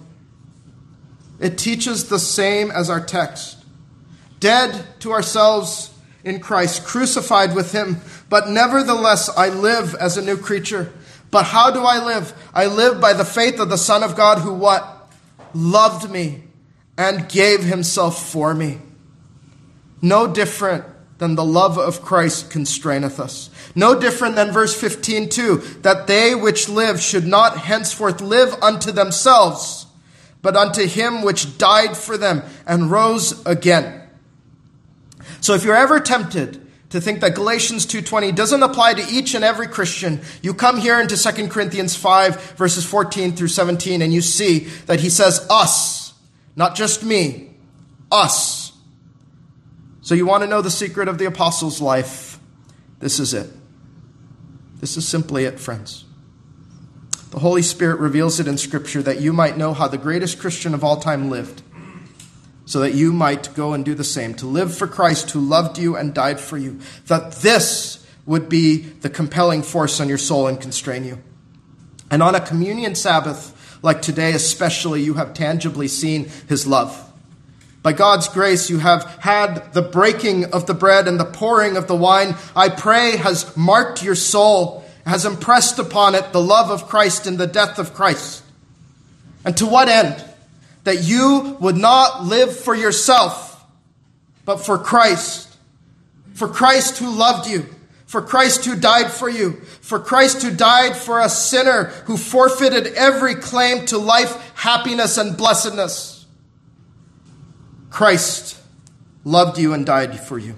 It 1.37 1.57
teaches 1.57 2.07
the 2.07 2.17
same 2.17 2.71
as 2.71 2.89
our 2.89 3.03
text. 3.03 3.57
Dead 4.39 4.85
to 5.01 5.11
ourselves 5.11 5.93
in 6.23 6.39
Christ, 6.39 6.85
crucified 6.85 7.53
with 7.55 7.73
him, 7.73 7.97
but 8.29 8.47
nevertheless 8.47 9.27
I 9.27 9.49
live 9.49 9.93
as 9.95 10.15
a 10.15 10.21
new 10.21 10.37
creature. 10.37 10.93
But 11.29 11.43
how 11.43 11.71
do 11.71 11.81
I 11.81 12.01
live? 12.01 12.33
I 12.53 12.67
live 12.67 13.01
by 13.01 13.11
the 13.11 13.25
faith 13.25 13.59
of 13.59 13.69
the 13.69 13.77
Son 13.77 14.01
of 14.01 14.15
God 14.15 14.37
who 14.37 14.53
what? 14.53 15.11
Loved 15.53 16.09
me 16.09 16.43
and 16.97 17.27
gave 17.27 17.65
himself 17.65 18.31
for 18.31 18.53
me. 18.53 18.79
No 20.01 20.25
different 20.25 20.85
than 21.21 21.35
the 21.35 21.45
love 21.45 21.77
of 21.77 22.01
Christ 22.01 22.49
constraineth 22.49 23.19
us. 23.19 23.51
No 23.75 23.97
different 23.97 24.35
than 24.35 24.51
verse 24.51 24.73
15 24.73 25.29
too, 25.29 25.57
that 25.83 26.07
they 26.07 26.33
which 26.33 26.67
live 26.67 26.99
should 26.99 27.27
not 27.27 27.59
henceforth 27.59 28.21
live 28.21 28.55
unto 28.59 28.91
themselves, 28.91 29.85
but 30.41 30.55
unto 30.55 30.87
him 30.87 31.21
which 31.21 31.59
died 31.59 31.95
for 31.95 32.17
them 32.17 32.41
and 32.65 32.89
rose 32.89 33.39
again. 33.45 34.01
So 35.41 35.53
if 35.53 35.63
you're 35.63 35.75
ever 35.75 35.99
tempted 35.99 36.59
to 36.89 36.99
think 36.99 37.21
that 37.21 37.35
Galatians 37.35 37.85
2:20 37.85 38.31
doesn't 38.31 38.63
apply 38.63 38.95
to 38.95 39.07
each 39.07 39.35
and 39.35 39.43
every 39.43 39.67
Christian, 39.67 40.21
you 40.41 40.55
come 40.55 40.77
here 40.79 40.99
into 40.99 41.15
2 41.15 41.51
Corinthians 41.51 41.95
5 41.95 42.55
verses 42.57 42.83
14 42.83 43.35
through 43.35 43.49
17 43.49 44.01
and 44.01 44.11
you 44.11 44.23
see 44.23 44.69
that 44.87 45.01
he 45.01 45.09
says 45.11 45.45
us, 45.51 46.13
not 46.55 46.73
just 46.73 47.03
me, 47.03 47.51
us. 48.11 48.70
So 50.01 50.15
you 50.15 50.25
want 50.25 50.43
to 50.43 50.49
know 50.49 50.61
the 50.61 50.71
secret 50.71 51.07
of 51.07 51.17
the 51.17 51.25
apostles' 51.25 51.79
life? 51.79 52.39
This 52.99 53.19
is 53.19 53.33
it. 53.33 53.49
This 54.79 54.97
is 54.97 55.07
simply 55.07 55.45
it, 55.45 55.59
friends. 55.59 56.05
The 57.29 57.39
Holy 57.39 57.61
Spirit 57.61 57.99
reveals 57.99 58.39
it 58.39 58.47
in 58.47 58.57
Scripture 58.57 59.01
that 59.03 59.21
you 59.21 59.31
might 59.31 59.57
know 59.57 59.73
how 59.73 59.87
the 59.87 59.97
greatest 59.97 60.39
Christian 60.39 60.73
of 60.73 60.83
all 60.83 60.97
time 60.97 61.29
lived, 61.29 61.61
so 62.65 62.79
that 62.79 62.93
you 62.93 63.13
might 63.13 63.53
go 63.53 63.73
and 63.73 63.85
do 63.85 63.93
the 63.93 64.03
same, 64.03 64.33
to 64.35 64.47
live 64.47 64.75
for 64.75 64.87
Christ 64.87 65.31
who 65.31 65.39
loved 65.39 65.77
you 65.77 65.95
and 65.95 66.13
died 66.13 66.39
for 66.39 66.57
you, 66.57 66.79
that 67.07 67.33
this 67.33 68.05
would 68.25 68.49
be 68.49 68.77
the 68.77 69.09
compelling 69.09 69.61
force 69.61 69.99
on 69.99 70.09
your 70.09 70.17
soul 70.17 70.47
and 70.47 70.59
constrain 70.59 71.03
you. 71.03 71.19
And 72.09 72.23
on 72.23 72.35
a 72.35 72.41
communion 72.41 72.95
Sabbath 72.95 73.79
like 73.83 74.01
today, 74.01 74.33
especially, 74.33 75.01
you 75.01 75.15
have 75.15 75.33
tangibly 75.33 75.87
seen 75.87 76.29
his 76.47 76.67
love. 76.67 77.10
By 77.83 77.93
God's 77.93 78.27
grace, 78.27 78.69
you 78.69 78.77
have 78.79 79.03
had 79.19 79.73
the 79.73 79.81
breaking 79.81 80.53
of 80.53 80.67
the 80.67 80.73
bread 80.73 81.07
and 81.07 81.19
the 81.19 81.25
pouring 81.25 81.77
of 81.77 81.87
the 81.87 81.95
wine. 81.95 82.35
I 82.55 82.69
pray 82.69 83.17
has 83.17 83.55
marked 83.57 84.03
your 84.03 84.15
soul 84.15 84.81
has 85.05 85.25
impressed 85.25 85.79
upon 85.79 86.15
it 86.15 86.31
the 86.31 86.41
love 86.41 86.69
of 86.69 86.87
Christ 86.87 87.27
and 87.27 87.37
the 87.37 87.47
death 87.47 87.79
of 87.79 87.93
Christ. 87.93 88.43
And 89.43 89.55
to 89.57 89.65
what 89.65 89.89
end? 89.89 90.23
That 90.83 91.03
you 91.03 91.57
would 91.59 91.77
not 91.77 92.23
live 92.23 92.55
for 92.55 92.75
yourself, 92.75 93.63
but 94.45 94.57
for 94.57 94.77
Christ. 94.77 95.55
For 96.33 96.47
Christ 96.47 96.97
who 96.97 97.09
loved 97.09 97.49
you. 97.49 97.65
For 98.05 98.21
Christ 98.21 98.65
who 98.65 98.75
died 98.75 99.11
for 99.11 99.29
you. 99.29 99.53
For 99.81 99.99
Christ 99.99 100.41
who 100.43 100.51
died 100.51 100.95
for 100.95 101.19
a 101.19 101.29
sinner 101.29 101.85
who 102.05 102.17
forfeited 102.17 102.93
every 102.93 103.35
claim 103.35 103.85
to 103.87 103.97
life, 103.97 104.53
happiness, 104.55 105.17
and 105.17 105.37
blessedness. 105.37 106.20
Christ 107.91 108.57
loved 109.23 109.59
you 109.59 109.73
and 109.73 109.85
died 109.85 110.19
for 110.19 110.39
you. 110.39 110.55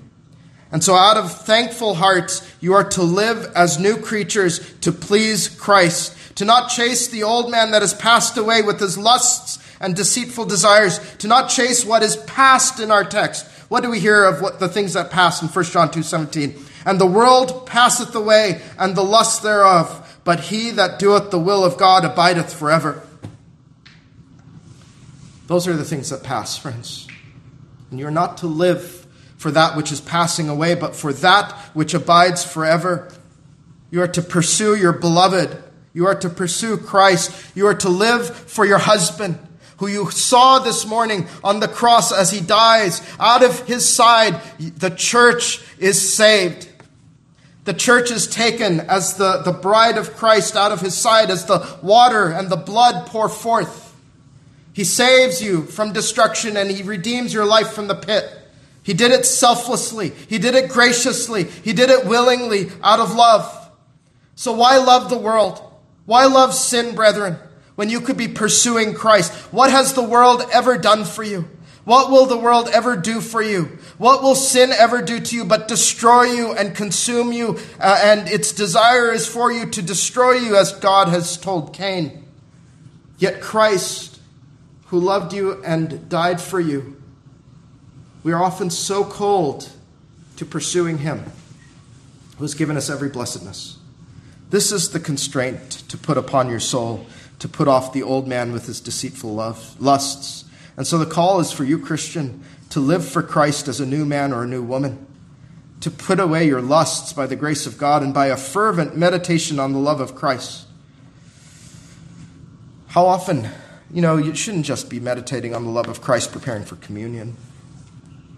And 0.71 0.83
so, 0.83 0.95
out 0.95 1.17
of 1.17 1.31
thankful 1.31 1.95
hearts, 1.95 2.49
you 2.59 2.73
are 2.73 2.89
to 2.91 3.03
live 3.03 3.51
as 3.55 3.77
new 3.77 3.97
creatures 3.97 4.59
to 4.81 4.91
please 4.91 5.47
Christ, 5.47 6.15
to 6.37 6.45
not 6.45 6.69
chase 6.69 7.07
the 7.07 7.23
old 7.23 7.51
man 7.51 7.71
that 7.71 7.83
has 7.83 7.93
passed 7.93 8.37
away 8.37 8.63
with 8.63 8.79
his 8.79 8.97
lusts 8.97 9.59
and 9.79 9.95
deceitful 9.95 10.45
desires, 10.45 10.99
to 11.17 11.27
not 11.27 11.49
chase 11.49 11.85
what 11.85 12.01
is 12.01 12.15
past 12.15 12.79
in 12.79 12.89
our 12.89 13.03
text. 13.03 13.45
What 13.69 13.83
do 13.83 13.91
we 13.91 13.99
hear 13.99 14.23
of 14.23 14.41
what 14.41 14.59
the 14.59 14.67
things 14.67 14.93
that 14.93 15.11
pass 15.11 15.41
in 15.41 15.47
1 15.47 15.65
John 15.65 15.91
2:17? 15.91 16.55
And 16.85 16.99
the 16.99 17.05
world 17.05 17.67
passeth 17.67 18.15
away, 18.15 18.61
and 18.77 18.95
the 18.95 19.03
lust 19.03 19.43
thereof, 19.43 20.19
but 20.23 20.39
he 20.39 20.71
that 20.71 20.97
doeth 20.97 21.29
the 21.29 21.39
will 21.39 21.63
of 21.63 21.77
God 21.77 22.03
abideth 22.03 22.51
forever. 22.51 23.03
Those 25.45 25.67
are 25.67 25.77
the 25.77 25.85
things 25.85 26.09
that 26.09 26.23
pass, 26.23 26.57
friends. 26.57 27.07
And 27.93 27.99
you're 27.99 28.09
not 28.09 28.37
to 28.37 28.47
live 28.47 29.05
for 29.37 29.51
that 29.51 29.77
which 29.77 29.91
is 29.91 30.01
passing 30.01 30.49
away, 30.49 30.73
but 30.73 30.95
for 30.95 31.13
that 31.13 31.51
which 31.75 31.93
abides 31.93 32.43
forever. 32.43 33.13
You 33.91 34.01
are 34.01 34.07
to 34.07 34.23
pursue 34.23 34.75
your 34.75 34.93
beloved. 34.93 35.63
You 35.93 36.07
are 36.07 36.15
to 36.15 36.27
pursue 36.27 36.77
Christ. 36.77 37.55
You 37.55 37.67
are 37.67 37.75
to 37.75 37.89
live 37.89 38.27
for 38.27 38.65
your 38.65 38.79
husband, 38.79 39.37
who 39.77 39.85
you 39.85 40.09
saw 40.09 40.57
this 40.57 40.87
morning 40.87 41.27
on 41.43 41.59
the 41.59 41.67
cross 41.67 42.11
as 42.11 42.31
he 42.31 42.41
dies. 42.41 42.99
Out 43.19 43.43
of 43.43 43.67
his 43.67 43.87
side, 43.87 44.41
the 44.57 44.89
church 44.89 45.61
is 45.77 46.15
saved. 46.15 46.67
The 47.65 47.75
church 47.75 48.09
is 48.09 48.25
taken 48.25 48.79
as 48.79 49.17
the, 49.17 49.43
the 49.43 49.53
bride 49.53 49.99
of 49.99 50.15
Christ 50.15 50.55
out 50.55 50.71
of 50.71 50.81
his 50.81 50.95
side, 50.95 51.29
as 51.29 51.45
the 51.45 51.77
water 51.83 52.31
and 52.31 52.49
the 52.49 52.57
blood 52.57 53.05
pour 53.05 53.29
forth. 53.29 53.82
He 54.73 54.83
saves 54.83 55.41
you 55.41 55.63
from 55.63 55.93
destruction 55.93 56.57
and 56.57 56.69
he 56.69 56.83
redeems 56.83 57.33
your 57.33 57.45
life 57.45 57.71
from 57.71 57.87
the 57.87 57.95
pit. 57.95 58.29
He 58.81 58.93
did 58.93 59.11
it 59.11 59.25
selflessly. 59.25 60.09
He 60.27 60.39
did 60.39 60.55
it 60.55 60.69
graciously. 60.69 61.45
He 61.45 61.73
did 61.73 61.89
it 61.89 62.05
willingly 62.05 62.69
out 62.83 62.99
of 62.99 63.15
love. 63.15 63.71
So 64.35 64.51
why 64.53 64.77
love 64.77 65.09
the 65.09 65.17
world? 65.17 65.61
Why 66.05 66.25
love 66.25 66.53
sin, 66.53 66.95
brethren, 66.95 67.37
when 67.75 67.89
you 67.89 68.01
could 68.01 68.17
be 68.17 68.27
pursuing 68.27 68.93
Christ? 68.93 69.31
What 69.53 69.71
has 69.71 69.93
the 69.93 70.03
world 70.03 70.43
ever 70.51 70.77
done 70.77 71.05
for 71.05 71.23
you? 71.23 71.47
What 71.85 72.11
will 72.11 72.25
the 72.25 72.37
world 72.37 72.69
ever 72.71 72.95
do 72.95 73.19
for 73.19 73.41
you? 73.41 73.77
What 73.97 74.23
will 74.23 74.35
sin 74.35 74.71
ever 74.71 75.01
do 75.01 75.19
to 75.19 75.35
you 75.35 75.43
but 75.43 75.67
destroy 75.67 76.23
you 76.23 76.53
and 76.53 76.75
consume 76.75 77.33
you? 77.33 77.59
Uh, 77.79 77.99
and 78.03 78.27
its 78.29 78.53
desire 78.53 79.11
is 79.11 79.27
for 79.27 79.51
you 79.51 79.67
to 79.67 79.81
destroy 79.81 80.33
you, 80.33 80.55
as 80.55 80.71
God 80.71 81.09
has 81.09 81.37
told 81.37 81.73
Cain. 81.73 82.25
Yet 83.17 83.41
Christ, 83.41 84.19
who 84.93 84.99
loved 84.99 85.33
you 85.33 85.59
and 85.63 86.07
died 86.07 86.39
for 86.39 86.59
you, 86.59 86.95
we 88.21 88.31
are 88.31 88.43
often 88.43 88.69
so 88.69 89.03
cold 89.03 89.67
to 90.35 90.45
pursuing 90.45 90.99
Him 90.99 91.23
who 92.37 92.43
has 92.43 92.53
given 92.53 92.77
us 92.77 92.91
every 92.91 93.09
blessedness. 93.09 93.79
This 94.51 94.71
is 94.71 94.91
the 94.91 94.99
constraint 94.99 95.71
to 95.89 95.97
put 95.97 96.15
upon 96.15 96.47
your 96.47 96.59
soul 96.59 97.07
to 97.39 97.47
put 97.49 97.67
off 97.67 97.91
the 97.91 98.03
old 98.03 98.27
man 98.27 98.51
with 98.51 98.67
his 98.67 98.79
deceitful 98.79 99.33
love, 99.33 99.75
lusts. 99.81 100.45
And 100.77 100.85
so 100.85 100.99
the 100.99 101.07
call 101.07 101.39
is 101.39 101.51
for 101.51 101.63
you, 101.63 101.79
Christian, 101.79 102.43
to 102.69 102.79
live 102.79 103.03
for 103.03 103.23
Christ 103.23 103.67
as 103.67 103.79
a 103.79 103.87
new 103.87 104.05
man 104.05 104.31
or 104.31 104.43
a 104.43 104.47
new 104.47 104.61
woman, 104.61 105.07
to 105.81 105.89
put 105.89 106.19
away 106.19 106.45
your 106.45 106.61
lusts 106.61 107.13
by 107.13 107.25
the 107.25 107.35
grace 107.35 107.65
of 107.65 107.79
God 107.79 108.03
and 108.03 108.13
by 108.13 108.27
a 108.27 108.37
fervent 108.37 108.95
meditation 108.95 109.59
on 109.59 109.73
the 109.73 109.79
love 109.79 109.99
of 109.99 110.13
Christ. 110.13 110.67
How 112.89 113.07
often, 113.07 113.49
you 113.93 114.01
know, 114.01 114.17
you 114.17 114.33
shouldn't 114.33 114.65
just 114.65 114.89
be 114.89 114.99
meditating 114.99 115.53
on 115.53 115.65
the 115.65 115.69
love 115.69 115.87
of 115.87 116.01
Christ 116.01 116.31
preparing 116.31 116.65
for 116.65 116.75
communion. 116.77 117.37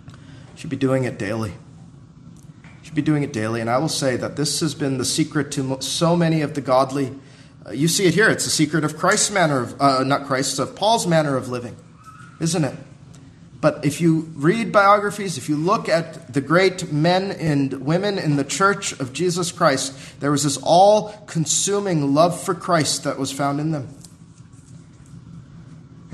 You 0.10 0.58
should 0.58 0.70
be 0.70 0.76
doing 0.76 1.06
it 1.06 1.18
daily. 1.18 1.52
You 1.52 2.84
should 2.84 2.96
be 2.96 3.02
doing 3.02 3.24
it 3.24 3.32
daily. 3.32 3.62
And 3.62 3.70
I 3.70 3.78
will 3.78 3.88
say 3.88 4.18
that 4.18 4.36
this 4.36 4.60
has 4.60 4.76
been 4.76 4.98
the 4.98 5.06
secret 5.06 5.54
to 5.54 5.82
so 5.82 6.18
many 6.18 6.42
of 6.42 6.56
the 6.56 6.62
godly. 6.62 7.14
Uh, 7.66 7.72
you 7.72 7.88
see 7.88 8.06
it 8.06 8.14
here. 8.14 8.30
It's 8.30 8.44
the 8.44 8.50
secret 8.50 8.84
of 8.84 8.98
Christ's 8.98 9.32
manner 9.32 9.62
of, 9.62 9.82
uh, 9.82 10.04
not 10.04 10.26
Christ's, 10.26 10.60
of 10.60 10.76
Paul's 10.76 11.08
manner 11.08 11.38
of 11.38 11.48
living, 11.48 11.78
isn't 12.42 12.64
it? 12.66 12.76
But 13.62 13.86
if 13.86 14.02
you 14.02 14.30
read 14.36 14.74
biographies, 14.74 15.38
if 15.38 15.48
you 15.48 15.56
look 15.56 15.88
at 15.88 16.34
the 16.34 16.42
great 16.42 16.92
men 16.92 17.32
and 17.32 17.86
women 17.86 18.20
in 18.20 18.36
the 18.36 18.44
church 18.44 18.92
of 19.00 19.14
Jesus 19.14 19.54
Christ, 19.54 20.20
there 20.20 20.32
was 20.32 20.44
this 20.44 20.58
all 20.62 21.14
consuming 21.28 22.14
love 22.14 22.40
for 22.40 22.54
Christ 22.54 23.06
that 23.06 23.18
was 23.18 23.32
found 23.32 23.62
in 23.62 23.72
them. 23.72 23.88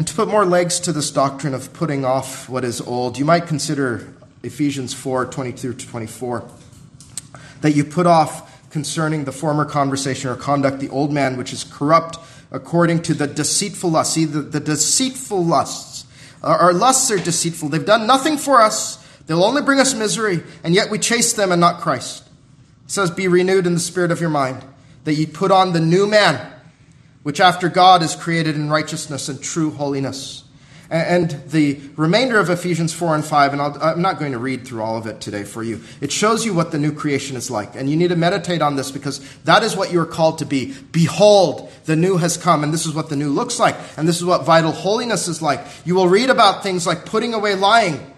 And 0.01 0.07
to 0.07 0.15
put 0.15 0.29
more 0.29 0.47
legs 0.47 0.79
to 0.79 0.91
this 0.91 1.11
doctrine 1.11 1.53
of 1.53 1.73
putting 1.73 2.05
off 2.05 2.49
what 2.49 2.63
is 2.63 2.81
old, 2.81 3.19
you 3.19 3.23
might 3.23 3.45
consider 3.45 4.11
Ephesians 4.41 4.95
4 4.95 5.27
22 5.27 5.75
to 5.75 5.87
24. 5.87 6.49
That 7.61 7.73
you 7.73 7.85
put 7.85 8.07
off 8.07 8.67
concerning 8.71 9.25
the 9.25 9.31
former 9.31 9.63
conversation 9.63 10.31
or 10.31 10.35
conduct 10.35 10.79
the 10.79 10.89
old 10.89 11.11
man 11.11 11.37
which 11.37 11.53
is 11.53 11.63
corrupt 11.63 12.17
according 12.49 13.03
to 13.03 13.13
the 13.13 13.27
deceitful 13.27 13.91
lust. 13.91 14.15
See, 14.15 14.25
the, 14.25 14.41
the 14.41 14.59
deceitful 14.59 15.45
lusts. 15.45 16.05
Our, 16.41 16.57
our 16.57 16.73
lusts 16.73 17.11
are 17.11 17.19
deceitful. 17.19 17.69
They've 17.69 17.85
done 17.85 18.07
nothing 18.07 18.39
for 18.39 18.59
us, 18.59 18.97
they'll 19.27 19.43
only 19.43 19.61
bring 19.61 19.79
us 19.79 19.93
misery, 19.93 20.41
and 20.63 20.73
yet 20.73 20.89
we 20.89 20.97
chase 20.97 21.33
them 21.33 21.51
and 21.51 21.61
not 21.61 21.79
Christ. 21.79 22.27
It 22.85 22.91
says, 22.91 23.11
Be 23.11 23.27
renewed 23.27 23.67
in 23.67 23.75
the 23.75 23.79
spirit 23.79 24.09
of 24.09 24.19
your 24.19 24.31
mind, 24.31 24.65
that 25.03 25.13
ye 25.13 25.27
put 25.27 25.51
on 25.51 25.73
the 25.73 25.79
new 25.79 26.07
man, 26.07 26.50
which 27.23 27.39
after 27.39 27.69
God 27.69 28.01
is 28.01 28.15
created 28.15 28.55
in 28.55 28.69
righteousness 28.69 29.29
and 29.29 29.41
true 29.41 29.71
holiness. 29.71 30.43
And 30.91 31.31
the 31.47 31.79
remainder 31.95 32.37
of 32.37 32.49
Ephesians 32.49 32.93
4 32.93 33.15
and 33.15 33.23
5, 33.23 33.53
and 33.53 33.61
i 33.61 33.91
am 33.93 34.01
not 34.01 34.19
going 34.19 34.33
to 34.33 34.37
read 34.37 34.67
through 34.67 34.81
all 34.81 34.97
of 34.97 35.07
it 35.07 35.21
today 35.21 35.45
for 35.45 35.63
you. 35.63 35.79
It 36.01 36.11
shows 36.11 36.45
you 36.45 36.53
what 36.53 36.73
the 36.73 36.77
new 36.77 36.91
creation 36.91 37.37
is 37.37 37.49
like. 37.49 37.75
And 37.75 37.89
you 37.89 37.95
need 37.95 38.09
to 38.09 38.17
meditate 38.17 38.61
on 38.61 38.75
this 38.75 38.91
because 38.91 39.19
that 39.45 39.63
is 39.63 39.73
what 39.73 39.93
you 39.93 40.01
are 40.01 40.05
called 40.05 40.39
to 40.39 40.45
be. 40.45 40.73
Behold, 40.91 41.71
the 41.85 41.95
new 41.95 42.17
has 42.17 42.35
come, 42.35 42.61
and 42.61 42.73
this 42.73 42.85
is 42.85 42.93
what 42.93 43.07
the 43.07 43.15
new 43.15 43.29
looks 43.29 43.57
like. 43.57 43.77
And 43.95 44.05
this 44.05 44.17
is 44.17 44.25
what 44.25 44.43
vital 44.43 44.73
holiness 44.73 45.29
is 45.29 45.41
like. 45.41 45.65
You 45.85 45.95
will 45.95 46.09
read 46.09 46.29
about 46.29 46.61
things 46.61 46.85
like 46.85 47.05
putting 47.05 47.33
away 47.33 47.55
lying, 47.55 48.13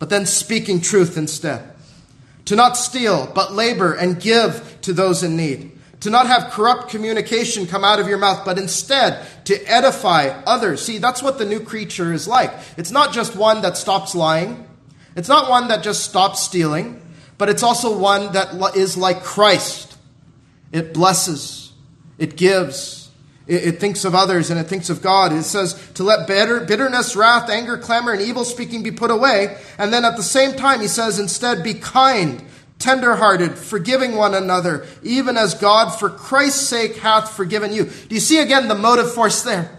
but 0.00 0.10
then 0.10 0.26
speaking 0.26 0.80
truth 0.80 1.16
instead. 1.16 1.62
To 2.46 2.56
not 2.56 2.76
steal, 2.76 3.30
but 3.36 3.52
labor 3.52 3.92
and 3.92 4.20
give 4.20 4.78
to 4.80 4.92
those 4.92 5.22
in 5.22 5.36
need 5.36 5.75
to 6.00 6.10
not 6.10 6.26
have 6.26 6.50
corrupt 6.50 6.88
communication 6.90 7.66
come 7.66 7.84
out 7.84 7.98
of 7.98 8.08
your 8.08 8.18
mouth, 8.18 8.44
but 8.44 8.58
instead 8.58 9.26
to 9.46 9.60
edify 9.64 10.28
others. 10.46 10.82
See, 10.84 10.98
that's 10.98 11.22
what 11.22 11.38
the 11.38 11.46
new 11.46 11.60
creature 11.60 12.12
is 12.12 12.28
like. 12.28 12.52
It's 12.76 12.90
not 12.90 13.12
just 13.12 13.34
one 13.34 13.62
that 13.62 13.76
stops 13.76 14.14
lying, 14.14 14.66
it's 15.14 15.28
not 15.28 15.48
one 15.48 15.68
that 15.68 15.82
just 15.82 16.04
stops 16.04 16.42
stealing, 16.42 17.00
but 17.38 17.48
it's 17.48 17.62
also 17.62 17.96
one 17.96 18.32
that 18.32 18.76
is 18.76 18.96
like 18.96 19.22
Christ. 19.22 19.96
It 20.72 20.92
blesses, 20.92 21.72
it 22.18 22.36
gives, 22.36 23.10
it, 23.46 23.78
thinks 23.78 24.04
of 24.04 24.14
others, 24.14 24.50
and 24.50 24.58
it 24.58 24.64
thinks 24.64 24.90
of 24.90 25.00
God. 25.00 25.32
It 25.32 25.44
says 25.44 25.74
to 25.94 26.02
let 26.02 26.26
bitter, 26.26 26.60
bitterness, 26.60 27.14
wrath, 27.14 27.48
anger, 27.48 27.78
clamor, 27.78 28.12
and 28.12 28.20
evil 28.20 28.44
speaking 28.44 28.82
be 28.82 28.90
put 28.90 29.10
away. 29.10 29.56
And 29.78 29.92
then 29.92 30.04
at 30.04 30.16
the 30.16 30.22
same 30.22 30.56
time, 30.56 30.80
he 30.80 30.88
says 30.88 31.18
instead, 31.18 31.62
be 31.62 31.74
kind 31.74 32.42
tenderhearted, 32.78 33.56
forgiving 33.56 34.16
one 34.16 34.34
another, 34.34 34.86
even 35.02 35.36
as 35.36 35.54
God 35.54 35.90
for 35.90 36.10
Christ's 36.10 36.68
sake 36.68 36.96
hath 36.96 37.30
forgiven 37.30 37.72
you. 37.72 37.84
Do 37.84 38.14
you 38.14 38.20
see 38.20 38.40
again 38.40 38.68
the 38.68 38.74
motive 38.74 39.12
force 39.12 39.42
there? 39.42 39.78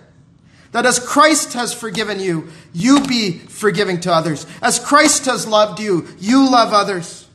That 0.72 0.86
as 0.86 1.00
Christ 1.00 1.54
has 1.54 1.74
forgiven 1.74 2.20
you, 2.20 2.50
you 2.74 3.02
be 3.02 3.32
forgiving 3.32 4.00
to 4.02 4.14
others. 4.14 4.46
As 4.62 4.80
Christ 4.80 5.26
has 5.26 5.48
loved 5.48 5.80
you, 5.80 6.08
you 6.20 6.50
love 6.52 6.74
others. 6.74 7.28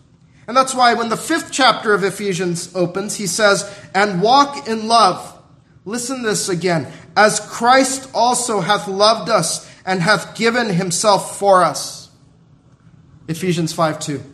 And 0.46 0.56
that's 0.56 0.74
why 0.74 0.94
when 0.94 1.08
the 1.08 1.16
fifth 1.16 1.50
chapter 1.50 1.94
of 1.94 2.04
Ephesians 2.04 2.74
opens, 2.74 3.16
he 3.16 3.26
says, 3.26 3.64
and 3.94 4.20
walk 4.20 4.68
in 4.68 4.88
love. 4.88 5.40
Listen 5.84 6.22
this 6.22 6.48
again. 6.48 6.92
As 7.16 7.40
Christ 7.40 8.10
also 8.14 8.60
hath 8.60 8.88
loved 8.88 9.30
us 9.30 9.70
and 9.86 10.00
hath 10.00 10.36
given 10.36 10.68
himself 10.68 11.38
for 11.38 11.62
us. 11.62 12.10
Ephesians 13.28 13.72
5 13.72 13.98
2. 14.00 14.31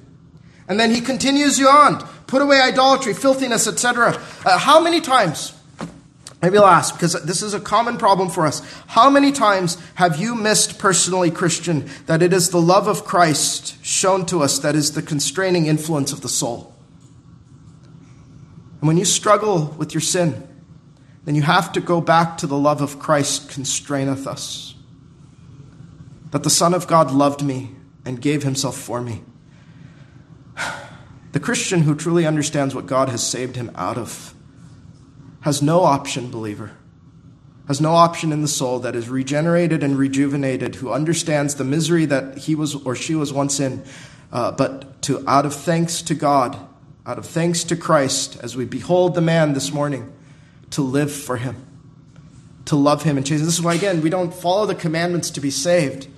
And 0.69 0.79
then 0.79 0.91
he 0.91 1.01
continues 1.01 1.59
you 1.59 1.69
on. 1.69 2.07
Put 2.27 2.43
away 2.43 2.61
idolatry, 2.61 3.15
filthiness, 3.15 3.67
etc. 3.67 4.21
Uh, 4.45 4.59
how 4.59 4.81
many 4.81 5.01
times? 5.01 5.55
Maybe 6.43 6.57
I'll 6.57 6.67
ask, 6.67 6.95
because 6.95 7.15
this 7.25 7.43
is 7.43 7.53
a 7.53 7.59
common 7.59 7.97
problem 7.97 8.29
for 8.29 8.47
us. 8.47 8.61
How 8.87 9.11
many 9.11 9.33
times 9.33 9.77
have 9.95 10.21
you 10.21 10.37
missed 10.37 10.79
personally, 10.79 11.33
Christian, 11.33 11.89
that 12.07 12.23
it 12.23 12.33
is 12.33 12.51
the 12.51 12.61
love 12.61 12.87
of 12.87 13.05
Christ 13.05 13.85
shown 13.85 14.25
to 14.27 14.43
us 14.43 14.61
that 14.61 14.77
is 14.77 14.93
the 14.93 15.03
constraining 15.03 15.67
influence 15.67 16.13
of 16.13 16.21
the 16.21 16.29
soul? 16.29 16.73
And 18.81 18.87
when 18.87 18.99
you 18.99 19.05
struggle 19.05 19.75
with 19.79 19.95
your 19.95 20.01
sin, 20.01 20.47
then 21.25 21.35
you 21.35 21.43
have 21.43 21.73
to 21.73 21.81
go 21.81 22.01
back 22.01 22.39
to 22.39 22.47
the 22.47 22.57
love 22.57 22.81
of 22.81 23.01
Christ 23.01 23.51
constraineth 23.51 24.27
us. 24.27 24.75
That 26.31 26.45
the 26.45 26.51
Son 26.51 26.73
of 26.73 26.87
God 26.87 27.11
loved 27.11 27.43
me 27.43 27.73
and 28.05 28.21
gave 28.21 28.45
himself 28.45 28.77
for 28.77 29.01
me. 29.01 29.23
The 31.39 31.45
Christian 31.45 31.83
who 31.83 31.95
truly 31.95 32.27
understands 32.27 32.75
what 32.75 32.87
God 32.87 33.11
has 33.11 33.25
saved 33.25 33.55
him 33.55 33.71
out 33.77 33.97
of 33.97 34.35
has 35.43 35.63
no 35.63 35.85
option, 35.85 36.33
believer, 36.33 36.73
has 37.69 37.81
no 37.81 37.93
option 37.93 38.33
in 38.33 38.43
the 38.43 38.49
soul 38.49 38.81
that 38.81 38.97
is 38.97 39.09
regenerated 39.09 39.85
and 39.85 39.97
rejuvenated, 39.97 40.75
who 40.75 40.91
understands 40.91 41.55
the 41.55 41.63
misery 41.63 42.07
that 42.07 42.39
he 42.39 42.57
was 42.57 42.75
or 42.75 42.97
she 42.97 43.15
was 43.15 43.33
once 43.33 43.61
in, 43.61 43.85
uh, 44.33 44.51
but 44.51 45.01
to 45.03 45.23
out 45.31 45.47
of 45.47 45.55
thanks 45.55 46.03
to 46.03 46.15
God, 46.17 46.59
out 47.07 47.19
of 47.19 47.27
thanks 47.27 47.63
to 47.63 47.77
Christ, 47.77 48.37
as 48.43 48.57
we 48.57 48.65
behold 48.65 49.15
the 49.15 49.21
man 49.21 49.53
this 49.53 49.73
morning, 49.73 50.13
to 50.71 50.83
live 50.83 51.13
for 51.13 51.37
him, 51.37 51.55
to 52.65 52.75
love 52.75 53.05
him 53.05 53.17
and 53.17 53.25
change. 53.25 53.43
This 53.43 53.57
is 53.57 53.63
why, 53.63 53.75
again, 53.75 54.01
we 54.01 54.11
don't 54.11 54.35
follow 54.35 54.67
the 54.67 54.75
commandments 54.75 55.31
to 55.31 55.41
be 55.41 55.53
saved, 55.53 56.09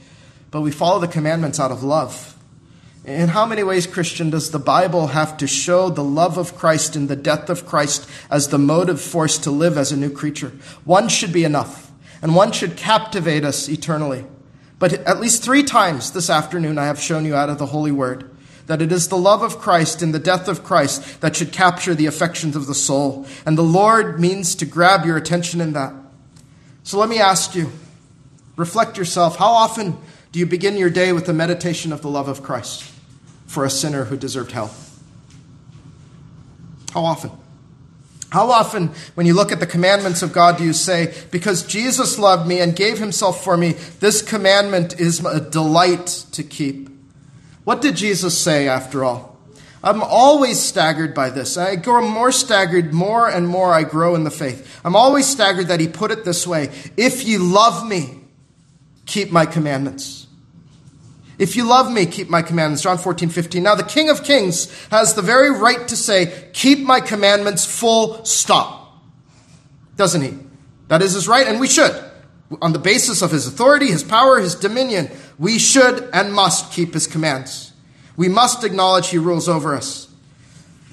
but 0.50 0.62
we 0.62 0.70
follow 0.70 0.98
the 0.98 1.08
commandments 1.08 1.60
out 1.60 1.72
of 1.72 1.82
love. 1.82 2.38
In 3.05 3.28
how 3.28 3.46
many 3.46 3.62
ways, 3.62 3.86
Christian, 3.86 4.28
does 4.28 4.51
the 4.51 4.59
Bible 4.59 5.09
have 5.09 5.38
to 5.38 5.46
show 5.46 5.88
the 5.88 6.05
love 6.05 6.36
of 6.36 6.57
Christ 6.57 6.96
and 6.96 7.09
the 7.09 7.16
death 7.16 7.48
of 7.48 7.64
Christ 7.64 8.09
as 8.30 8.48
the 8.48 8.59
motive 8.59 9.01
force 9.01 9.38
to 9.38 9.51
live 9.51 9.78
as 9.78 9.90
a 9.90 9.96
new 9.96 10.11
creature? 10.11 10.53
One 10.84 11.09
should 11.09 11.32
be 11.32 11.44
enough, 11.44 11.90
and 12.20 12.34
one 12.34 12.53
should 12.53 12.76
captivate 12.76 13.42
us 13.42 13.70
eternally. 13.70 14.26
But 14.78 14.92
at 14.92 15.18
least 15.18 15.42
three 15.42 15.62
times 15.62 16.12
this 16.12 16.28
afternoon, 16.28 16.76
I 16.76 16.86
have 16.86 17.01
shown 17.01 17.24
you 17.24 17.34
out 17.34 17.48
of 17.48 17.59
the 17.59 17.66
Holy 17.66 17.92
Word 17.92 18.30
that 18.66 18.82
it 18.82 18.92
is 18.92 19.09
the 19.09 19.16
love 19.16 19.42
of 19.42 19.59
Christ 19.59 20.03
and 20.03 20.14
the 20.14 20.18
death 20.18 20.46
of 20.46 20.62
Christ 20.62 21.22
that 21.22 21.34
should 21.34 21.53
capture 21.53 21.94
the 21.94 22.07
affections 22.07 22.55
of 22.55 22.66
the 22.66 22.74
soul. 22.74 23.26
And 23.44 23.59
the 23.59 23.62
Lord 23.62 24.20
means 24.20 24.55
to 24.57 24.66
grab 24.66 25.05
your 25.05 25.16
attention 25.16 25.61
in 25.61 25.72
that. 25.72 25.92
So 26.84 26.98
let 26.98 27.09
me 27.09 27.18
ask 27.18 27.55
you 27.55 27.72
reflect 28.57 28.96
yourself. 28.96 29.38
How 29.38 29.51
often 29.51 29.96
do 30.30 30.38
you 30.38 30.46
begin 30.46 30.76
your 30.76 30.90
day 30.90 31.12
with 31.12 31.26
the 31.26 31.32
meditation 31.32 31.92
of 31.92 32.03
the 32.03 32.09
love 32.09 32.28
of 32.28 32.42
Christ 32.42 32.89
for 33.51 33.64
a 33.64 33.70
sinner 33.70 34.05
who 34.05 34.16
deserved 34.16 34.53
hell? 34.53 34.72
How 36.94 37.05
often? 37.05 37.32
How 38.30 38.48
often, 38.53 38.92
when 39.14 39.26
you 39.26 39.34
look 39.34 39.51
at 39.51 39.59
the 39.59 39.66
commandments 39.66 40.22
of 40.22 40.32
God, 40.32 40.57
do 40.57 40.62
you 40.62 40.72
say, 40.72 41.12
Because 41.32 41.64
Jesus 41.64 42.16
loved 42.16 42.46
me 42.46 42.61
and 42.61 42.76
gave 42.76 43.01
himself 43.01 43.42
for 43.42 43.57
me, 43.57 43.72
this 43.98 44.22
commandment 44.22 45.01
is 45.01 45.24
a 45.24 45.40
delight 45.40 46.07
to 46.30 46.44
keep? 46.44 46.90
What 47.64 47.82
did 47.82 47.96
Jesus 47.96 48.38
say, 48.38 48.68
after 48.68 49.03
all? 49.03 49.36
I'm 49.82 50.01
always 50.01 50.61
staggered 50.61 51.12
by 51.12 51.30
this. 51.30 51.57
I 51.57 51.74
grow 51.74 52.07
more 52.07 52.30
staggered 52.30 52.94
more 52.94 53.28
and 53.28 53.48
more 53.48 53.74
I 53.74 53.82
grow 53.82 54.14
in 54.14 54.22
the 54.22 54.30
faith. 54.30 54.80
I'm 54.84 54.94
always 54.94 55.26
staggered 55.26 55.66
that 55.68 55.80
he 55.80 55.88
put 55.88 56.12
it 56.12 56.24
this 56.24 56.46
way 56.46 56.70
If 56.96 57.24
ye 57.24 57.36
love 57.36 57.84
me, 57.84 58.20
keep 59.07 59.32
my 59.32 59.44
commandments. 59.44 60.19
If 61.41 61.57
you 61.57 61.64
love 61.64 61.91
me, 61.91 62.05
keep 62.05 62.28
my 62.28 62.43
commandments. 62.43 62.82
John 62.82 62.99
14, 62.99 63.30
15. 63.30 63.62
Now 63.62 63.74
the 63.74 63.82
King 63.82 64.11
of 64.11 64.22
Kings 64.22 64.70
has 64.91 65.14
the 65.14 65.22
very 65.22 65.51
right 65.51 65.88
to 65.88 65.97
say, 65.97 66.51
keep 66.53 66.80
my 66.80 67.01
commandments 67.01 67.64
full 67.64 68.22
stop. 68.26 68.95
Doesn't 69.97 70.20
he? 70.20 70.36
That 70.88 71.01
is 71.01 71.14
his 71.14 71.26
right, 71.26 71.47
and 71.47 71.59
we 71.59 71.66
should. 71.66 71.93
On 72.61 72.74
the 72.74 72.78
basis 72.78 73.22
of 73.22 73.30
his 73.30 73.47
authority, 73.47 73.86
his 73.86 74.05
power, 74.05 74.38
his 74.38 74.55
dominion, 74.55 75.11
we 75.38 75.59
should 75.59 76.11
and 76.12 76.34
must 76.34 76.72
keep 76.72 76.93
his 76.93 77.07
commands. 77.07 77.72
We 78.18 78.28
must 78.28 78.62
acknowledge 78.62 79.09
he 79.09 79.16
rules 79.16 79.49
over 79.49 79.74
us. 79.74 80.09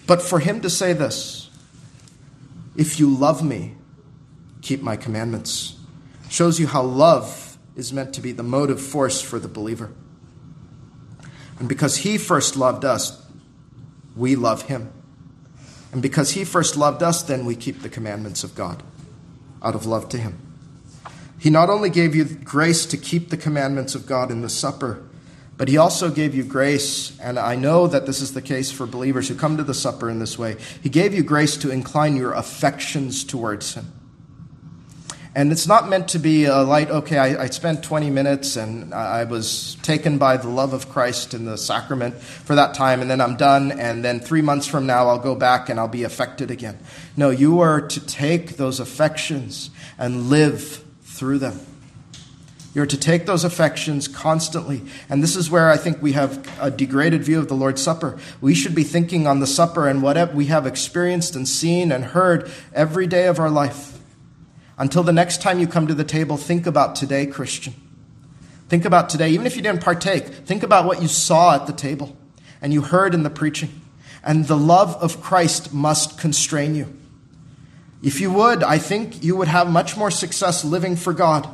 But 0.05 0.21
for 0.21 0.39
him 0.39 0.61
to 0.61 0.69
say 0.69 0.93
this, 0.93 1.49
if 2.77 3.01
you 3.01 3.13
love 3.13 3.43
me, 3.43 3.75
keep 4.61 4.81
my 4.81 4.95
commandments. 4.95 5.75
Shows 6.29 6.57
you 6.57 6.67
how 6.67 6.83
love 6.83 7.57
is 7.75 7.91
meant 7.91 8.13
to 8.13 8.21
be 8.21 8.31
the 8.31 8.43
motive 8.43 8.79
force 8.79 9.21
for 9.21 9.39
the 9.39 9.49
believer. 9.49 9.91
And 11.59 11.67
because 11.67 11.97
he 11.97 12.17
first 12.17 12.55
loved 12.55 12.85
us, 12.85 13.21
we 14.15 14.35
love 14.35 14.63
him. 14.63 14.91
And 15.91 16.01
because 16.01 16.31
he 16.31 16.43
first 16.43 16.77
loved 16.77 17.01
us, 17.01 17.23
then 17.23 17.45
we 17.45 17.55
keep 17.55 17.81
the 17.81 17.89
commandments 17.89 18.43
of 18.43 18.55
God 18.55 18.83
out 19.63 19.75
of 19.75 19.85
love 19.85 20.09
to 20.09 20.17
him. 20.17 20.37
He 21.39 21.49
not 21.49 21.69
only 21.69 21.89
gave 21.89 22.15
you 22.15 22.25
grace 22.25 22.85
to 22.87 22.97
keep 22.97 23.29
the 23.29 23.37
commandments 23.37 23.95
of 23.95 24.05
God 24.05 24.31
in 24.31 24.41
the 24.41 24.49
supper, 24.49 25.03
but 25.55 25.67
he 25.67 25.77
also 25.77 26.11
gave 26.11 26.35
you 26.35 26.43
grace, 26.43 27.19
and 27.19 27.39
I 27.39 27.55
know 27.55 27.87
that 27.87 28.05
this 28.05 28.21
is 28.21 28.33
the 28.33 28.41
case 28.43 28.71
for 28.71 28.85
believers 28.85 29.27
who 29.27 29.35
come 29.35 29.57
to 29.57 29.63
the 29.63 29.73
supper 29.73 30.09
in 30.09 30.19
this 30.19 30.37
way. 30.37 30.57
He 30.83 30.89
gave 30.89 31.15
you 31.15 31.23
grace 31.23 31.57
to 31.57 31.71
incline 31.71 32.15
your 32.15 32.33
affections 32.33 33.23
towards 33.23 33.73
him. 33.73 33.91
And 35.37 35.51
it's 35.51 35.67
not 35.67 35.87
meant 35.87 36.07
to 36.09 36.17
be 36.17 36.45
a 36.45 36.63
light, 36.63 36.89
okay, 36.89 37.19
I, 37.19 37.43
I, 37.43 37.45
spent 37.49 37.83
20 37.83 38.09
minutes 38.09 38.55
and 38.55 38.91
I 38.91 39.23
was 39.25 39.77
taken 39.83 40.17
by 40.17 40.37
the 40.37 40.47
love 40.47 40.73
of 40.73 40.89
Christ 40.89 41.35
in 41.35 41.45
the 41.45 41.59
sacrament 41.59 42.15
for 42.15 42.55
that 42.55 42.73
time, 42.73 43.01
and 43.01 43.11
then 43.11 43.21
I'm 43.21 43.37
done, 43.37 43.71
and 43.71 44.03
then 44.03 44.19
three 44.19 44.41
months 44.41 44.65
from 44.65 44.87
now 44.87 45.09
I'll 45.09 45.19
go 45.19 45.35
back 45.35 45.69
and 45.69 45.79
I'll 45.79 45.87
be 45.87 46.01
affected 46.01 46.49
again. 46.49 46.79
No, 47.15 47.29
you 47.29 47.59
are 47.59 47.81
to 47.81 48.03
take 48.03 48.57
those 48.57 48.79
affections 48.79 49.69
and 49.99 50.31
live 50.31 50.83
through 51.03 51.37
them. 51.37 51.59
You're 52.73 52.87
to 52.87 52.97
take 52.97 53.27
those 53.27 53.43
affections 53.43 54.07
constantly. 54.07 54.81
And 55.07 55.21
this 55.21 55.35
is 55.35 55.51
where 55.51 55.69
I 55.69 55.77
think 55.77 56.01
we 56.01 56.13
have 56.13 56.49
a 56.59 56.71
degraded 56.71 57.23
view 57.23 57.37
of 57.37 57.47
the 57.47 57.53
Lord's 57.53 57.83
Supper. 57.83 58.17
We 58.41 58.55
should 58.55 58.73
be 58.73 58.83
thinking 58.83 59.27
on 59.27 59.39
the 59.39 59.45
supper 59.45 59.87
and 59.87 60.01
what 60.01 60.33
we 60.33 60.47
have 60.47 60.65
experienced 60.65 61.35
and 61.35 61.47
seen 61.47 61.91
and 61.91 62.05
heard 62.05 62.49
every 62.73 63.05
day 63.05 63.27
of 63.27 63.39
our 63.39 63.51
life. 63.51 63.96
Until 64.77 65.03
the 65.03 65.13
next 65.13 65.41
time 65.41 65.59
you 65.59 65.67
come 65.67 65.87
to 65.87 65.95
the 65.95 66.03
table, 66.03 66.37
think 66.37 66.67
about 66.67 66.95
today, 66.95 67.25
Christian. 67.25 67.73
Think 68.69 68.85
about 68.85 69.09
today. 69.09 69.29
Even 69.29 69.47
if 69.47 69.55
you 69.55 69.61
didn't 69.61 69.81
partake, 69.81 70.25
think 70.27 70.61
about 70.61 70.85
what 70.85 71.01
you 71.01 71.07
saw 71.07 71.55
at 71.55 71.67
the 71.67 71.73
table 71.73 72.15
and 72.61 72.73
you 72.73 72.81
heard 72.81 73.13
in 73.13 73.23
the 73.23 73.29
preaching. 73.29 73.81
And 74.23 74.45
the 74.45 74.57
love 74.57 74.95
of 74.95 75.21
Christ 75.21 75.73
must 75.73 76.19
constrain 76.19 76.75
you. 76.75 76.93
If 78.03 78.21
you 78.21 78.31
would, 78.31 78.63
I 78.63 78.77
think 78.77 79.23
you 79.23 79.35
would 79.35 79.47
have 79.47 79.71
much 79.71 79.97
more 79.97 80.11
success 80.11 80.63
living 80.63 80.95
for 80.95 81.13
God. 81.13 81.47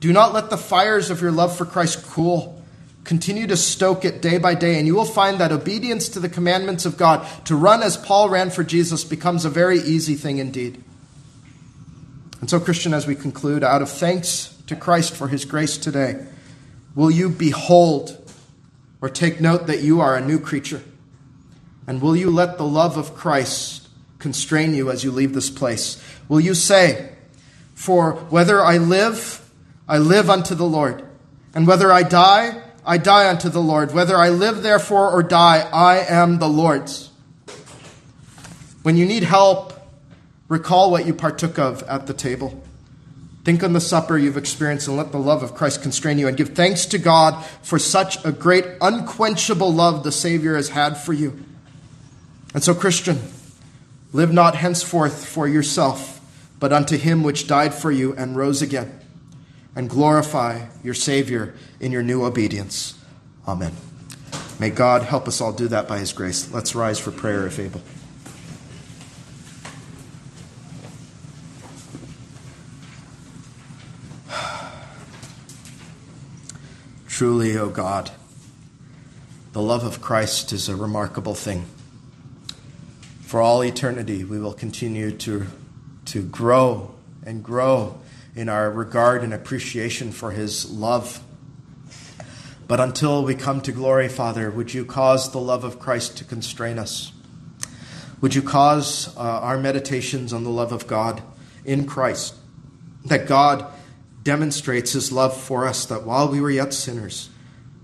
Do 0.00 0.12
not 0.12 0.32
let 0.32 0.48
the 0.48 0.56
fires 0.56 1.10
of 1.10 1.20
your 1.20 1.32
love 1.32 1.56
for 1.56 1.66
Christ 1.66 2.06
cool. 2.06 2.62
Continue 3.04 3.46
to 3.48 3.56
stoke 3.56 4.04
it 4.04 4.22
day 4.22 4.38
by 4.38 4.54
day, 4.54 4.78
and 4.78 4.86
you 4.86 4.94
will 4.94 5.04
find 5.04 5.38
that 5.38 5.52
obedience 5.52 6.08
to 6.10 6.20
the 6.20 6.28
commandments 6.28 6.86
of 6.86 6.96
God, 6.96 7.26
to 7.46 7.56
run 7.56 7.82
as 7.82 7.96
Paul 7.96 8.30
ran 8.30 8.50
for 8.50 8.62
Jesus, 8.62 9.04
becomes 9.04 9.44
a 9.44 9.50
very 9.50 9.80
easy 9.80 10.14
thing 10.14 10.38
indeed. 10.38 10.82
And 12.42 12.50
so, 12.50 12.58
Christian, 12.58 12.92
as 12.92 13.06
we 13.06 13.14
conclude, 13.14 13.62
out 13.62 13.82
of 13.82 13.88
thanks 13.88 14.52
to 14.66 14.74
Christ 14.74 15.14
for 15.14 15.28
his 15.28 15.44
grace 15.44 15.78
today, 15.78 16.26
will 16.96 17.10
you 17.10 17.28
behold 17.28 18.18
or 19.00 19.08
take 19.08 19.40
note 19.40 19.68
that 19.68 19.82
you 19.82 20.00
are 20.00 20.16
a 20.16 20.20
new 20.20 20.40
creature? 20.40 20.82
And 21.86 22.02
will 22.02 22.16
you 22.16 22.30
let 22.30 22.58
the 22.58 22.66
love 22.66 22.96
of 22.96 23.14
Christ 23.14 23.88
constrain 24.18 24.74
you 24.74 24.90
as 24.90 25.04
you 25.04 25.12
leave 25.12 25.34
this 25.34 25.50
place? 25.50 26.02
Will 26.28 26.40
you 26.40 26.54
say, 26.54 27.12
For 27.76 28.14
whether 28.14 28.60
I 28.60 28.76
live, 28.78 29.48
I 29.88 29.98
live 29.98 30.28
unto 30.28 30.56
the 30.56 30.66
Lord, 30.66 31.04
and 31.54 31.64
whether 31.64 31.92
I 31.92 32.02
die, 32.02 32.60
I 32.84 32.98
die 32.98 33.30
unto 33.30 33.50
the 33.50 33.62
Lord. 33.62 33.94
Whether 33.94 34.16
I 34.16 34.30
live, 34.30 34.64
therefore, 34.64 35.12
or 35.12 35.22
die, 35.22 35.60
I 35.72 35.98
am 35.98 36.40
the 36.40 36.48
Lord's. 36.48 37.08
When 38.82 38.96
you 38.96 39.06
need 39.06 39.22
help 39.22 39.71
Recall 40.52 40.90
what 40.90 41.06
you 41.06 41.14
partook 41.14 41.58
of 41.58 41.82
at 41.84 42.06
the 42.06 42.12
table. 42.12 42.62
Think 43.42 43.62
on 43.64 43.72
the 43.72 43.80
supper 43.80 44.18
you've 44.18 44.36
experienced 44.36 44.86
and 44.86 44.98
let 44.98 45.10
the 45.10 45.16
love 45.18 45.42
of 45.42 45.54
Christ 45.54 45.80
constrain 45.80 46.18
you 46.18 46.28
and 46.28 46.36
give 46.36 46.50
thanks 46.50 46.84
to 46.84 46.98
God 46.98 47.42
for 47.62 47.78
such 47.78 48.22
a 48.22 48.32
great, 48.32 48.66
unquenchable 48.82 49.72
love 49.72 50.04
the 50.04 50.12
Savior 50.12 50.56
has 50.56 50.68
had 50.68 50.98
for 50.98 51.14
you. 51.14 51.42
And 52.52 52.62
so, 52.62 52.74
Christian, 52.74 53.18
live 54.12 54.30
not 54.30 54.56
henceforth 54.56 55.26
for 55.26 55.48
yourself, 55.48 56.20
but 56.60 56.70
unto 56.70 56.98
him 56.98 57.22
which 57.22 57.46
died 57.46 57.72
for 57.72 57.90
you 57.90 58.14
and 58.16 58.36
rose 58.36 58.60
again, 58.60 59.00
and 59.74 59.88
glorify 59.88 60.66
your 60.84 60.92
Savior 60.92 61.54
in 61.80 61.92
your 61.92 62.02
new 62.02 62.24
obedience. 62.24 62.98
Amen. 63.48 63.72
May 64.60 64.68
God 64.68 65.00
help 65.00 65.26
us 65.26 65.40
all 65.40 65.54
do 65.54 65.68
that 65.68 65.88
by 65.88 65.98
his 65.98 66.12
grace. 66.12 66.52
Let's 66.52 66.74
rise 66.74 66.98
for 66.98 67.10
prayer 67.10 67.46
if 67.46 67.58
able. 67.58 67.80
Truly, 77.22 77.56
O 77.56 77.68
God, 77.68 78.10
the 79.52 79.62
love 79.62 79.84
of 79.84 80.02
Christ 80.02 80.52
is 80.52 80.68
a 80.68 80.74
remarkable 80.74 81.36
thing. 81.36 81.66
For 83.20 83.40
all 83.40 83.62
eternity, 83.62 84.24
we 84.24 84.40
will 84.40 84.52
continue 84.52 85.12
to, 85.18 85.46
to 86.06 86.22
grow 86.24 86.96
and 87.24 87.44
grow 87.44 88.00
in 88.34 88.48
our 88.48 88.68
regard 88.72 89.22
and 89.22 89.32
appreciation 89.32 90.10
for 90.10 90.32
his 90.32 90.68
love. 90.68 91.22
But 92.66 92.80
until 92.80 93.22
we 93.22 93.36
come 93.36 93.60
to 93.60 93.70
glory, 93.70 94.08
Father, 94.08 94.50
would 94.50 94.74
you 94.74 94.84
cause 94.84 95.30
the 95.30 95.38
love 95.38 95.62
of 95.62 95.78
Christ 95.78 96.16
to 96.16 96.24
constrain 96.24 96.76
us? 96.76 97.12
Would 98.20 98.34
you 98.34 98.42
cause 98.42 99.16
uh, 99.16 99.20
our 99.20 99.58
meditations 99.58 100.32
on 100.32 100.42
the 100.42 100.50
love 100.50 100.72
of 100.72 100.88
God 100.88 101.22
in 101.64 101.86
Christ, 101.86 102.34
that 103.04 103.28
God 103.28 103.71
demonstrates 104.22 104.92
his 104.92 105.10
love 105.10 105.36
for 105.36 105.66
us 105.66 105.84
that 105.86 106.04
while 106.04 106.28
we 106.28 106.40
were 106.40 106.50
yet 106.50 106.72
sinners, 106.72 107.30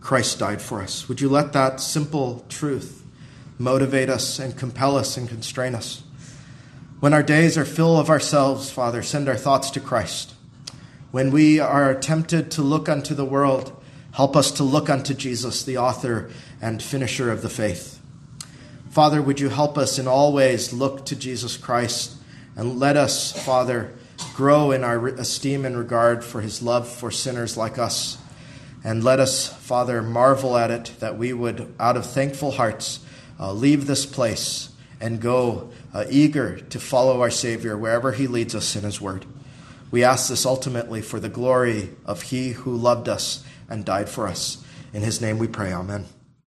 Christ 0.00 0.38
died 0.38 0.62
for 0.62 0.80
us. 0.80 1.08
Would 1.08 1.20
you 1.20 1.28
let 1.28 1.52
that 1.52 1.80
simple 1.80 2.44
truth 2.48 3.04
motivate 3.58 4.08
us 4.08 4.38
and 4.38 4.56
compel 4.56 4.96
us 4.96 5.16
and 5.16 5.28
constrain 5.28 5.74
us? 5.74 6.02
When 7.00 7.12
our 7.12 7.22
days 7.22 7.56
are 7.58 7.64
full 7.64 7.98
of 7.98 8.10
ourselves, 8.10 8.70
Father, 8.70 9.02
send 9.02 9.28
our 9.28 9.36
thoughts 9.36 9.70
to 9.70 9.80
Christ. 9.80 10.34
When 11.10 11.30
we 11.30 11.58
are 11.58 11.94
tempted 11.94 12.50
to 12.52 12.62
look 12.62 12.88
unto 12.88 13.14
the 13.14 13.24
world, 13.24 13.74
help 14.12 14.36
us 14.36 14.50
to 14.52 14.64
look 14.64 14.90
unto 14.90 15.14
Jesus, 15.14 15.62
the 15.62 15.78
author 15.78 16.30
and 16.60 16.82
finisher 16.82 17.30
of 17.30 17.42
the 17.42 17.48
faith. 17.48 18.00
Father, 18.90 19.22
would 19.22 19.38
you 19.38 19.48
help 19.48 19.78
us 19.78 19.98
in 19.98 20.08
all 20.08 20.32
ways 20.32 20.72
look 20.72 21.06
to 21.06 21.16
Jesus 21.16 21.56
Christ 21.56 22.16
and 22.56 22.80
let 22.80 22.96
us, 22.96 23.32
Father, 23.44 23.92
grow 24.38 24.70
in 24.70 24.84
our 24.84 25.08
esteem 25.08 25.64
and 25.64 25.76
regard 25.76 26.22
for 26.22 26.40
his 26.40 26.62
love 26.62 26.88
for 26.88 27.10
sinners 27.10 27.56
like 27.56 27.76
us. 27.76 28.16
And 28.84 29.02
let 29.02 29.18
us, 29.18 29.48
Father, 29.48 30.00
marvel 30.00 30.56
at 30.56 30.70
it 30.70 30.92
that 31.00 31.18
we 31.18 31.32
would, 31.32 31.74
out 31.80 31.96
of 31.96 32.06
thankful 32.06 32.52
hearts, 32.52 33.00
uh, 33.40 33.52
leave 33.52 33.88
this 33.88 34.06
place 34.06 34.70
and 35.00 35.20
go 35.20 35.70
uh, 35.92 36.04
eager 36.08 36.60
to 36.60 36.78
follow 36.78 37.20
our 37.20 37.32
Savior 37.32 37.76
wherever 37.76 38.12
he 38.12 38.28
leads 38.28 38.54
us 38.54 38.76
in 38.76 38.84
his 38.84 39.00
word. 39.00 39.26
We 39.90 40.04
ask 40.04 40.28
this 40.28 40.46
ultimately 40.46 41.02
for 41.02 41.18
the 41.18 41.28
glory 41.28 41.90
of 42.06 42.22
he 42.22 42.50
who 42.50 42.76
loved 42.76 43.08
us 43.08 43.42
and 43.68 43.84
died 43.84 44.08
for 44.08 44.28
us. 44.28 44.64
In 44.92 45.02
his 45.02 45.20
name 45.20 45.38
we 45.38 45.48
pray. 45.48 45.72
Amen. 45.72 46.17